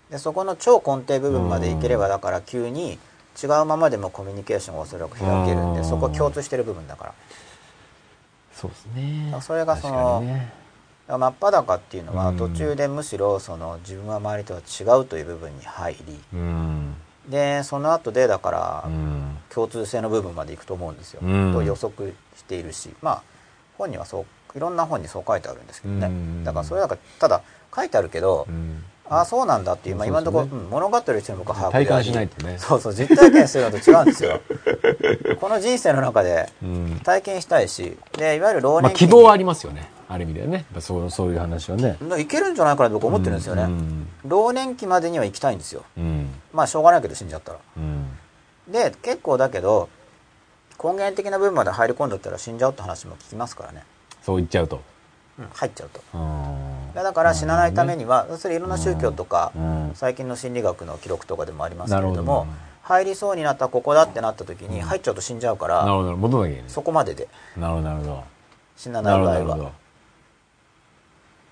[0.09, 2.99] でそこの超根底部分までいければだから急に
[3.41, 5.77] 違うままでもコミュニケーションがおそらく開けるんうん。
[5.77, 7.13] でそこは共通してる部分だから。
[8.53, 9.35] そうですね。
[9.41, 10.53] それがそのね
[11.07, 12.37] だから真っ裸っていうのはうん。
[12.37, 16.95] 途中でむしろその自分は周りとは違うという部分に入りうん。
[17.29, 19.37] でその後でだからうん。
[19.49, 21.53] 共通性の部分までいくと思うんですよ、うん。
[21.53, 22.93] と予測しているし。
[23.01, 23.23] まあ
[23.77, 26.43] 本にはそういろんな本にそう書いてあるんですけどね、うん。
[26.43, 27.41] だからそれだからただ
[27.73, 32.55] 書いてあるけど、うんああそうなんだっていう、まあ、今のところ、そうん物語としての僕は把握体感しないとね。
[32.59, 34.39] そうそう実体験するのと違うんですよ。
[35.41, 37.01] この人生の中でうん。
[37.03, 39.91] 体験したいしでいわゆる老まあ年期に、希望はありますよね。
[40.07, 40.53] ある意味ではね。
[40.53, 41.97] やっぱそうそういう話はね。
[42.19, 45.83] いけるんじゃないかなと僕思ってるんですよね、うん老年期までには行きたいんですよ。
[45.97, 46.29] うん。
[46.53, 47.57] まあしょうがないけど死んじゃったら。
[47.75, 48.05] うん。
[48.69, 49.89] で結構だけど
[50.81, 53.83] 根源的な部分まで入り込んだったら死んじゃうって話も聞きますからね、
[54.23, 54.79] そう言っちゃうと。
[55.37, 56.01] うん、入っちゃうと。
[56.13, 59.91] うんだから死なないためには、それいろんな宗教とか、うん。
[59.95, 62.47] 最近の心理学の記録とかでもありますけれども
[62.81, 66.03] 入りそうになったここだってなった時に入っちゃうと死んじゃうから、なるほど。
[66.03, 66.69] なるほど戻んなきゃいけない。
[66.71, 67.27] そこまでで。
[67.57, 68.23] なるほどなるほど。
[68.77, 69.39] 死ななない場合は。
[69.39, 69.71] どなるほど。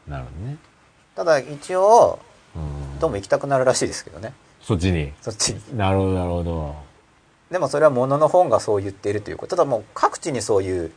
[0.07, 0.57] なるほどね。
[1.15, 2.19] ただ一応
[2.55, 2.99] うん。
[2.99, 4.33] どうも行きたくなるらしいですけどね。
[4.61, 5.13] そっちに？
[5.21, 5.77] そっちに。
[5.77, 6.75] なるほどなるほど。
[7.51, 9.55] でもそれは物の本がそう言っているということ。
[9.55, 10.91] ただもう各地にそういう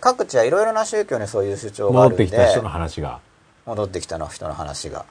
[0.00, 2.24] 各地はいろいろな宗教にそういう主張があるんで。
[2.24, 3.20] 戻ってきた人の話が
[3.66, 5.04] 戻ってきたの人の話が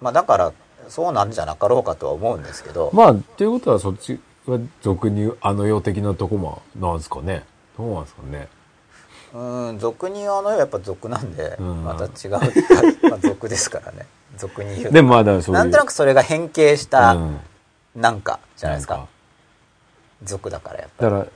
[0.00, 0.52] まあだから
[0.88, 7.44] そうなんじゃなかろうかとは思うんですけど、まあ、っていうことはそっちは俗に言うあの世的なとこもなんですかね。
[7.76, 8.48] どうなんですかね。
[9.34, 12.30] うん俗に言うあの世はやっぱ俗なんで、うんまた違う、
[13.10, 15.54] まあ、俗ですからね俗に言うでもまあだそう。
[15.54, 17.40] なんとなくそれが変形したうん
[17.96, 19.08] なんかじゃないですかなん、
[20.22, 21.30] 俗だからやっぱりだから、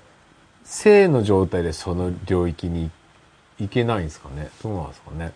[0.64, 2.90] 性の状態でその領域に
[3.58, 4.50] 行けないんですかね。
[4.62, 5.32] どうなんですかね。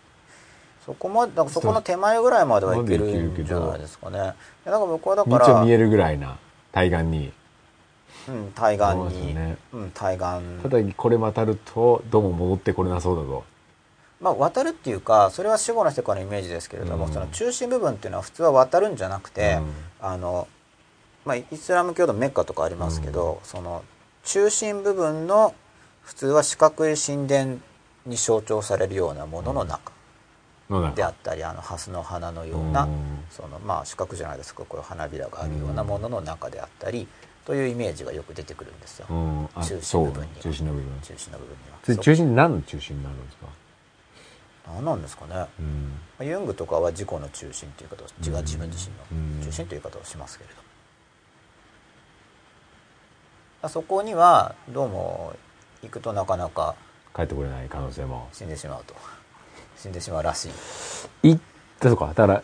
[0.85, 4.19] そこまでそこの手前ぐらいまではいけるんじゃないですかね。
[4.19, 6.37] いやだから僕はだから見えるぐらいな
[6.73, 7.33] 対岸に。
[8.27, 9.57] うん、対岸に、ね。
[9.73, 10.25] うん、対岸。
[10.63, 13.45] ただこれ渡るとどうも戻ってこれなそうだと。
[14.21, 17.13] まあ渡るっていうかそれは死後の世界のイメージですけれども、うん。
[17.13, 19.73] その中心部分っていうのは普通は渡るんじゃなくて、うん。
[20.01, 20.49] あの
[21.25, 23.83] まあ、イスラム教のメッカとかありますけど、その
[24.25, 25.55] 中心部分の
[26.03, 27.57] 普通は四角い神殿
[28.05, 29.94] に象徴されるようなものの中
[30.95, 33.25] であったりあの蓮の花のような、うん。
[33.31, 37.07] そのまあ四角じゃないですかこれ花びらがあるようなものの中であったり
[37.45, 39.07] というイメージがよく出てくるんですよ、
[39.63, 40.29] 中心部分に。
[40.29, 41.01] は中心の部分。
[41.03, 42.03] 中心の部分には。
[42.03, 43.47] 中心何の中心になるんですか？
[44.67, 45.93] そ何なんですかね、まうん。
[46.21, 49.39] あユングとかは自己の中心という言い方を自分自身うん。
[49.41, 50.57] の中心という言い方をしますけれど、
[53.63, 55.35] あそこにはどうも
[55.83, 56.75] 行くとなかなか
[57.15, 58.29] 帰ってこれない可能性も。
[58.33, 58.95] 死んでしまうと
[59.85, 60.51] 死んでしまうらしい。
[61.35, 61.41] 行っ
[61.79, 62.07] て、そうか。
[62.07, 62.43] だから、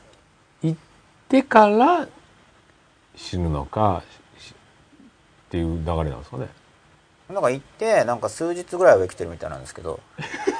[0.62, 0.79] 行っ
[1.27, 2.07] てから
[3.17, 4.03] 死ぬのか、
[4.39, 4.55] しっ
[5.49, 6.49] ていう流れなんですかね。
[7.31, 10.01] なんか行ってなんか数日ぐらいは生きてるみたいなんですけど。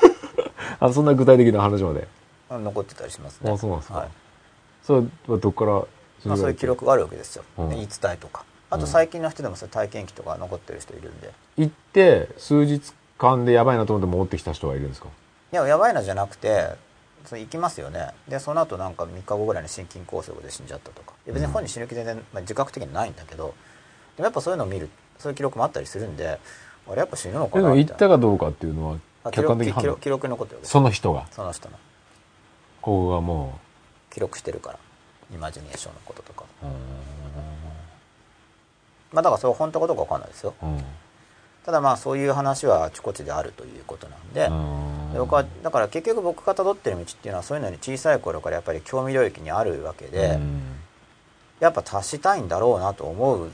[0.81, 2.09] あ、そんな具体的な話まで。
[2.49, 3.53] 残ってたりしますね。
[3.53, 3.99] あ、そうなんですか。
[3.99, 4.09] はい。
[4.83, 5.73] それはどっから
[6.25, 7.69] まあ、そういう記録があるわけですよ、うん。
[7.71, 8.45] 言い伝えとか。
[8.71, 11.31] あと最近の人でもそ体験記とか残ってる人いるんで。
[11.59, 15.09] 行って、数日間でやばいなと思って戻ってきた人はいるんですか？
[15.53, 16.69] いややばいなじゃなくて
[17.25, 18.11] それ行きますよね。
[18.29, 21.13] でその後なんか3日後ぐらいに心筋梗塞で死んじゃったとか。
[21.27, 23.55] 別に本人死ぬ気全然、まあ、自覚的にないんだけど。
[24.17, 26.39] でもやっぱそういうのを見るそういう記録もあったりするんで
[26.89, 28.99] あれやっぱ死ぬのかでも行ったたかどうかっていうのは
[29.31, 29.83] 客観録的判断。
[29.83, 30.73] 記録記録に残ってるわけです。
[30.73, 31.77] その人が、その人の。
[32.81, 33.59] ここがも
[34.11, 34.79] 記録してるから。
[35.33, 36.45] イマジネーションのこととか。
[36.63, 36.67] う、
[39.13, 40.55] まあだからそれは本当かどうかわかんないですよ。
[40.63, 40.85] うん。
[41.71, 45.13] ただまあそういう話はあちこちであるということなんで、うん。
[45.13, 50.63] で僕はだから結局僕が辿ってる道っていうのはそういうのに小さい頃からやっぱり興味領域にあるわけで、うん。
[51.61, 53.49] やっぱ達したいんだろうなと思っ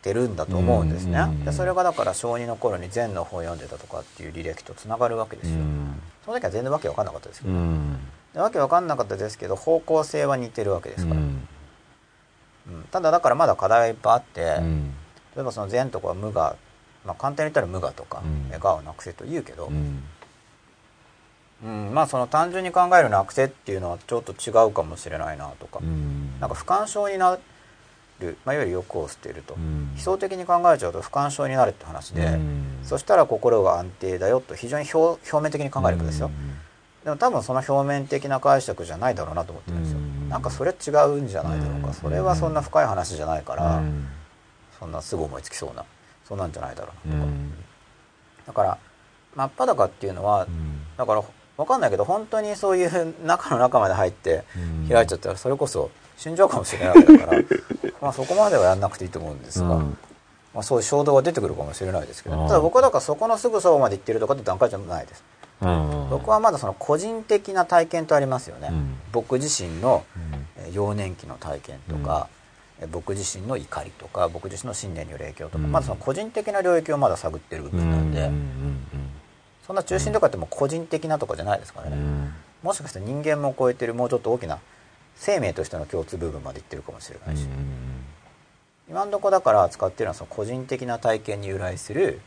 [0.00, 1.44] てるんだと思うんですね、うん。
[1.44, 6.00] でそれがだから小2の頃に禅の本を読んでたとかっていう履歴とつながるわけですよ、うん。
[6.24, 7.98] その時は全然わけわかんなかったですけど、うん。
[8.32, 11.48] でわけわかんなかったですけど方向性は似てるわけですから、うん。
[12.68, 12.82] うん。
[12.90, 14.94] ただだからまだ課題がいっぱいあって、うん。
[15.36, 16.56] 例えばその禅とかは無我、
[17.04, 18.60] まあ、簡単に言ったら無我とか、うん。
[18.62, 20.02] 我をなくせと言うけど、うん。
[21.64, 26.38] うん、まあその単純に考えるなくせっていうのはちょっと違うかもしれないなとか、うん。
[26.40, 27.38] なんか不干渉にな
[28.20, 29.92] る、まあ、いわゆる欲を捨てると、うん。
[29.96, 32.78] 悲壮的に考えちゃうと不干渉になるって話で、うん。
[32.84, 36.30] そしたら心が安定だよと非常に表表面的に考えるわけですよ、
[37.04, 40.28] でも多分その表面的な解釈じゃないだろうなと思ってるんですよ、うん。
[40.28, 41.94] なんかそれ違うんじゃないだろうか、うん。
[41.94, 44.08] それはそんな深い話じゃないから、うん。
[44.80, 45.84] そんなすぐ思いつきそうな
[46.24, 47.20] そんなんじゃないだろううな。
[47.20, 47.52] とか、ん。
[48.46, 48.78] だから
[49.34, 50.46] 真っ裸っていうのは、
[50.96, 51.22] だから
[51.56, 54.88] 分かんないけど本当にそういう 中の中まで入ってうん。
[54.88, 57.42] 開いちゃったらそれこそ死んじゃうかもしれないわけだから
[58.00, 59.98] まあそこまではやんなくていいと思うんですが、うん。
[60.54, 65.24] まあ、そういう衝動が出てくるかもしれないですけどただ僕はだからそこのすぐそばまで行ってるとかって段階じゃないです。
[65.62, 66.08] うん。
[66.10, 68.98] 僕はまだその個人的な体験とありますよね、うん。
[69.12, 70.04] 僕自身の
[70.72, 72.41] 幼年期の体験とか、えー
[72.90, 75.72] 僕自身の怒りとか僕自身の信念による影響とか、うん。
[75.72, 78.30] まだその個人的な領域をまだ探ってる部分なんで、
[79.66, 82.32] そんな中心とかってもう個人的なとかじゃないですからね、うん。
[82.62, 84.58] もしかして人間も超えてるもうちょっと大きな
[85.16, 87.46] 生命としての共通部分までいってるかもしれないし、
[88.88, 92.20] 今のとこだから扱ってるのはその個人的な体験に由来する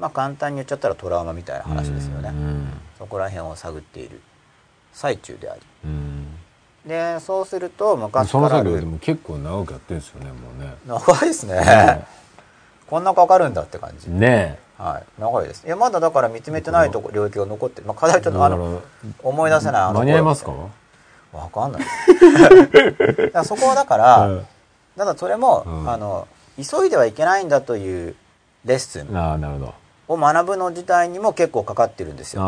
[0.00, 2.72] まあ簡単に言っちゃったらトラウマみたいな話ですよね、うん。
[2.98, 4.20] そこら辺を探っている
[4.92, 5.60] 最中であり。
[5.84, 6.26] うん
[6.86, 10.74] でそうすると昔そのからある作業でも結構長くやってるんですよねもうね。
[10.86, 12.04] 長いですね、ね
[12.88, 15.20] こんなかかるんだって感じ、ねはい。
[15.20, 15.64] 長いです。
[15.64, 18.82] いやまだだから見つめてないとこ領域が残ってる、まあ、課題ちょっとあだの
[19.22, 20.52] 思い出せないあの間に合いますか？
[21.32, 21.82] わかんない。
[22.76, 24.46] ですそこはだから、うん。
[24.98, 25.90] ただそれも、うん。
[25.90, 28.14] あの急いではいけないんだという
[28.66, 29.06] レッスン
[30.08, 32.42] を学ぶの自体にも結構かかってるんですよ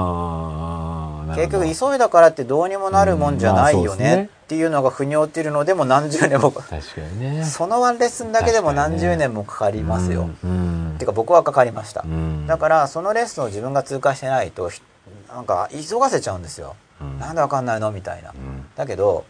[1.37, 4.31] 結局急いだからってどうにもなるもんじゃないよねね。
[4.45, 7.45] っていうのが腑に落ちるのでも何十年も 確かにね。
[7.45, 12.47] そのワンレッスンだけでも何十年もかかりますよ、うんてか僕はかかりました、うん。
[12.47, 14.83] だからそのレッスンを自分が通過してないとひ
[15.29, 16.77] なんか急がせちゃうんですよ。
[17.01, 17.19] うん。
[17.19, 17.91] なんでわかんないの？
[17.91, 18.31] みたいな。
[18.31, 18.67] うん。
[18.77, 19.25] だけど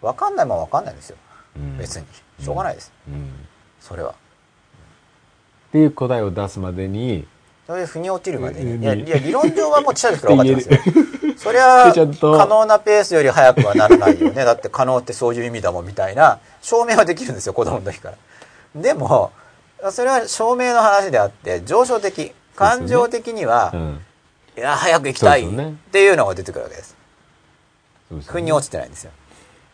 [0.00, 1.16] わかんないもんわかんないんですよ。
[1.56, 1.78] うん。
[1.78, 2.06] 別に。
[2.40, 2.92] しょうがないです。
[3.08, 3.46] うん。
[3.80, 4.10] それは。
[4.10, 4.12] っ
[5.72, 7.26] ていう答えを出すまでに
[7.66, 11.36] そういう腑に落ちるまでうんにいやいや理論上はもうちっちゃい時から分かってますよ。
[11.36, 14.44] そりゃ可能なペースより速くはならないよね。
[14.44, 16.38] だって可能ってそういう意味だもんみたいな。
[16.62, 18.16] 証明はできるんですよ子供の時から。
[18.80, 19.32] でも
[19.90, 24.00] それは証明の話であって上昇的感情的には、うん。
[24.56, 26.96] いや早く行きたいっていうのが出てくるわけです。
[28.10, 28.22] でね。
[28.26, 29.10] 腑に落ちてないんですよ。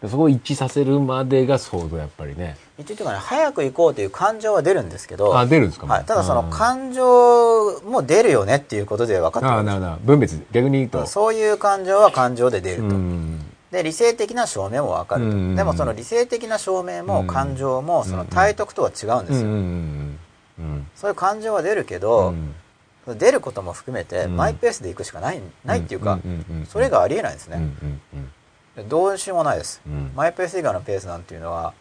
[0.09, 5.86] そこを一致させるまでが想像やっぱりね一応というかね早く行こうという感情は出るんですけどあ出るんですか？
[5.86, 9.96] はい、ただそのうん感情も出るよねっていうことで分かってるああなるほど。
[10.04, 10.40] 分別。
[10.52, 11.06] 逆に言うと。
[11.06, 13.40] そういう感情は感情で出ると、うん。
[13.70, 17.26] で理性的な証明も分かると、うんでもその理性的な証明もうん。
[17.26, 19.48] 感情もその体得とは違うんですよ、
[20.94, 22.34] そういう感情は出るけど、
[23.06, 23.18] うん。
[23.18, 24.36] 出ることも含めてうん。
[24.36, 26.18] マイペースで行くしかないないっていうか、
[26.68, 27.60] それがありえないですね、
[28.88, 30.12] どうしようもないです、うん。
[30.14, 31.74] マイペース以外のペースなんていうのは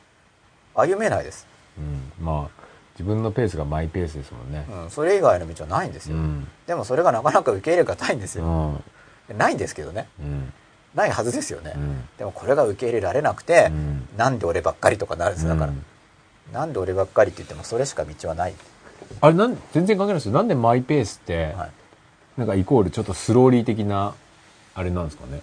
[0.75, 2.25] 歩めないです、うん。
[2.25, 2.61] まあ
[2.93, 4.65] 自分のペースがマイペースですもんね。
[4.83, 6.47] うん、それ以外の道はないんですよ、うん。
[6.67, 8.83] でもそれがなかなか受け入れがたいんですうよ、ん。
[9.37, 10.07] ないんですけどね。
[10.19, 10.53] うん。
[10.93, 12.09] ないはずですよね、うん。
[12.17, 14.07] でもこれが受け入れられなくて、うん。
[14.17, 15.53] なんで俺ばっかりとかなるんですよ。
[15.53, 15.85] だから、うん。
[16.53, 18.53] なんで俺ばっかりって言ってもそれしか道はない、
[19.21, 20.33] あれなん全然関係ないですよ。
[20.33, 21.71] なんでマイペースってはい、
[22.37, 24.13] なんかイコールちょっとスローリー的な
[24.75, 25.41] あれなんですかね。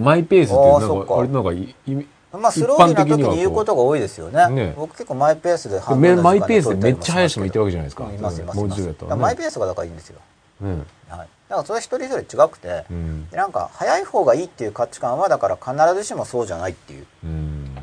[0.00, 2.06] マイペースっていうなんかかあれなんかい意味
[2.38, 4.48] まあスローな時に言うことが多いですよね。
[4.50, 4.74] ね。
[4.76, 8.04] 僕結構マイペースで半め分の時間マイペースでめっちゃ速い人もいてるわけけじゃないですか。
[8.04, 10.20] いますいますもいうますマイペースがだからいいんですよ、
[10.62, 10.78] うんはい、
[11.08, 13.28] だからそれ一人一人違くて、うん。
[13.30, 17.06] でなんか早い方がいいっていう価値観はだから必ずしもそうじゃないっていう。
[17.24, 17.74] うん。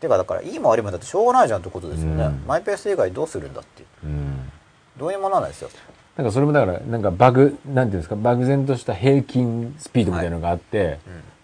[0.00, 2.44] ていうかだからいいも悪いもだってしょうがないじゃんってことですよね、うん。
[2.46, 4.06] マイペース以外どうするんだっていう。
[4.06, 4.52] うん。
[4.96, 5.70] どういうものなんですよ。
[6.16, 10.98] なんかそれもだからなんかバグなんていうんですか漠然とした平均スピードみたいなのがあって、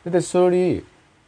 [0.04, 0.12] うん。
[0.12, 0.84] でそれより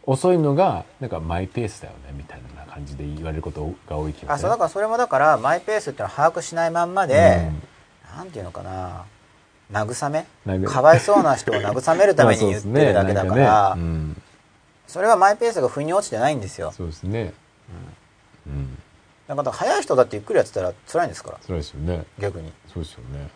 [0.06, 4.32] 遅いのがなんかマイペースだよねみたいな感じで言われることが多い気がする。
[4.34, 7.50] あそうだからそれもだからマイペースっていうのは把握しないまんまで、
[8.16, 9.04] なんていうのかな
[9.72, 10.26] 慰め？
[10.66, 14.22] かかわいそうな人を慰めるために 言ってるだけだから、ねねうん。
[14.86, 16.72] それはマイペースが腑に落ちてないんですよ。
[16.72, 17.32] そうですね。
[18.46, 18.78] うん、
[19.26, 21.38] だから早い人だってゆっくりやってたら辛いんですから。
[21.44, 22.04] そうですよね。
[22.20, 22.52] 逆に。
[22.72, 23.28] そうですよね。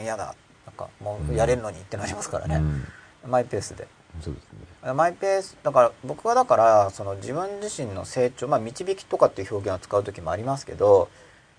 [0.00, 0.36] 嫌だ。
[0.64, 2.86] なんかもうやれるのにってなりますからね、うん。
[3.26, 3.88] マイペースで
[4.22, 4.44] そうです
[4.84, 4.92] ね。
[4.92, 11.08] マイペースだから僕はだからその自分自身の成長まあ導きとかっていう表現を使う時もありますけど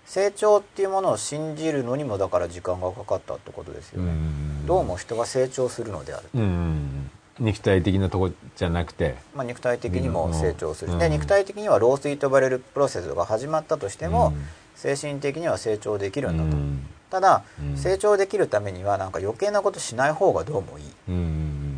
[0.06, 4.65] 成長っていうものを信じるのにもだから時間がかかったってことですよね、ん。
[4.68, 7.10] どうも人が成長するのである、うん。
[7.40, 9.15] 肉体的なとこじゃなくて。
[9.36, 10.99] まあ、肉体的にも成長する、うん。
[10.99, 14.45] で肉体的には老衰と呼ばれるプロセスが始まったとしても、うん。
[14.76, 16.86] 精神的には成長できるんだと、うん。
[17.10, 17.77] ただ、うん。
[17.77, 20.86] 成長できるためにはなんか余計なことしない方がどうもいい。
[21.10, 21.74] うん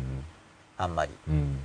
[0.78, 1.12] あんまり。
[1.28, 1.58] うん。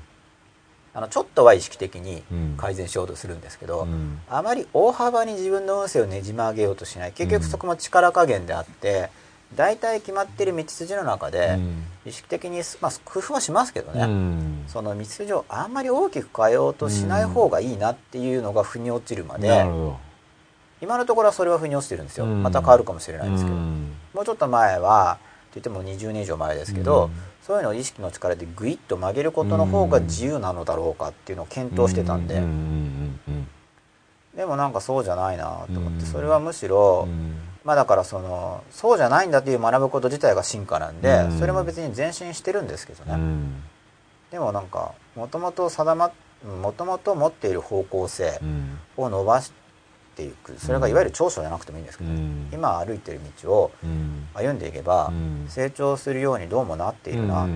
[0.95, 2.55] あのちょっとは意識的にうん。
[2.57, 4.19] 改善しようとするんですけど、うん。
[4.29, 7.13] あまり大幅に自分の運勢をねじ曲げようとしない。
[7.13, 9.09] 結局そこも力加減であって
[9.55, 11.83] 大体決まってる道筋の中でうん。
[12.05, 14.63] 意識的に、まあ、工夫はしますけどね、うん。
[14.67, 19.65] その道筋をあんまり大きく変えようとしない方がいいなっていうのが腑に落ちるまで、
[20.81, 22.43] 今のところはそれは腑に落ちてるんですよ、うん。
[22.43, 25.17] また変わるかもしれないんですけど、うんもうちょっと前は
[25.49, 32.41] って言っても20年以上前ですけど、うんそういうのを意識の力でグイッと曲げることの方が自由なのだろうかっていうのを検討してたんで、
[34.35, 36.05] でもなんかそうじゃないなと思って、うん。
[36.05, 37.35] それはむしろ、うん。
[37.63, 41.39] まあだからそのそうじゃないんだっていう学ぶこと自体が進化なんで、うん。
[41.39, 43.63] それも別に前進してるんですけどね、うん。
[44.31, 46.11] でもなんかもともと定ま
[46.61, 48.79] もともと持っている方向性うん。
[48.97, 49.51] を伸ばし
[50.15, 52.49] ていくそれがいわゆる長所じゃなくてもいいんですけど、うん。
[52.51, 54.27] 今歩いてる道をうん。
[54.33, 55.45] 歩んでいけば、うん。
[55.49, 57.45] 成長するようにどうもなっているな。
[57.45, 57.47] っ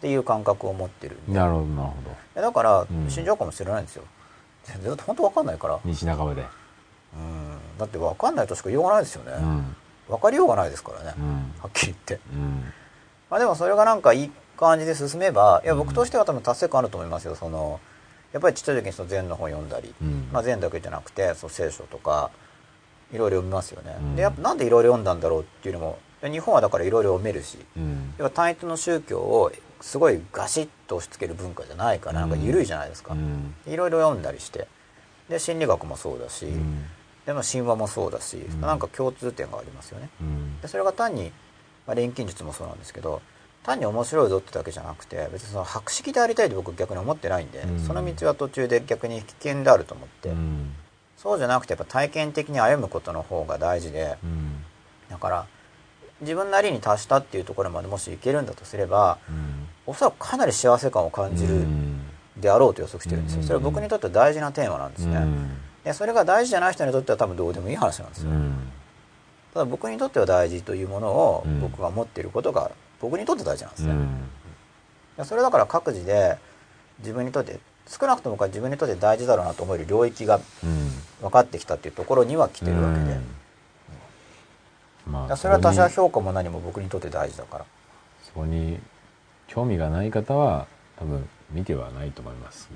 [0.00, 1.94] ていう感覚を持ってるなるほどなるほ
[2.34, 2.42] ど。
[2.42, 3.10] だからうん。
[3.10, 4.04] 死んじゃうかもしれないんですよ。
[4.64, 5.78] 全然本当分かんないから。
[5.84, 6.42] 西半ばで。
[7.14, 7.78] うん。
[7.78, 9.76] だって分かんないとしか言いようがないですよね、うん。
[10.08, 11.54] 分かりようがないですからね、うん。
[11.60, 12.20] はっきり言って。
[12.32, 12.72] うん。
[13.30, 17.34] まあでもそれがなんかいい感じで進めばいや僕としては多分達成感あると思いますよ。
[17.34, 17.80] その
[18.32, 20.28] やっぱりちっちゃい時にその禅の本読んだり、うん。
[20.32, 22.30] まあ、禅だけじゃなくてその聖書とか
[23.12, 24.16] いろいろ読みますよね、うん。
[24.16, 28.14] でやっぱなんでいろいろ読んだんだろうっていうのも日本はだからいろいろ読めるしうん。
[28.18, 33.54] 要は単一の宗教をすごいガシッと押し付ける文化じゃないからなんか緩いじゃないですか、うん。
[33.66, 34.68] いろいろ読んだりして。
[35.28, 36.84] で心理学もそうだし、うん。
[37.26, 38.60] でも神話もそうだし、ん。
[38.60, 40.08] なんか共通点がありますよね。
[40.20, 40.60] うん。
[40.60, 41.32] でそれが単に、
[41.86, 43.20] まあ、錬金術もそうなんですけど
[43.62, 47.80] 単に面白いぞってだけじゃなくて別にその博識でありたいと僕逆に思ってないんで、うん。
[47.80, 50.74] その道は途中で逆に危険であると思って、うん。
[51.16, 54.64] そうじゃなくてやっぱ体験的に歩むことの方が大事でうん。
[55.08, 55.46] だから
[56.20, 59.68] 自分なりに達したっていうところまでもしいけるんだとすればうん。
[59.86, 62.00] おそらくかなり幸せ感を感じるうん。
[62.36, 63.40] であろうと予測してるんですよ。
[63.42, 63.46] うん。
[63.46, 65.16] それは僕にとっては大事なテーマなんですね。
[65.16, 65.50] うん。
[65.84, 68.30] でそれが大事じゃない人にとっては多分どうでもいい話なんですよ。
[68.30, 68.72] うん。
[69.54, 71.60] ただ僕にとっては大事というものをうん。
[71.60, 72.72] 僕が持っていることが
[73.02, 74.20] 僕にとって大事なんですね、うん。
[75.18, 76.38] でそれだから各自で
[77.00, 80.90] 自分にとって少なくとも自分にとって大事だろうなと思える領域がうん。
[81.22, 83.12] 分かってきたっていうところには来てるわけで、
[85.06, 85.12] うん。
[85.12, 87.64] まあそれは他者評価も何も僕にとって大事だから。
[88.24, 88.80] そこに
[89.46, 90.66] 興味がない方は
[90.98, 92.68] 多分見てはないと思います。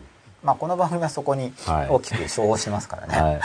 [0.45, 1.89] まあこの番組はそこにはい。
[1.89, 3.41] 大きく称号しますからね、はい。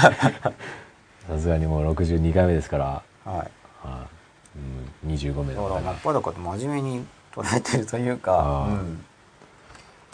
[1.28, 3.38] さすがにもう62回目ですから、はい。
[3.38, 4.11] はい
[4.56, 9.06] うん、25名だから真っ裸と真面目に捉えてるというかうん。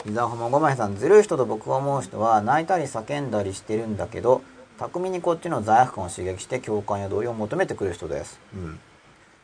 [0.06, 4.42] 伊沢浜ごまいさんずるい人と僕が思う人は泣いたり叫んだりしてるんだけど
[4.78, 8.78] 巧みにこっちの罪悪感を刺激して共感や同意を求めてくる人です、うん、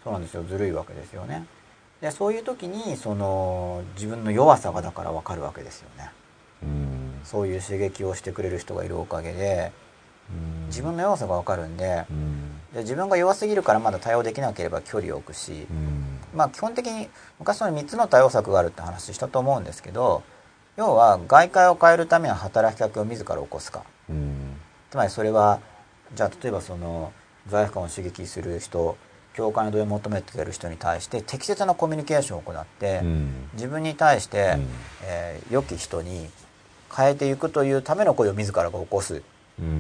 [0.04, 0.44] そうなんですよ。
[0.44, 1.44] ずるいわけですよね。
[2.00, 6.10] でそういう時にその自分の弱さがだから分かるわけですよね。
[6.62, 7.20] うん。
[7.24, 9.72] そういう刺激をしてくれる人がいるおかげで
[10.30, 10.66] うん。
[10.66, 16.18] 自分の弱さが分かるんでうんで自分が弱すぎるからまだ対応できなければ距離を置くしうん。
[16.34, 20.22] まあ基本的に昔その3つの対応策があるって話したと思うんですけど
[20.76, 23.84] 要は外界を変えるための働きかけを自ら起こすか。
[24.10, 24.56] うん。
[24.90, 25.60] つまりそれは
[26.14, 27.12] じゃあ例えばその
[27.46, 28.96] 罪悪感を刺激する人
[29.36, 33.48] 共感の同意を求めている人に対して適切なコミュニケーションを行って、うん。
[33.54, 34.66] 自分に対して、うん。
[35.02, 36.28] えー良き人に
[36.96, 39.14] 変えていくというための声を自らが起こす。
[39.14, 39.22] うん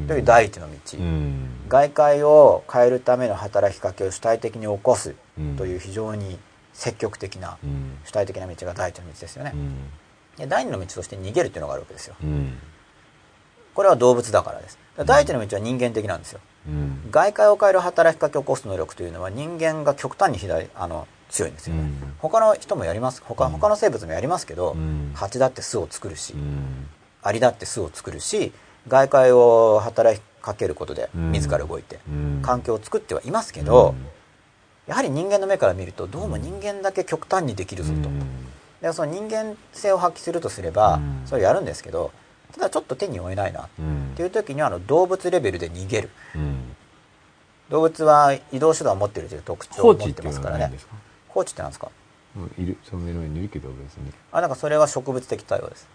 [0.06, 1.48] という第一の道、うん。
[1.68, 5.56] 外界を変えるための働きかけを主体的に起こすうん。
[5.56, 6.38] という非常に
[6.72, 7.98] 積極的なうん。
[8.04, 9.52] 主体的な道が第一の道ですよね。
[9.54, 9.56] う。
[9.56, 9.90] ん。
[10.36, 12.14] で第二の道として逃げるっていうのがあるわけですよ。
[12.22, 12.58] うん。
[13.74, 14.78] これは動物だからです。
[15.04, 16.40] 第一の道は人間的なんですよ。
[16.68, 17.10] うん。
[17.10, 21.74] 外界を変える働きかけを起こす能力というのは人間が極端に左あの強いんですよ。
[21.74, 22.14] うん。
[22.18, 23.22] 他の人もやります。
[23.24, 23.52] 他うん。
[23.52, 25.10] 他の生物もやりますけど、うん。
[25.14, 26.88] 蜂だって巣を作るし、うん。
[27.24, 28.52] アリだって巣を作るし
[28.88, 31.32] 外界を働きかけることでうん。
[31.32, 32.40] 自ら動いてうん。
[32.42, 34.06] 環境を作ってはいますけど、うん。
[34.86, 38.08] やはり人間の目から見るとどうも人間だけ極端にできるぞと。
[38.08, 38.20] うん。
[38.82, 41.22] でその人間性を発揮するとすれば、うん。
[41.24, 42.12] それやるんですけど
[42.52, 44.12] ただちょっと手に負えないなっうん。
[44.16, 46.10] ていう時にはあの動物レベルで逃げる。
[46.34, 46.76] うん。
[47.70, 50.70] 動物は移動手段を持っているという特徴放を持ってますからね。
[51.28, 51.90] 放置ってなんですか？
[52.36, 54.12] うんいるその目の上にいるけど別に。
[54.30, 55.88] あなんかそれは植物的対応です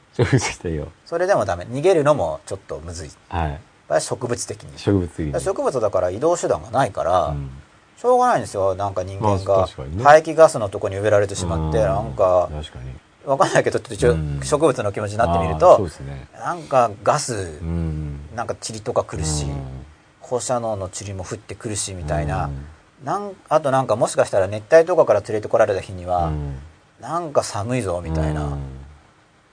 [1.05, 1.65] それでもダメ。
[1.65, 3.11] 逃げるのもちょっとむずい。
[3.29, 4.01] はい。
[4.01, 4.77] 植物的に。
[4.77, 5.31] 植物的に。
[5.31, 7.49] だから植物だから移動手段がないから、うん。
[7.97, 8.75] しょうがないんですよ。
[8.75, 9.67] なんか人間まあが
[10.03, 12.91] 排気ガスのとこに植えられてしまってうなんか確かに。
[13.25, 16.27] わかんないけどちょっと植物の気持ちになってみるとですね。
[16.33, 18.19] なんかガスうん。
[18.35, 19.85] なんか塵とか来るし、うん。
[20.21, 22.65] 放射能の塵も降ってくるしみたいな、うん。
[23.05, 26.55] なんあとなんかもしかしたら熱帯とかから連れてこられた日には、うん。
[27.01, 28.78] なんか寒いぞみたいな、うん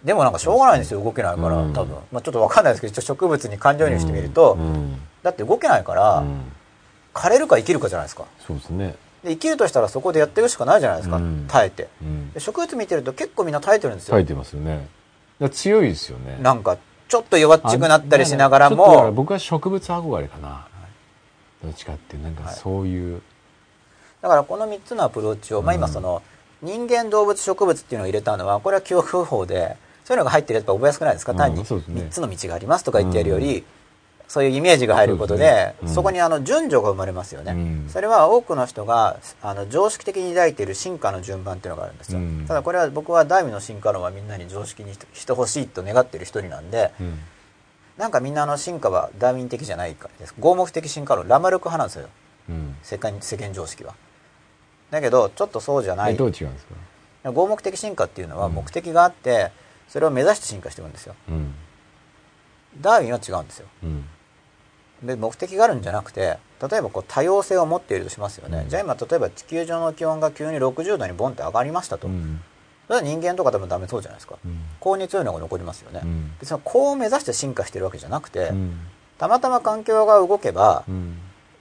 [0.06, 1.72] でもなんかしょうがないんですよ動けないから、うん。
[1.72, 5.00] 多分、まあ、ちょっとわかんないですけど一応植物に感情移入してみると、うん。
[5.24, 6.52] だって動けないから、うん。
[7.12, 8.24] 枯れるか生きるかじゃないですか。
[8.46, 8.94] そうですね。
[9.24, 11.46] で生きるとしたらそこでやっていくしかないじゃないですか、うん。
[11.48, 11.88] 耐えて。
[12.38, 14.86] 植物見てると結構みんな耐えてるんですよ、耐えてますよね。
[15.50, 16.38] 強いですよね。
[16.40, 16.78] なんか
[17.08, 20.66] ちょっと弱っちくなったりしながらも僕は植物憧れかな。
[21.64, 23.22] どっちかってなんかそういう。
[24.22, 25.92] だからこの3つのアプローチを、まあ、今うん。
[25.92, 26.22] その
[26.62, 29.76] 人間動物植物っていうのを入れたのはこれは記憶法で
[30.06, 31.32] そういうのが入ってるやつは覚えやすくないですか？
[31.32, 31.38] うん。
[31.38, 31.64] 単に。
[31.66, 32.02] そうですね。
[32.02, 33.64] 3つの道がありますとか言ってやるより、
[34.28, 35.76] そういうイメージが入ることでそうですね。
[35.82, 35.94] うん。
[35.94, 37.88] そこにあの順序が生まれますよね、うん。
[37.88, 42.44] それは多くの人があの常識的に抱いている進化の順番っていうのがあるんですよ、うん。
[42.46, 47.18] ただこれは僕は第二の進化論はみんなに常識にしてほしいと願ってる一人なんでうん。
[47.96, 50.34] なんかみんなあの進化はダーウィン的じゃないからです。
[50.38, 52.08] 合目的進化論ラマルク派なんですよ。
[52.50, 52.76] うん。
[52.82, 53.94] 世界世間常識は。
[54.90, 56.14] だけどちょっとそうじゃない。
[56.14, 57.32] えどう違うんですか？
[57.32, 59.50] 合目的進化っていうのはうん目的があって
[59.88, 61.14] それを目指して進化してるんですよ。
[61.28, 61.54] うん。
[62.80, 63.66] ダーウィンは違うんですよ。
[63.82, 64.04] うん。
[65.02, 66.38] で目的があるんじゃなくて
[66.70, 68.68] 例えばこう多様性を持っているとしますよね、うん。
[68.70, 72.40] じゃあ今例えば地球上の気温が急に60度にボンって上がりましたと、うん。
[72.86, 74.38] それは人間とかでもダメそうじゃないですか。
[74.44, 74.58] うん。
[74.80, 76.32] 高に強いのが残りますよね、うん。
[76.40, 78.78] 別にこう目指して進化してるわけじゃなくて、うん。
[79.18, 81.18] たまたま環境が動けば、うん。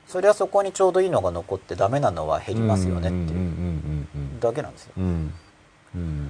[0.08, 4.94] それはそこにちょうどいいのが残ってダメなのは減りますよねっていううんだけなんですよ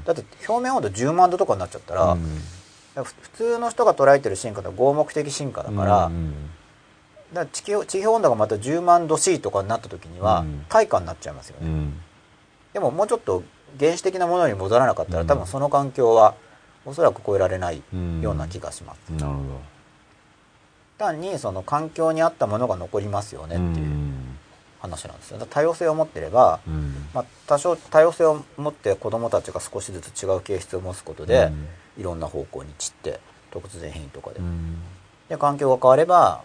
[0.05, 2.41] だって表面温度10万度とかになっちゃったら、うん。
[3.03, 6.33] 普通の人が捉えてる進化って合目的進化だから,、うん
[7.33, 10.65] だから地球地表温度がまた10万度 C とかになった時にはうん。
[10.69, 12.01] 退化になっちゃいますよね、うん。
[12.73, 13.43] でももうちょっと
[13.79, 15.27] 原始的なものに戻らなかったら、うん。
[15.27, 16.35] 多分その環境は
[16.85, 19.41] おそらく超えられないうんような気がします、なるほ
[20.97, 23.87] 単にその環境に合ったものが残りますよねどっていう
[24.85, 25.45] 話なんですよ。
[25.49, 27.07] 多様性を持ってれば、うん。
[27.13, 31.51] まあ、多少多様性を持って子どもたちが少しずつ違う形質を持つことで、
[31.97, 33.19] いろんな方向に散って
[33.51, 34.77] 突然変異とかで,、うん。
[35.29, 36.43] で環境が変われば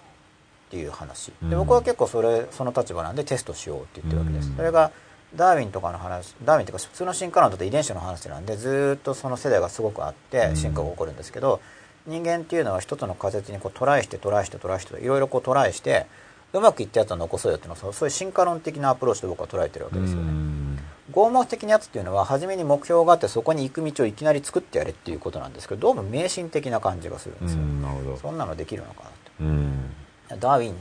[0.68, 1.32] っていう話。
[1.42, 1.50] うん。
[1.50, 4.56] で僕は結構それその立場なんでテストしようって言ってるわけです、うん。
[4.56, 4.90] それが
[5.34, 10.56] ダーウィンとかの話ダーウィンっていうか普通の進化論だと遺伝子の話なんでずーっとその世代がすごくあってうん。
[10.56, 11.60] 進化が起こるんですけど、
[12.06, 16.06] 人間っていうのは一つの仮説にこうトライしてトライしてトライしていろいろこうトライして
[16.52, 20.80] うまくいったやつを残そうよっていうのはそういう進化論的なアプローチと僕は捉えてるわけですよね。
[21.12, 28.16] 合目的なやつっていうのは初めに目標があってそこに行く道をいきなり作ってやれっていうことなんですけどどうも迷信的な感じがするんうですよ、んなるほど。
[28.16, 29.10] そんなのできるのかな
[29.40, 29.90] うん。
[30.28, 30.76] とダーウィン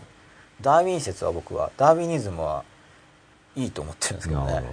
[0.62, 2.64] ダーウィン説は僕はダーウィニズムは
[3.56, 4.64] いいと思ってるんですけどね。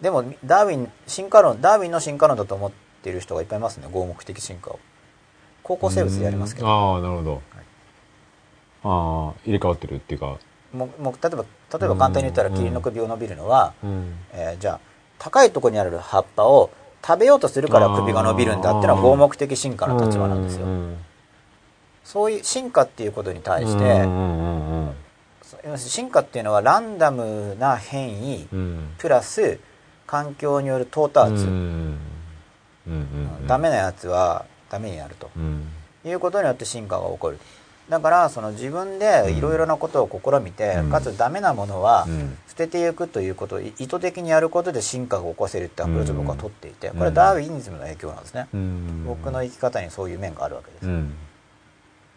[0.00, 2.72] でもダーウィン進化論ダーウィンの進化論だと思っ
[3.02, 4.78] ている人がいっぱいいますね合目的進化を。
[5.62, 6.68] 高校生物でやりますけど。
[6.68, 7.42] ああなるほど、
[8.82, 10.38] ああ入れ替わってるっていうか。
[10.72, 14.14] もうもう例えば例えば簡単に言ったらうんキリンの首を伸びるのは、うん。
[14.32, 14.80] えーじゃあ
[15.18, 16.70] 高いところにある葉っぱを
[17.06, 20.66] 食べようとするから首が伸びるんだっていうのは合目的進化の立場なんですよ。
[20.66, 20.96] うん
[22.02, 24.04] そういう進化っていうことに対して、
[25.76, 28.94] 進化っていうのはランダムな変異うん。
[28.98, 29.60] プラス
[30.08, 31.98] 環境による到達、うん
[32.88, 33.46] うん。
[33.46, 35.68] ダメなやつはダメになるとうん。
[36.04, 37.38] いうことによって進化が起こる
[37.90, 40.90] だからその自分でいろいろなことを試みて、うん。
[40.90, 42.38] かつダメなものはうん。
[42.48, 46.98] 捨てていくということを意図的にやることで進化が起こせるってアプローチを僕は取っていてうん。
[46.98, 49.04] これダーウィニズムの影響なんですね、うん。
[49.06, 51.14] 僕の生き方にそういう面があるわけです、うん。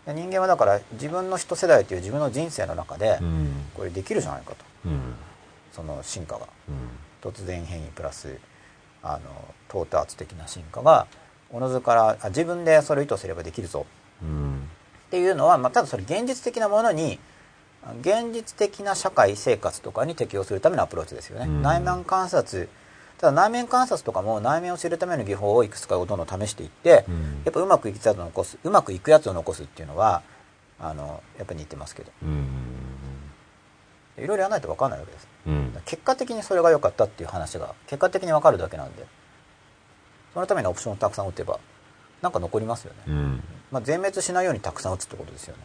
[0.06, 3.52] で人間はだから自分の一世代という自分の人生の中でうん。
[3.74, 4.58] これできるじゃないかと。
[4.86, 5.00] うん。
[5.72, 6.48] その進化が。
[6.70, 7.30] うん。
[7.32, 8.38] 突然変異プラス
[9.02, 9.20] あの
[9.70, 11.08] 到達的な進化が
[11.50, 13.80] おのずからあ自分でそれを意図すればできるぞ。
[13.80, 14.04] うん
[15.14, 17.20] っていうのは、まあ、ただそれ現実的なものに
[17.84, 21.62] あ現実的な社会生活とかに適応するためのアプローチですよね、うん。
[21.62, 22.68] 内面観察。
[23.20, 27.42] ただ内面観察とかも内面を知るための技法をいくつかをどんどん試していって、うん。
[27.46, 30.24] やっぱうまくいくやつを残すうまくいくやつを残すっていうのは
[30.80, 32.12] あのやっぱり似てますけど。
[32.24, 32.48] うん。
[34.18, 35.28] いろいろやらないと分かんないわけです。
[35.46, 35.78] うん。
[35.86, 39.06] 結果的にそれが良かったっていう話が結果的に分かるだけなんで
[40.34, 41.60] そのためにオプションをたくさん打てば
[42.24, 43.44] なんか残りますよね、うん
[43.74, 45.64] まあ、全滅しないようにたくさん打つってことですよね。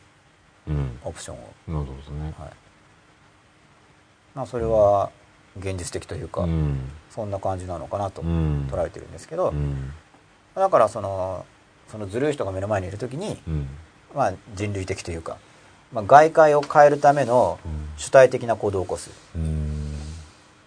[0.69, 0.99] うん。
[1.05, 1.41] オプションを。
[1.69, 2.35] なるほどね。
[2.39, 2.51] はい。
[4.35, 5.11] まあそれは
[5.59, 6.91] 現実的というか、うん。
[7.11, 8.67] そんな感じなのかなとうん。
[8.73, 9.93] 捉えてるんですけど、うん。
[10.55, 11.45] だからその
[11.89, 13.69] そのずるい人が目の前にいる時に、うん。
[14.15, 15.37] まあ、人類的というか、
[15.93, 17.89] まあ、外界を変えるためのうん。
[17.99, 19.93] 主体的な行動を起こすうん。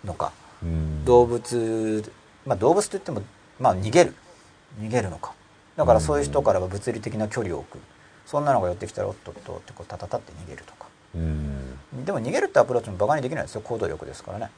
[0.06, 0.32] のか、
[0.62, 1.04] うん。
[1.06, 2.14] 動物、
[2.46, 3.24] まあ、動物といっても、
[3.60, 4.14] まあ、逃げる。
[4.80, 5.34] 逃げるのか
[5.76, 7.82] だからそういう人からは物理的な距離を置く。
[8.26, 10.88] そんなのが寄ってきたらおっとっとってこうタタタって逃げるとか。
[11.16, 12.06] うん。
[12.06, 13.62] でも逃げるってアプローチもバカにできないですよ。
[13.62, 14.50] 行動力ですからね。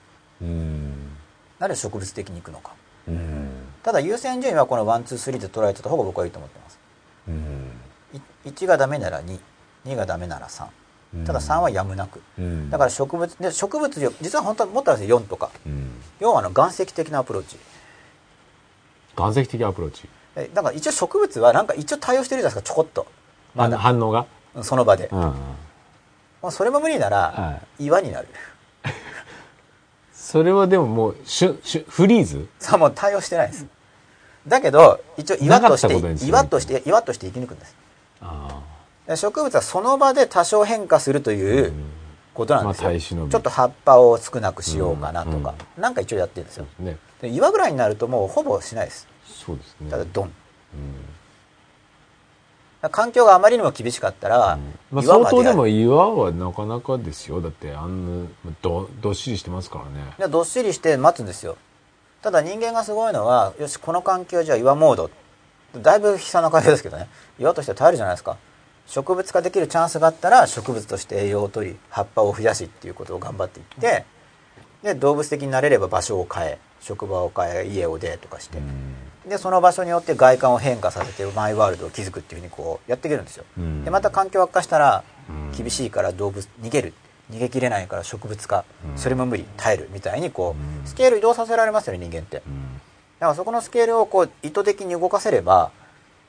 [0.41, 1.17] うん。
[1.59, 2.73] なぜ植物的に行くのか。
[3.07, 3.49] うん。
[3.81, 6.79] ただ優先順位はこの123で捉えてた方が僕はいいと思ってます。
[7.27, 7.71] うん。
[8.13, 10.67] い1がダメなら22がダメなら3
[11.25, 12.21] ただ3はやむなく。
[12.39, 12.69] うん。
[12.71, 15.19] だから植物で植物よ実は本当はもっとあるんですよ。
[15.19, 15.51] 4とか。
[15.65, 15.91] うん。
[16.19, 17.57] 4はあの岩石的なアプローチ。
[19.17, 23.07] 岩石的アプローチえだから一応植物はなんか一応対応してるじゃないですかちょこっと。
[23.55, 23.77] ま反だ。
[23.77, 24.25] 反応が？
[24.61, 25.33] その場で、うんま
[26.43, 28.27] あ、それも無理ならは岩になる。
[30.13, 32.47] それはでももうシュシュフリーズ？
[32.59, 33.65] さあもう対応してないです。
[34.47, 37.75] だけど一応岩として岩として岩として生き抜くんです。
[39.17, 41.73] 植物はその場で多少変化するとあいう
[42.33, 42.89] ことなんですよ、
[43.19, 46.65] まあちょっと葉っぱを少なくしようかなとか、なんか一応やってるんですよ。
[46.79, 46.97] ね。
[47.21, 49.07] で岩ぐらいになるともうほぼしないです
[49.45, 49.89] そうですね。
[49.89, 50.25] ただドン。
[50.25, 50.31] うん。
[52.89, 54.59] 環境があまりにも厳しかったら、
[54.91, 55.43] まあ、岩までやる。
[55.43, 57.41] 相当でも岩はなかなかですよ。
[57.41, 58.29] だってあんな
[58.61, 60.13] どどっしりしてますからね。
[60.19, 61.57] でどっしりして待つんですよ。
[62.21, 65.09] ただ人間がすごいのはよしこの環境じゃあ岩モード。
[65.77, 67.07] だいぶ悲惨な感じですけどね。
[67.39, 68.37] 岩として耐えるじゃないですか。
[68.85, 74.05] 植物化できるチャンスがあったら植物として栄養を取り葉っぱを増やしっていうことを頑張っていって
[74.83, 78.57] で動物的になれれば場所を変え職場を変え家を出とかして、
[79.27, 83.85] でその場所によって外観を変化させてマイワールドを築くっていうふうにこうやっていけるんですよ、うん。
[83.85, 85.57] でまた環境悪化したらうん。
[85.57, 86.93] 厳しいから動物逃げる。
[87.31, 88.97] 逃げきれないから植物化、うん。
[88.97, 90.85] それも無理耐えるみたいにこう、うん。
[90.85, 92.37] スケール移動させられますよね人間って。
[92.37, 92.79] だうん。
[93.21, 95.71] からそこのスケールをこう意図的に動かせれば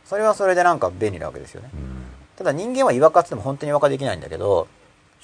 [0.05, 1.71] それはそれでなんか便利なわけですよね。
[1.75, 2.05] うん。
[2.37, 4.69] ただ人間は岩化ってっても本当に岩化できないんだけど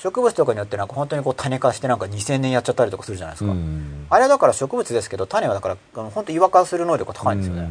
[0.02, 4.06] 植物とかによってなんか本当にこう種化してなんか2000年やっちゃったりとかするじゃないですか、うん。
[4.08, 7.68] あれはだから植物ですけど種はだから本当に岩化する能力が高いんですよね、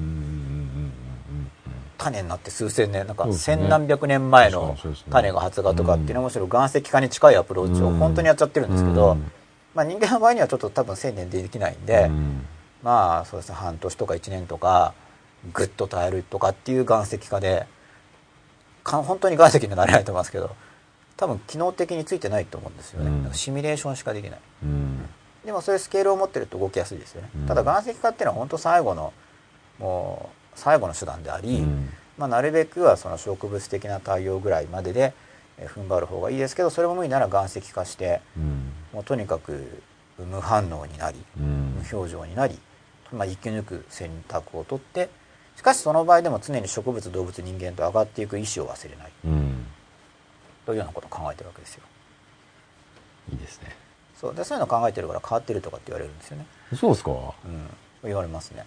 [1.97, 4.77] 種になって数千年なんか千何百年前の
[5.10, 9.31] 種が発芽とかっていうのはむしろ岩石化に近いアプローチを本当にやっちゃってるんですけど、うん。
[9.73, 12.45] まあ、人間の場合にはちょっと多分1000年でできないんで、うん。
[12.84, 13.56] まあそうですね。
[13.56, 14.93] 半年とか1年とか
[15.51, 17.65] ぐっと耐えるとかっていう岩石化で
[18.84, 20.56] か本当に岩石にはなれないと思いますけど
[21.19, 23.33] 多分機能的についてないと思うんですよね、うん。
[23.33, 24.39] シミュレーションしかできない。
[24.63, 25.05] うん。
[25.45, 27.45] でもそういうスケールを持ってると動きやすいですよね、うん。
[27.45, 29.11] ただ岩石化っていうのは本当最後の
[29.79, 31.89] もう最後の手段であり、うん。
[32.17, 35.13] まあ、なるべくはその植物的な対応ぐらいまでで
[35.57, 38.71] えー踏ん張る方がいいですけどそれも無理なら岩石化してうん。
[38.93, 39.81] もうとにかく
[40.17, 41.83] 無反応になりうん。
[41.91, 42.57] 無表情になり、
[43.11, 45.09] まあ、生き抜く選択を取って
[45.57, 49.11] しかしその場合でも常に植物動物人間と上がっていく意思を忘れない。
[49.25, 49.65] うん
[50.69, 51.81] というようなことを考えてるわけですよ。
[53.31, 53.75] いいですね。
[54.21, 54.35] そう。
[54.35, 57.11] でそういうのを考えてるから変わってるとかって言われるんですよね、そうですか？
[57.11, 57.67] うん、
[58.03, 58.65] 言われますね。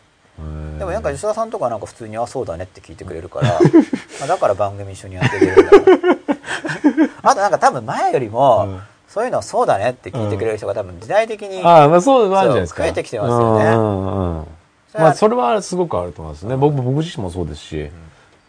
[0.72, 3.50] ででもなんか吉田さんとかはなんか普通に「あそうだね」って聞いてくれるから
[4.18, 7.10] まあだから番組一緒にやってくれるんだな。
[7.30, 8.82] あとなんか多分前よりも、うん。
[9.06, 12.82] そういうのはそうだねって聞いてくれる人が多分時代的に、ああまあそうはあるじゃないですか。
[12.82, 13.64] 増えてきてますよね。
[13.66, 14.46] うんうん
[14.94, 16.56] まあそれはすごくあると思いますね。
[16.56, 17.90] 僕僕自身もそうですし。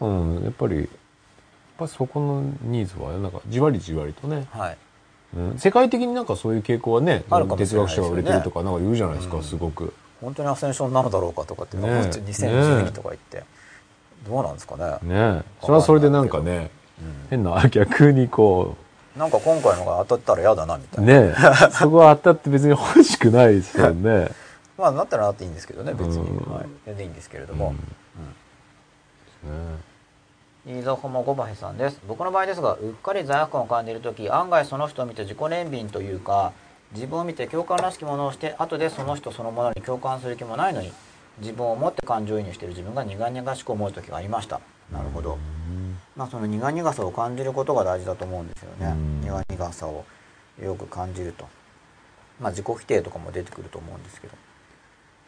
[0.00, 0.42] うん。
[0.42, 0.88] やっぱり
[1.78, 4.46] ぱりそこのニーズはなんかじわりじわりとね。
[4.50, 4.76] はい。
[5.36, 5.58] うん。
[5.58, 8.08] 世界的になんかそういう傾向はねあるかもし哲れないですよね。
[8.08, 9.92] 学者が売れてるとかなんか言うじゃないですかうんすごく。
[10.20, 11.88] 本当にアセンションなのだろうかとかって、ね。
[11.88, 13.44] ね、2012とか言って、
[14.26, 14.98] どうなんですかね。
[15.02, 15.42] ね。
[15.60, 16.70] それはそれでなんかね
[17.30, 18.76] 変な逆にこ
[19.16, 21.34] なんか今回のが当たったら嫌だなみたういな、ね
[21.70, 24.28] そこは当たって別に欲しくないですよね。
[24.76, 26.52] まあなったらなっていいんですけどね別に、うん。
[26.52, 27.78] はい、全然いいんですけれども、ね
[30.66, 32.00] 飯沢ホモゴバヘさんです。
[32.08, 36.52] 僕の場合ですがうっかり罪悪感を感じる時案外その人を見て自己憐憫というか
[36.92, 40.90] 自分を見て共感らしきものをして後でその人そのものに共感する気もないのに
[41.38, 44.60] 自分を持って感情移入している自分が苦々しく思う時がありました。
[44.90, 45.38] なるほど、
[46.16, 48.86] まあその苦々さを感じることが大事だと思うんですよね。
[48.86, 49.20] うん。
[49.20, 50.04] 苦々さを
[50.62, 51.46] よく感じると。
[52.40, 54.34] まあ自己否定とかも出てくると思うんですけど。
[54.34, 54.38] で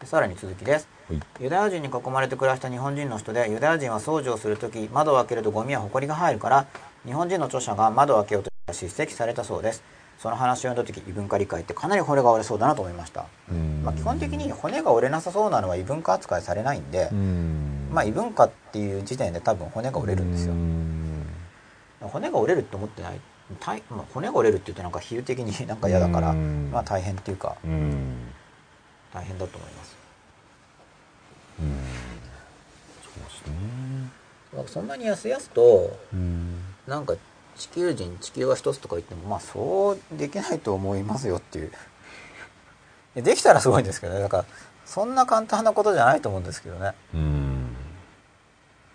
[0.05, 0.89] さらに続きです。
[1.09, 1.21] はい。
[1.41, 6.67] ユダヤ人に囲まれて暮らした日本人の人でユダヤ人は掃除をする時窓を開けるとゴミや埃が入るから
[7.05, 9.83] 日本人の著者が窓を開けようと叱責されたそうです。
[10.19, 13.83] その話を読んだ時異文化理解ってかなり骨が折れそうだなと思いました、うん。
[13.85, 17.89] まあ、基本的に骨が折れなさそうなのは異文化扱いされないんで、うん。
[17.93, 20.55] まあ異文化っていう時点で多分骨が折れるんですよ。
[20.55, 21.27] うん。
[22.01, 23.21] 骨が折れるって思ってない。
[23.61, 26.71] 大まあ、骨が折れるって言うとなんか比喩的になんか嫌だからうん。
[26.73, 28.33] まあ大変っていうかうん。
[29.13, 29.86] 大変だと思います
[31.59, 31.63] そ
[33.21, 34.67] うですね。
[34.67, 36.61] そんなにやすやすとうん。
[36.87, 37.15] なんか
[37.57, 41.73] 地球人地球は一つとか言ってもまあそうできないと思いますよっていう。
[43.17, 44.21] できたらすごいんですけどね。
[44.21, 44.45] だから
[44.85, 46.93] そんな簡単なことじゃないと思うんですけどね。
[47.15, 47.77] うん。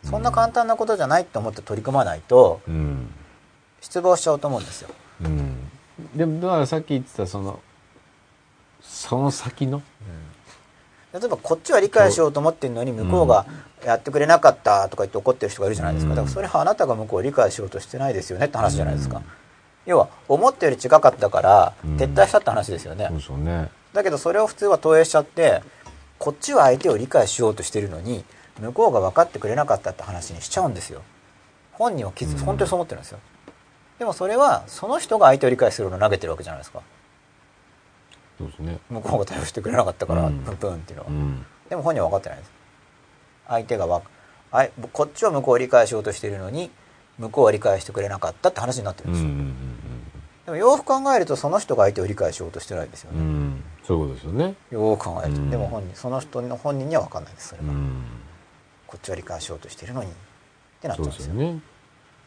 [0.03, 3.13] そんな簡単なことじゃないと思って取り組まないとうん
[3.81, 4.89] 失望しちゃうと思うんですよ。
[5.23, 5.69] うん。
[6.15, 7.59] でもだからさっき言ってたその
[8.81, 9.81] その先の
[11.13, 13.45] 例えばこっちは理解しようと思ってるのに向こうが
[13.85, 16.11] やってくれなかったとか言って怒ってる人がいるじゃないですか。
[16.11, 16.15] うん。
[16.15, 19.21] だからそれはあなたが向こうを理解しようとしてないですよねって話じゃないですか。
[19.85, 21.97] 要は思ったより違かったからうん。
[21.97, 23.07] 撤退したって話ですよね。
[23.07, 23.69] そうですよね。
[23.93, 25.61] だけどそれを普通は投影しちゃって
[26.17, 28.23] こっちは相手を理解しようとしてるのに
[28.59, 31.01] 向こうが分かってくれなかったって話にしちゃうんですよ。
[31.73, 32.37] 本人は気づうん。
[32.45, 33.19] 本当にそう思ってるんですよ。
[33.99, 36.81] でもそれはその人が相手を理解するのを投げてるわけじゃないですか
[38.41, 38.79] そうですね。
[38.89, 40.39] 向こうが対応してくれなかったからうん。
[40.39, 41.45] プンプンっていうのは、うん。
[41.69, 42.51] でも本人は分かってないです。
[43.47, 44.01] 相手がわ
[44.51, 46.69] あいこっちは向こうを理解しようとしてるのに
[47.17, 49.55] 向こうは理解してくれなかったって話になってるんうんうですよ、ん
[50.45, 53.25] でもよく考えるとその人が相手を理解しようとしてないですよね、うん。
[53.25, 54.55] うんそういうことですよね。
[54.71, 55.49] よく考えると、うん。
[55.49, 58.03] でも本人その人の本人には分かんないですそれは、うん。
[58.87, 60.09] こっちは理解しようとしてるのに。
[60.09, 60.13] っ
[60.81, 61.17] てなっちゃそううんでよ。
[61.17, 61.61] ですすよね。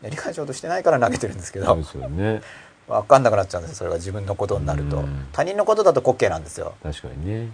[0.02, 1.66] で理解しようとしてないから投げてるんですけど。
[1.66, 2.42] そうですよね
[2.88, 3.76] 分かんなくなっちゃうんですよ。
[3.76, 5.26] それが自分のことになると、うん。
[5.32, 6.74] 他人のことだと滑稽なんですよ。
[6.82, 7.50] 確かにね。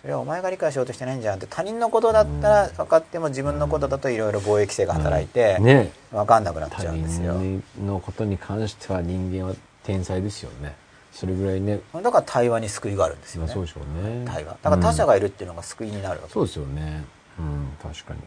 [0.00, 5.90] それはお前が理解しようとしてないんじゃんって他人のことだったら分かっても自分のことだといろいろ貿易性が働いてね。
[6.12, 7.34] 分かんなくなっち他ゃうんですよ。
[7.34, 10.76] 人のことに関しては人間は天才ですよね。
[11.10, 11.80] それぐらいね。
[11.94, 13.46] だから対話に救いがあるんですよね。
[13.46, 14.24] まあそうでしょうね。
[14.26, 14.56] 対話。
[14.62, 17.04] だから他者がいるっていうのが救いになるわけ、そうですよね。
[17.38, 17.68] うん。
[17.82, 18.20] 確かに。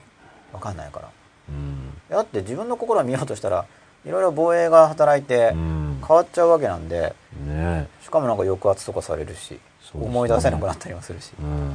[0.53, 1.09] 分かんないから。
[1.49, 1.91] うん。
[2.09, 3.65] だって自分の心を見ようとしたら
[4.05, 6.03] いろいろ防衛が働いてうん。
[6.07, 7.15] 変わっちゃうわけなんで
[7.45, 7.87] ね。
[8.01, 9.59] しかもなんか抑圧とかされるし、ね。
[9.93, 11.31] 思い出せなくなったりもするし。
[11.41, 11.69] うん。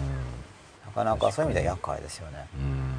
[0.86, 2.47] なかなかそういう意味では厄介ですよね。
[2.57, 2.93] うん。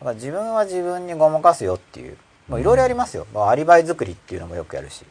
[0.00, 2.16] だから自分は自分にごまかすよっていう
[2.50, 5.04] いろいろありますよ、まあ、アリバイ作りっていうのもよくやるし。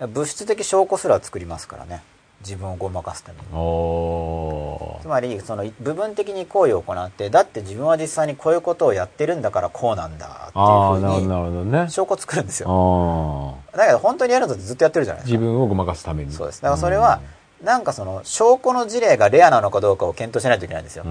[0.00, 2.02] 物質的証拠すら作りますからね
[2.42, 3.44] 自分をごまかすために。
[3.52, 12.68] おつまりその部分的に行為を行ってだって自分は実際にこういうことをやってるんだからこうなんだっていうふうに証拠作るんですよ。
[12.68, 15.38] ああだけど本当にやるのってずっとやってるじゃないですか。
[15.38, 16.32] 自分をごまかすために。
[16.32, 16.62] そうです。
[16.62, 17.20] だからそれは
[17.62, 21.04] なんかその証拠の事例がレアなのかどうかを検討しないといけないんですよ。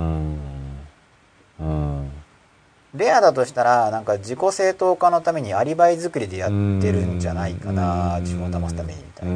[2.94, 6.54] レアだとしたらなんか自己正当化のためにアリバイ作りでやって
[6.92, 9.34] るんじゃないかな自分を騙すためにみたいな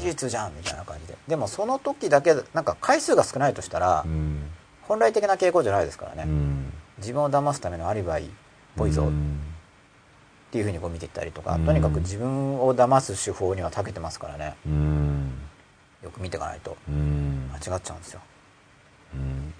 [0.00, 1.16] うん事実じゃんみたいな感じで。
[1.28, 4.50] でもその時だけなんか回数が少ないとしたらうん。
[4.82, 6.24] 本来的な傾向じゃないですからね。
[6.26, 6.72] うん。
[6.98, 8.28] 自分を騙すためのアリバイっ
[8.76, 9.04] ぽいぞ。
[9.04, 11.66] っていうふうにこう見ていったりとかうん。
[11.66, 14.56] とにかく自分を騙す手法には長けてますからね。
[14.66, 15.32] うん。
[16.02, 16.76] よく見ていかないと。
[16.88, 17.50] うん。
[17.52, 18.20] 間違っちゃうんですよ。
[19.14, 19.54] うん。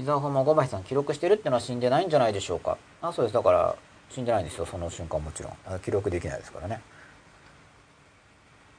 [0.00, 2.78] 伊沢もゴバヒさん記録してるってのは死んでないんじゃないでしょうか。
[3.00, 3.34] あそうです。
[3.34, 3.74] だから
[4.10, 4.66] 死んでないんですよ。
[4.66, 5.52] その瞬間もちろん。
[5.66, 6.80] あ記録できないですからね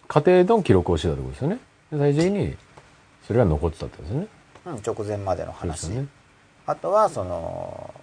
[0.08, 1.60] 家庭の記録をしてたってことですよね。
[1.92, 2.58] で最終的に
[3.26, 4.28] それが残ってたってことですよね。
[4.66, 6.08] うん直前までの話、よね。
[6.66, 7.94] あとはその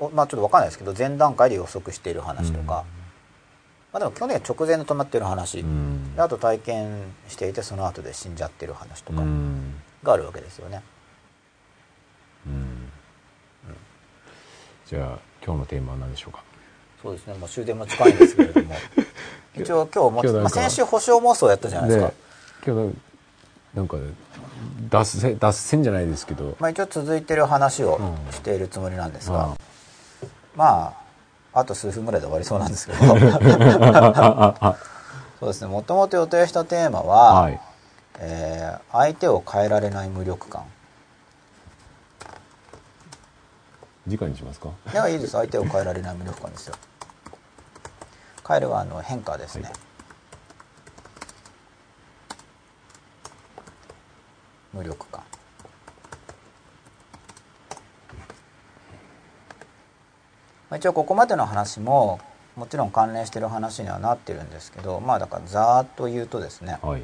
[0.00, 2.84] おまあちょっと分かんないですけど前段階で予測している話とか、
[3.92, 6.14] まあでも基本的には直前で止まってる話、うん。
[6.14, 9.74] であと体験していてその後で死んじゃってる話とかうん。
[10.02, 10.82] があるわけですよね、
[12.46, 12.90] うん。
[14.86, 16.42] じゃあ今日のテーマは何でしょうか？
[17.02, 17.34] そうですね。
[17.34, 18.74] もう終電も近いんですけれども
[19.56, 22.14] 一応今日もまあ、今日なんか先週保証妄想やったじゃないですか、で
[22.66, 22.96] 今日
[23.74, 23.96] なんか
[24.90, 26.56] 脱線脱線じゃないですけど。
[26.58, 29.56] まあ、一応続いてる話をうんしているつもりなんですが、あ
[30.54, 30.94] ま
[31.52, 32.98] ああと数分ぐらいで終わりそうなんですけど。
[35.40, 35.68] そうですね。
[35.68, 37.60] もともと予定したテーマは、はい。
[38.18, 40.62] えー相手を変えられない無力感。
[44.08, 44.68] 次回にしますか？
[44.92, 45.32] いやいいです。
[45.32, 46.74] 相手を変えられない無力感ですよ
[48.46, 49.72] 変えるはあの変化ですね、はい。
[54.74, 55.22] 無力感。
[60.70, 62.20] まあ一応ここまでの話も
[62.56, 66.78] もちろん関連してる話にはなってるんですけどまあだからざーっと言うとですね。
[66.82, 67.02] はい。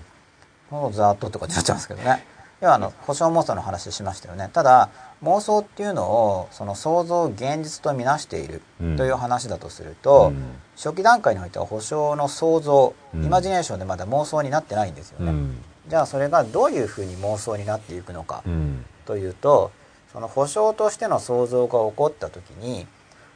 [0.71, 2.25] もうざーっとってなっちゃうんですけどね
[2.61, 4.51] 要はあの保証妄想の話しましたよね。
[4.53, 4.91] ただ
[5.23, 8.97] 妄想っていうのをその想像を現実とみなしているうん。
[8.97, 10.55] という話だとすると、うん。
[10.77, 13.25] 初期段階においては保証の想像、うん。
[13.25, 15.59] イマジネーションでまだ妄想になってないんですよね、うん。
[15.89, 18.85] じゃあそれがどういうふうに妄想になっていくのかうん。
[19.07, 19.73] というと
[20.13, 22.87] その保証としての想像が起こった時に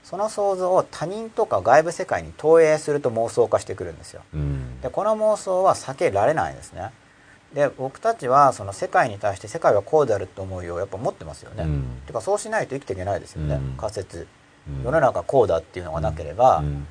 [0.03, 4.23] その想像を他人とか外部世界に投影すると妄想化してくるんですよ。
[4.35, 4.81] うん。
[4.81, 6.93] でこの妄想は避けられないんですね
[7.55, 11.85] で僕たちはその世界に対して世界はこうであると思うようやっぱ持ってますよね、うん。
[12.07, 13.77] てかそうしないと生きていけないですよね、うん。
[13.79, 14.27] 仮説。
[14.69, 14.83] うん。
[14.83, 16.87] 世の中こうだっていうのがなければ、うん。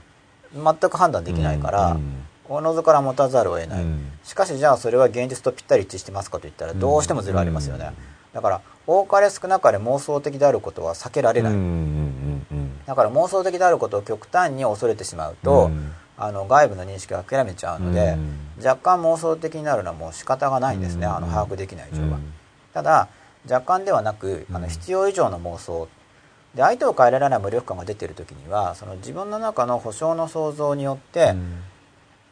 [0.56, 2.24] 全く判断できないから、うん。
[2.48, 4.12] おのずから持たざるを得ない、うん。
[4.24, 7.92] しかしじゃあそれは現実とぴったり一致してますかといったらどうしてもズレありますよね、
[8.34, 11.54] だから多かれ少なかれ妄想的であることは避けられない、
[12.86, 15.92] だから妄想的であることを極端に恐れてしまうと、うん
[16.26, 18.16] あの外部の認識を諦めちゃうので、
[18.60, 18.66] うん。
[18.66, 21.16] 若干妄想的になるのはもう仕方がないんですね、うん。
[21.16, 22.34] あの把握できない以上は、うん。
[22.74, 23.08] ただ
[23.50, 24.70] 若干ではなくあのうん。
[24.70, 25.88] 必要以上の妄想。
[26.56, 31.64] で相手を変えられない無力感が出ている時にはその自分の中の保証の想像によって、うん。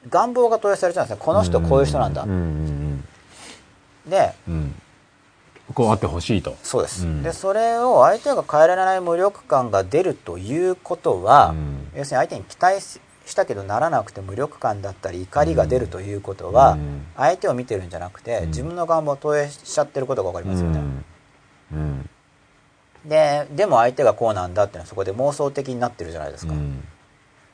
[0.10, 1.24] 願望が投影されちゃうんですね。
[1.24, 2.26] この人こういう人なんだ、
[4.10, 4.34] で
[5.76, 6.58] こうあってほしいと。
[6.64, 7.22] そうです、うん。
[7.22, 11.88] でそれを相手が変えられない無力感が出るということは、うん。
[11.96, 12.82] 要するに相手に期待
[13.32, 17.06] ししたけどならなくて無力感だったり怒りが出るということは、うん。
[17.16, 18.48] 相手を見てるんじゃなくて、うん。
[18.49, 20.82] 自分の願望を投影しちゃってることが分かりますよね、
[21.72, 22.10] うん。
[23.06, 26.84] ででも相手がこうなんだっていうのはそこで妄想的になってるじゃないですか、うん。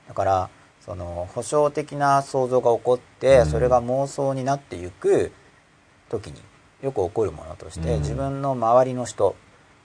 [0.08, 0.49] だから
[0.82, 3.45] その保証的な想像が起こって、うん。
[3.45, 5.32] それが妄想になっていく
[6.10, 6.41] 時に
[6.82, 7.99] よく起こるものとして、うん。
[7.99, 9.36] 自分の周りの人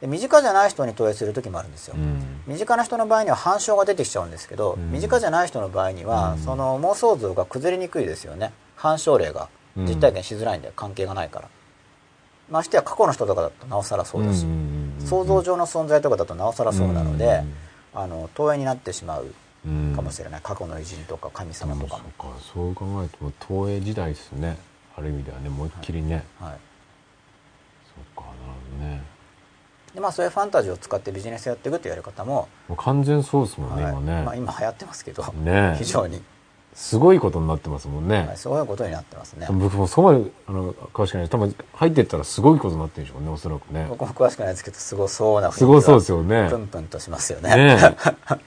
[0.03, 2.43] で身近じゃない人に投影する時もあるんですよ、うん。
[2.49, 4.91] 身近な人の場合には反証が出てきちゃうんですけど、うん。
[4.91, 6.39] 身近じゃない人の場合には、うん。
[6.39, 8.53] その妄想像が崩れにくいですよね。
[8.75, 9.87] 反証例がうん。
[9.87, 11.49] 実体験しづらいんで関係がないから。
[12.51, 14.45] ましてや過去の人とかだとなおさらそうだし、
[14.99, 17.45] 想像上の存在とかだとなおさらそうなので、
[17.95, 19.33] あの投影になってしまう
[19.65, 19.93] うん。
[19.95, 24.59] かもしれない、過去の偉人とか神様とかも、そう考えるともう東映時代ですね。
[24.97, 26.53] ある意味ではね思いっきりね、はい。
[27.87, 29.12] そうかなるほどね
[29.95, 36.23] でまあ、そういうファンタジーを使ってビジネスやっていくというやり方も、もう完全そうですもんね、はい今ね、まあ、今流行ってますけど、ね 非常に、
[36.75, 39.47] すごいことになってますもんね、はい、そういうことになってますね。
[39.51, 41.29] 僕もそこまであの詳しくない。
[41.29, 43.87] 多分入ってったらすごいことになってるんでしょうねおそらくね。
[43.91, 46.49] 僕も詳しくないですけどすごそうな雰囲気すごそうですよね。
[46.49, 47.55] プンプンとしますよね。
[47.55, 48.39] ねえ。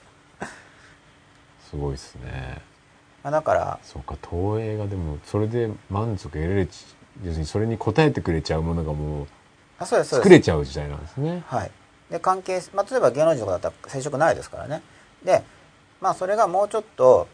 [1.69, 2.61] すごいですね。
[3.23, 6.83] まあだからそうか東映がでもそれで満足得られち
[7.23, 9.27] 要するにそれに応えてくれちゃうものがもう
[9.79, 11.43] あそうです作れちゃう時代なんですね。
[11.47, 11.71] はい。
[12.09, 14.81] で関係、まあ、例えば芸能人とかだったら接触ないですからね。
[15.23, 15.43] で
[16.01, 17.27] まあそれがもうちょっと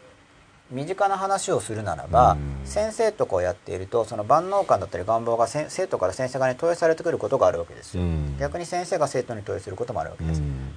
[0.70, 2.66] 身近な話をするならば、うん。
[2.66, 8.36] 先生とかをやっているとその万能感だったり願望がせ生徒から先生側に投影されてくることがあるわけですよ、うん。
[8.38, 10.72] 逆に先生が生徒に投影することもあるわけです、うん。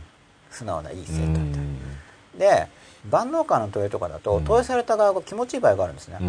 [0.52, 1.80] 素直ないい生う徒みたいな、ん
[2.38, 2.68] で
[3.10, 4.44] 万能感の投影とかだとうん。
[4.44, 6.28] 投影された側が気持ちいい場合があるんですね、うん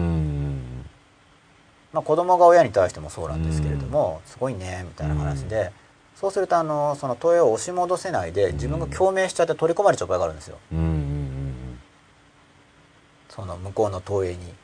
[1.97, 5.73] まあ、子供が親に対してもそうなんですけれども、すごいねみたいな話で、
[6.15, 10.59] そうするとあのその投影を押し戻せないで自分が共鳴しちゃって取り込まれちゃう場合があるんですよ。
[13.31, 14.55] その向こうの投影に。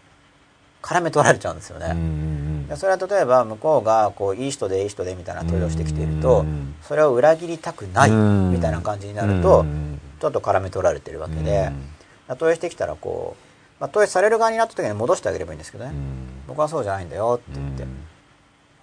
[0.82, 11.70] 絡め取られちゃうんですよね、でそれは例えば向こうがこういい人でいい人でみたいな投影をしてきているとうんそれを裏切りたくないみたいな感じになるとうんちょっと絡め取られてるわけで
[12.30, 13.51] 投影してきたらこう、
[13.82, 15.92] まあ、投影される側になった時に戻してあげればいいんですけどね。
[16.46, 17.84] 僕はそうじゃないんだよって言って。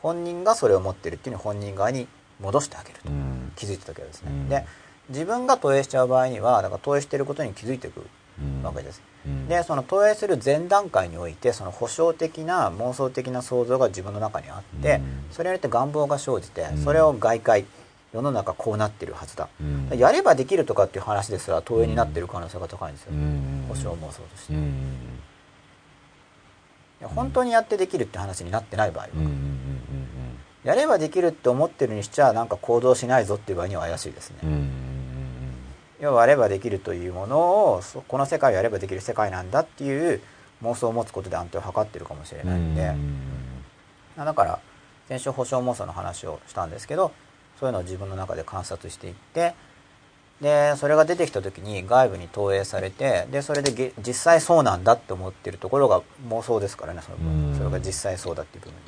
[0.02, 2.06] 本人がそれを持ってるっていうのを本人側に
[2.42, 3.10] 戻してあげると。
[3.10, 3.54] うん。
[3.56, 4.30] 気づいてたわけですね。
[4.30, 4.50] うん。
[4.50, 4.66] で
[5.08, 8.06] 自分が投影しちゃう場合にはだから投影してることに気づいていく
[8.42, 8.62] うん。
[8.62, 9.02] わけです。
[9.26, 9.48] うん。
[9.48, 15.04] でその投影する前段階においてその保証的な妄想的な想像が自分の中にあって、うん。
[15.32, 16.78] それによって願望が生じて、うん。
[16.78, 17.66] それを外界
[18.14, 19.90] 世の中こうなってるはずだ、うん。
[19.98, 23.66] やればできるとかっていう話ですら投影になってる可能性が高いんですよ、うん。
[23.68, 25.20] 保証妄想として、いうん。
[27.02, 29.10] や本当にやってできるって話になってない場合は、
[30.64, 34.38] やればできるって思ってるにしちゃなんか行動しないぞっていう場合には怪しいですね、
[36.02, 40.22] 要はやればできるというものをそこの世界をやればできる世界なんだっていう
[40.62, 42.94] 妄想を持つことで安定を図ってるかもしれないんで、
[44.18, 44.60] だから
[45.08, 47.14] 先週保証妄想の話をしたんですけど
[47.60, 49.54] そういうのを自分の中で観察していって
[50.42, 57.52] でそれが出てきた時に外部に投影されてでそれでげ実際そうなんだって思ってるところが妄想ですからねそのうん。
[57.52, 58.76] 分それが実際そうだっていう部分。
[58.78, 58.80] に、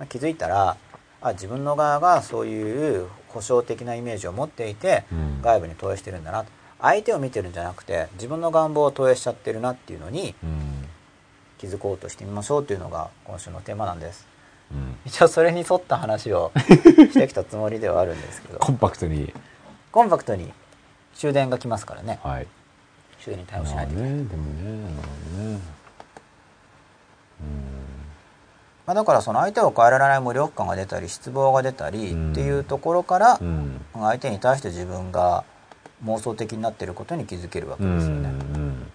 [0.00, 0.76] まあ気づいたら
[1.20, 5.40] あ自分の側がそういう保証的なイメージを持っていてうん。
[5.42, 6.44] 外部に投影してるんだな
[6.80, 10.88] 相手を見てるんじゃなくて自分の願望を投影しちゃってるなっていうのにうん。
[11.58, 14.26] 気づこうとしてみましょうというのが今週のテーマなんです。
[14.32, 14.37] うん
[15.06, 18.58] 一応それに沿った話を してきたつもりではあるんですけど。
[18.58, 19.32] コンパクトに。
[19.90, 20.52] コンパクトに。
[21.14, 22.20] 終電が来ますからね。
[22.22, 22.46] はい。
[23.22, 25.02] 終電に対応しまあないといけない、ねでもねなるほ
[25.40, 25.60] どね
[28.86, 32.32] まあ、だからその相手を変えられない無力感が出たり失望が出たりうん。
[32.32, 33.80] っていうところからうん。
[33.92, 35.44] 相手に対して自分が
[36.04, 38.92] 妄想的になっていることに気づけるわけうんですよね、うん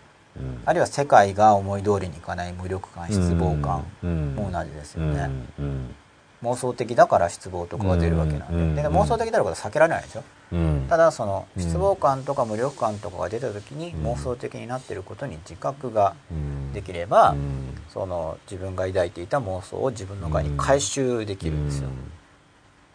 [0.65, 4.35] あるいは世界が思い通りにいかない無力感失望感うん。
[4.35, 5.13] も同じですようん。
[5.13, 5.29] ね、
[5.59, 5.95] うん。
[6.43, 8.75] 妄想的だから失望とかが出るわけなんで,、うん。
[8.75, 10.85] で妄想的であることは避けられないですようん。
[10.89, 11.61] ただそのうん。
[11.63, 14.07] 失望感とか無力感とかが出た時にうん。
[14.07, 17.81] 妄想的になっていることに自覚がうんできれば、うん。
[17.93, 21.89] その自分が抱いていた妄想を自分の側に回収できるんですよ、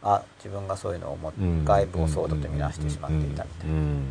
[0.02, 1.18] あ自分がそういうのを
[1.64, 3.74] 外部をそうだと見なしてしまっていたみたいな。
[3.74, 4.06] うん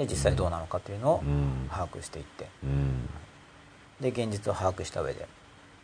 [0.00, 1.68] で実際どうなのかというのをうん。
[1.70, 2.48] 把握していって。
[2.64, 3.08] うん。
[4.00, 5.28] で現実を把握した上で。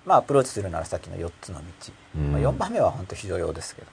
[0.04, 1.64] まあアプローチするならさっきの4つの道、
[2.16, 2.32] うん。
[2.32, 3.88] まあ、4番目は本当非常用ですけど。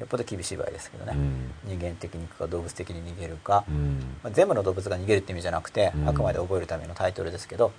[0.00, 1.52] よっぽど厳しい場合ですけどね、うん。
[1.78, 4.16] 人間的に行くか動物的に逃げるか、うん。
[4.24, 6.08] まあ、全部の動物が逃げるって意味じゃなくて、うん。
[6.08, 7.70] あくまで覚えるためのタイトルですけど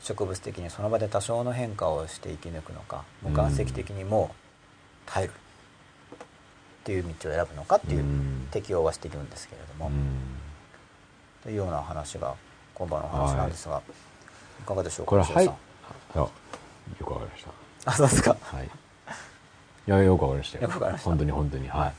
[0.00, 4.36] 植物的にその場で多少の変化をして生き抜くのか無間跡的にもう
[5.06, 5.36] 耐えるっ
[6.84, 8.48] ていう道を選ぶのかっていううん。
[8.52, 9.90] 適用はしているんですけれども、
[11.44, 12.34] というような話が
[12.74, 13.80] 今晩のお話なんですが、
[14.62, 18.66] い、かがでしょうかこれはいよくわかりましたあそうですかはい。
[18.66, 18.68] い
[19.90, 20.62] や、よくわかりましたよ。
[20.64, 21.68] よくわかりました本当に本当に。
[21.68, 21.92] はい。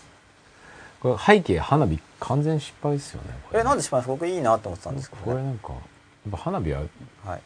[1.00, 3.38] これ背景花火完全失敗ですよね。
[3.54, 6.82] えなんでしまいます僕いいなと思ってたんですけどね、これなんか、やっぱ花火は
[7.24, 7.42] はい、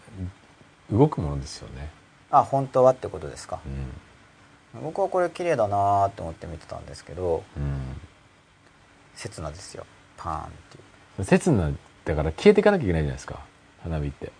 [0.92, 1.90] 動くものですよね。
[2.32, 3.60] あ本当はってことですか
[4.76, 8.00] う僕はこれ綺麗だなーって思って見てたんですけどん。
[9.16, 9.86] 刹那ですよ
[10.16, 10.84] パーンっていう
[11.18, 11.22] う
[11.64, 11.80] ん。
[12.10, 13.40] だから消えていかなきゃいけないじゃないですか。
[13.84, 14.32] 花火って。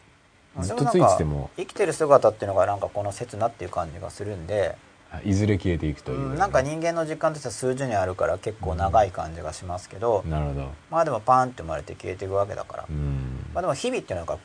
[0.62, 4.76] ずっとついてても、生きてる姿っていうのがなんかこの刹那っていう感じがするんで、
[5.12, 6.20] あいずれ消えていくという。
[6.20, 10.72] うんなんか人間の実感としては数十年あるから結構長い感じがしますけど、なるほど。
[10.90, 13.46] まあでもパーンって生まれて消えていくわけだから、うん。
[13.54, 14.38] まあでも日々っていうのが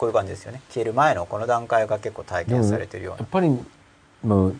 [0.00, 3.50] こういう感じですよね消える前のこの段階が結構体験されてるようなやっぱり、
[4.24, 4.50] まあ、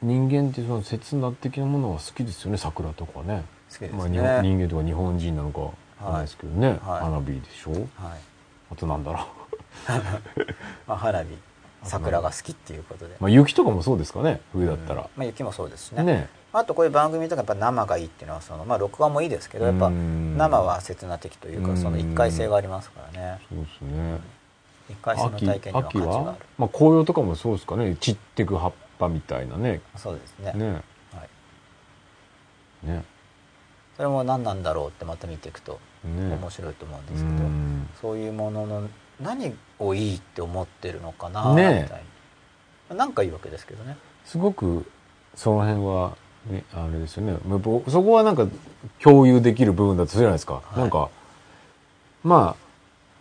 [0.00, 3.44] 人間ってその切な的なものが好きですよね、桜とかね。
[3.70, 5.70] 好きですまあ、人間とか日本人なのか
[6.00, 6.22] ない。
[6.22, 6.78] ですけどね、はい。
[7.04, 7.72] 花火でしょ？
[7.72, 7.84] はい。
[8.72, 9.26] あとなんだろ
[10.86, 11.26] まあ、 花火
[11.82, 14.40] 桜が好きっていうことで、う、まあ、雪とかもそうですかね？
[14.52, 16.02] 冬だったら、まあ、雪もそうですしね。
[16.02, 16.28] ね。
[16.52, 20.36] あとこういう番組とかやっぱ生がいいっていうのはその、まあ、録画もいいですけどやっぱうん。
[20.36, 21.74] 生は切な的といううん。
[21.74, 23.40] かその一回性がありますからね。
[23.48, 24.18] そうですね。
[24.88, 27.96] 一回性の秋体験には価値がある、まあ、紅葉とかもそうですかね。
[28.00, 29.80] 散ってく葉っぱみたいなね。
[29.96, 30.52] そうですね。
[30.54, 30.72] ね。
[30.72, 31.22] は
[32.84, 33.04] い、ね
[34.00, 36.34] それも何なんだろうってまた見ていくとね。
[36.34, 37.88] 面白いと思うんですうけど、ん。
[38.00, 38.88] そういうものの
[39.20, 42.02] 何をいいって思ってるのかなみたい
[42.88, 42.96] な。
[42.96, 43.98] なんかいいわけですけどね。
[44.24, 44.90] すごく
[45.34, 46.16] その辺は、
[46.46, 47.36] ね、あれですよね。
[47.88, 48.46] そこはなんか
[49.02, 50.78] 共有できる部分だとするじゃないですか、い。
[50.78, 51.10] なんか
[52.24, 52.70] まあ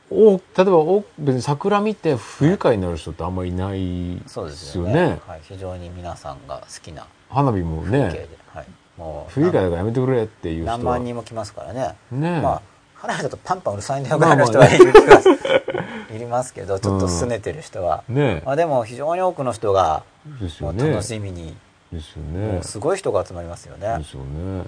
[0.09, 5.09] お例えばお別に桜見て不愉快になる人ってあんまりいないそうでですすよよね。
[5.09, 8.29] ねはい、非常に皆さんが好きな花火もね。
[8.53, 8.67] はい、
[8.99, 10.77] もう不愉快だからやめてくれっていう人は。
[10.77, 11.95] 何万人も来ますからね。
[12.11, 12.61] ねまあ
[12.95, 15.21] 花火だとパンパンうるさいんだよぐらいの人はいる気が
[16.13, 20.03] いりますけどちょっと拗ねてる人は、ねまあ、でも非常に多くの人が
[20.41, 20.83] ですよね。
[20.83, 21.55] もう楽しみに、
[21.93, 24.65] ですよもねうすごい人が集まりますよね、ですよね、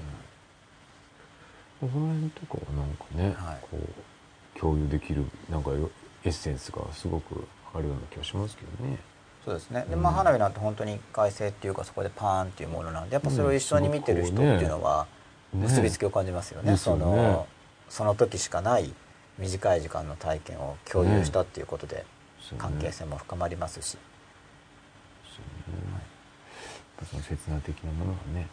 [1.82, 3.58] その辺とかはなんかね、はい。
[3.70, 5.90] こう共有できるなんかよ
[6.24, 8.98] エッセンスがすごくあるような気がしますけどね
[9.44, 9.86] そうですね。
[9.90, 10.02] で、うん。
[10.02, 15.22] まあ、花火なんて本当に快晴っていうかそこでパーンっていうものなんでやっぱそれを一緒に見てる人っていうのはね。
[15.54, 17.46] 結びつきを感じますよね,、その
[17.90, 18.94] その時しかない
[19.38, 22.06] 短い時間の体験を共有したっていうことで
[22.58, 23.98] 関係性も深まりますし、
[27.10, 28.48] その切な的なものがね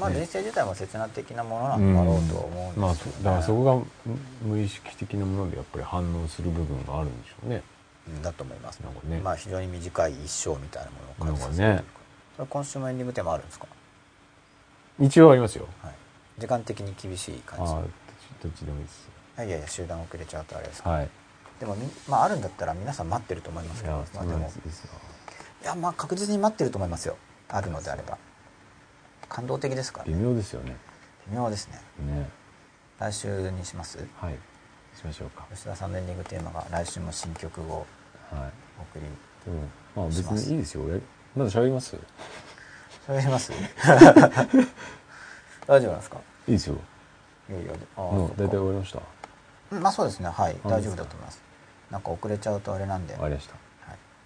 [0.00, 3.74] まあ人生自体も切な的なものなんだろうとは思うんまあですけど、ねだからそこが
[4.42, 7.56] 無無意識的なものでやっぱり反応する部分があるんでしょうね。
[7.56, 7.73] うん
[8.22, 9.20] だと思います、ね。
[9.20, 11.84] まあ非常に短い一生みたいなものを感じね。
[12.36, 13.66] それ今週もエンディングテーマあるんですか、
[15.00, 15.66] 一応ありますよ。
[15.82, 15.94] はい、
[16.38, 17.72] 時間的に厳しい感じ。
[17.72, 19.08] どっちでもいいです
[19.38, 21.08] いやいや集団遅れちゃうとあれですかはい。
[21.58, 24.04] でもみまああるんだったら皆さん待ってると思いますいけど。
[24.14, 24.48] まあでも。
[25.62, 27.16] いやまあ確実に待ってると思いますよ。
[27.48, 28.18] あるのであれば。
[29.28, 30.76] 感動的ですから微ね妙ですよね。
[31.28, 31.80] 微妙ですね。
[32.00, 32.28] ね。
[32.98, 33.98] 来週にします？
[34.20, 34.34] はい
[35.04, 35.46] しましょうか。
[35.52, 37.86] 吉田さんのエンディングテーマが来週も新曲を
[38.32, 38.52] はい。
[38.78, 39.02] お送り
[39.44, 39.62] でも
[39.94, 40.82] まあ別にいいですよ。
[40.84, 41.00] 俺
[41.36, 41.96] まだ喋ります？
[43.06, 43.52] 喋ります？
[45.66, 46.16] 大丈夫なんですか？
[46.48, 46.76] いいですよ。
[47.50, 49.00] いやいや大体終わりました？
[49.72, 50.28] うんまあそうですね。
[50.28, 50.56] はい。
[50.64, 51.42] あ大丈夫だと思います。
[51.90, 53.54] なんか遅れちゃうとあれなんで、はい、終わりました。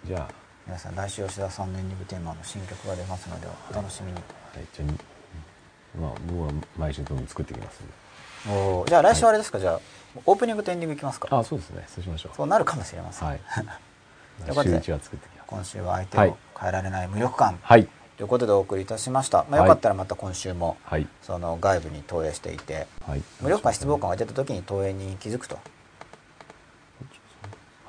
[0.05, 0.27] じゃあ。
[0.65, 4.13] 皆さん来週吉田さんのエンディングテーマの新曲が出ますのでお楽しみに。
[4.15, 4.23] はい。
[4.73, 4.89] じゃあ
[5.99, 7.93] まあ僕は毎週どんどん作っていきますんで。
[8.55, 9.79] おーじゃあ来週あれですか、じゃあ
[10.25, 11.27] オープニングとエンディングいきますか。
[11.31, 11.85] あそうですね。
[11.87, 12.35] そうしましょう。
[12.35, 13.39] そうなるかもしれません、はい。
[14.45, 15.47] ということで週一は作っていきます。
[15.47, 16.35] 今週は相手をはい。
[16.59, 17.59] 変えられない無力感。
[17.61, 17.87] はい。
[18.17, 19.69] ということでお送りいたしました、まあ、はい。
[19.69, 21.07] よかったらまた今週もはい。
[21.21, 23.23] その外部に投影していてはい。
[23.41, 25.57] 無力感失望感が出た時に投影に気づくと。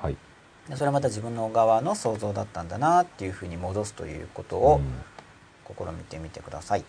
[0.01, 0.17] はい。
[0.69, 5.03] でそれはまた自分の側の想像だったんだなっていうふうに戻すということをうん。
[5.73, 6.83] 試みてみてください、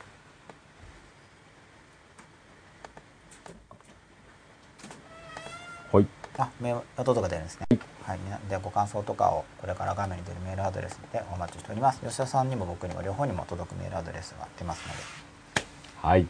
[5.92, 6.06] はい。
[6.38, 7.66] あメール等々が出るんですね。
[8.04, 8.18] はい。
[8.48, 12.00] でご感想とかをこれから画面に出るメールアドレスでお待ちしております。
[12.00, 15.66] 吉田さんにも僕にも両方にも届くメールアドレスが出ますので。
[16.00, 16.26] はい。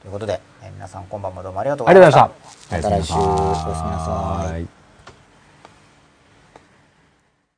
[0.00, 2.76] ということで、えー皆さん今晩もどうもありがとうありがとうございました。
[2.76, 3.98] また来週おやすみな
[4.48, 4.81] さい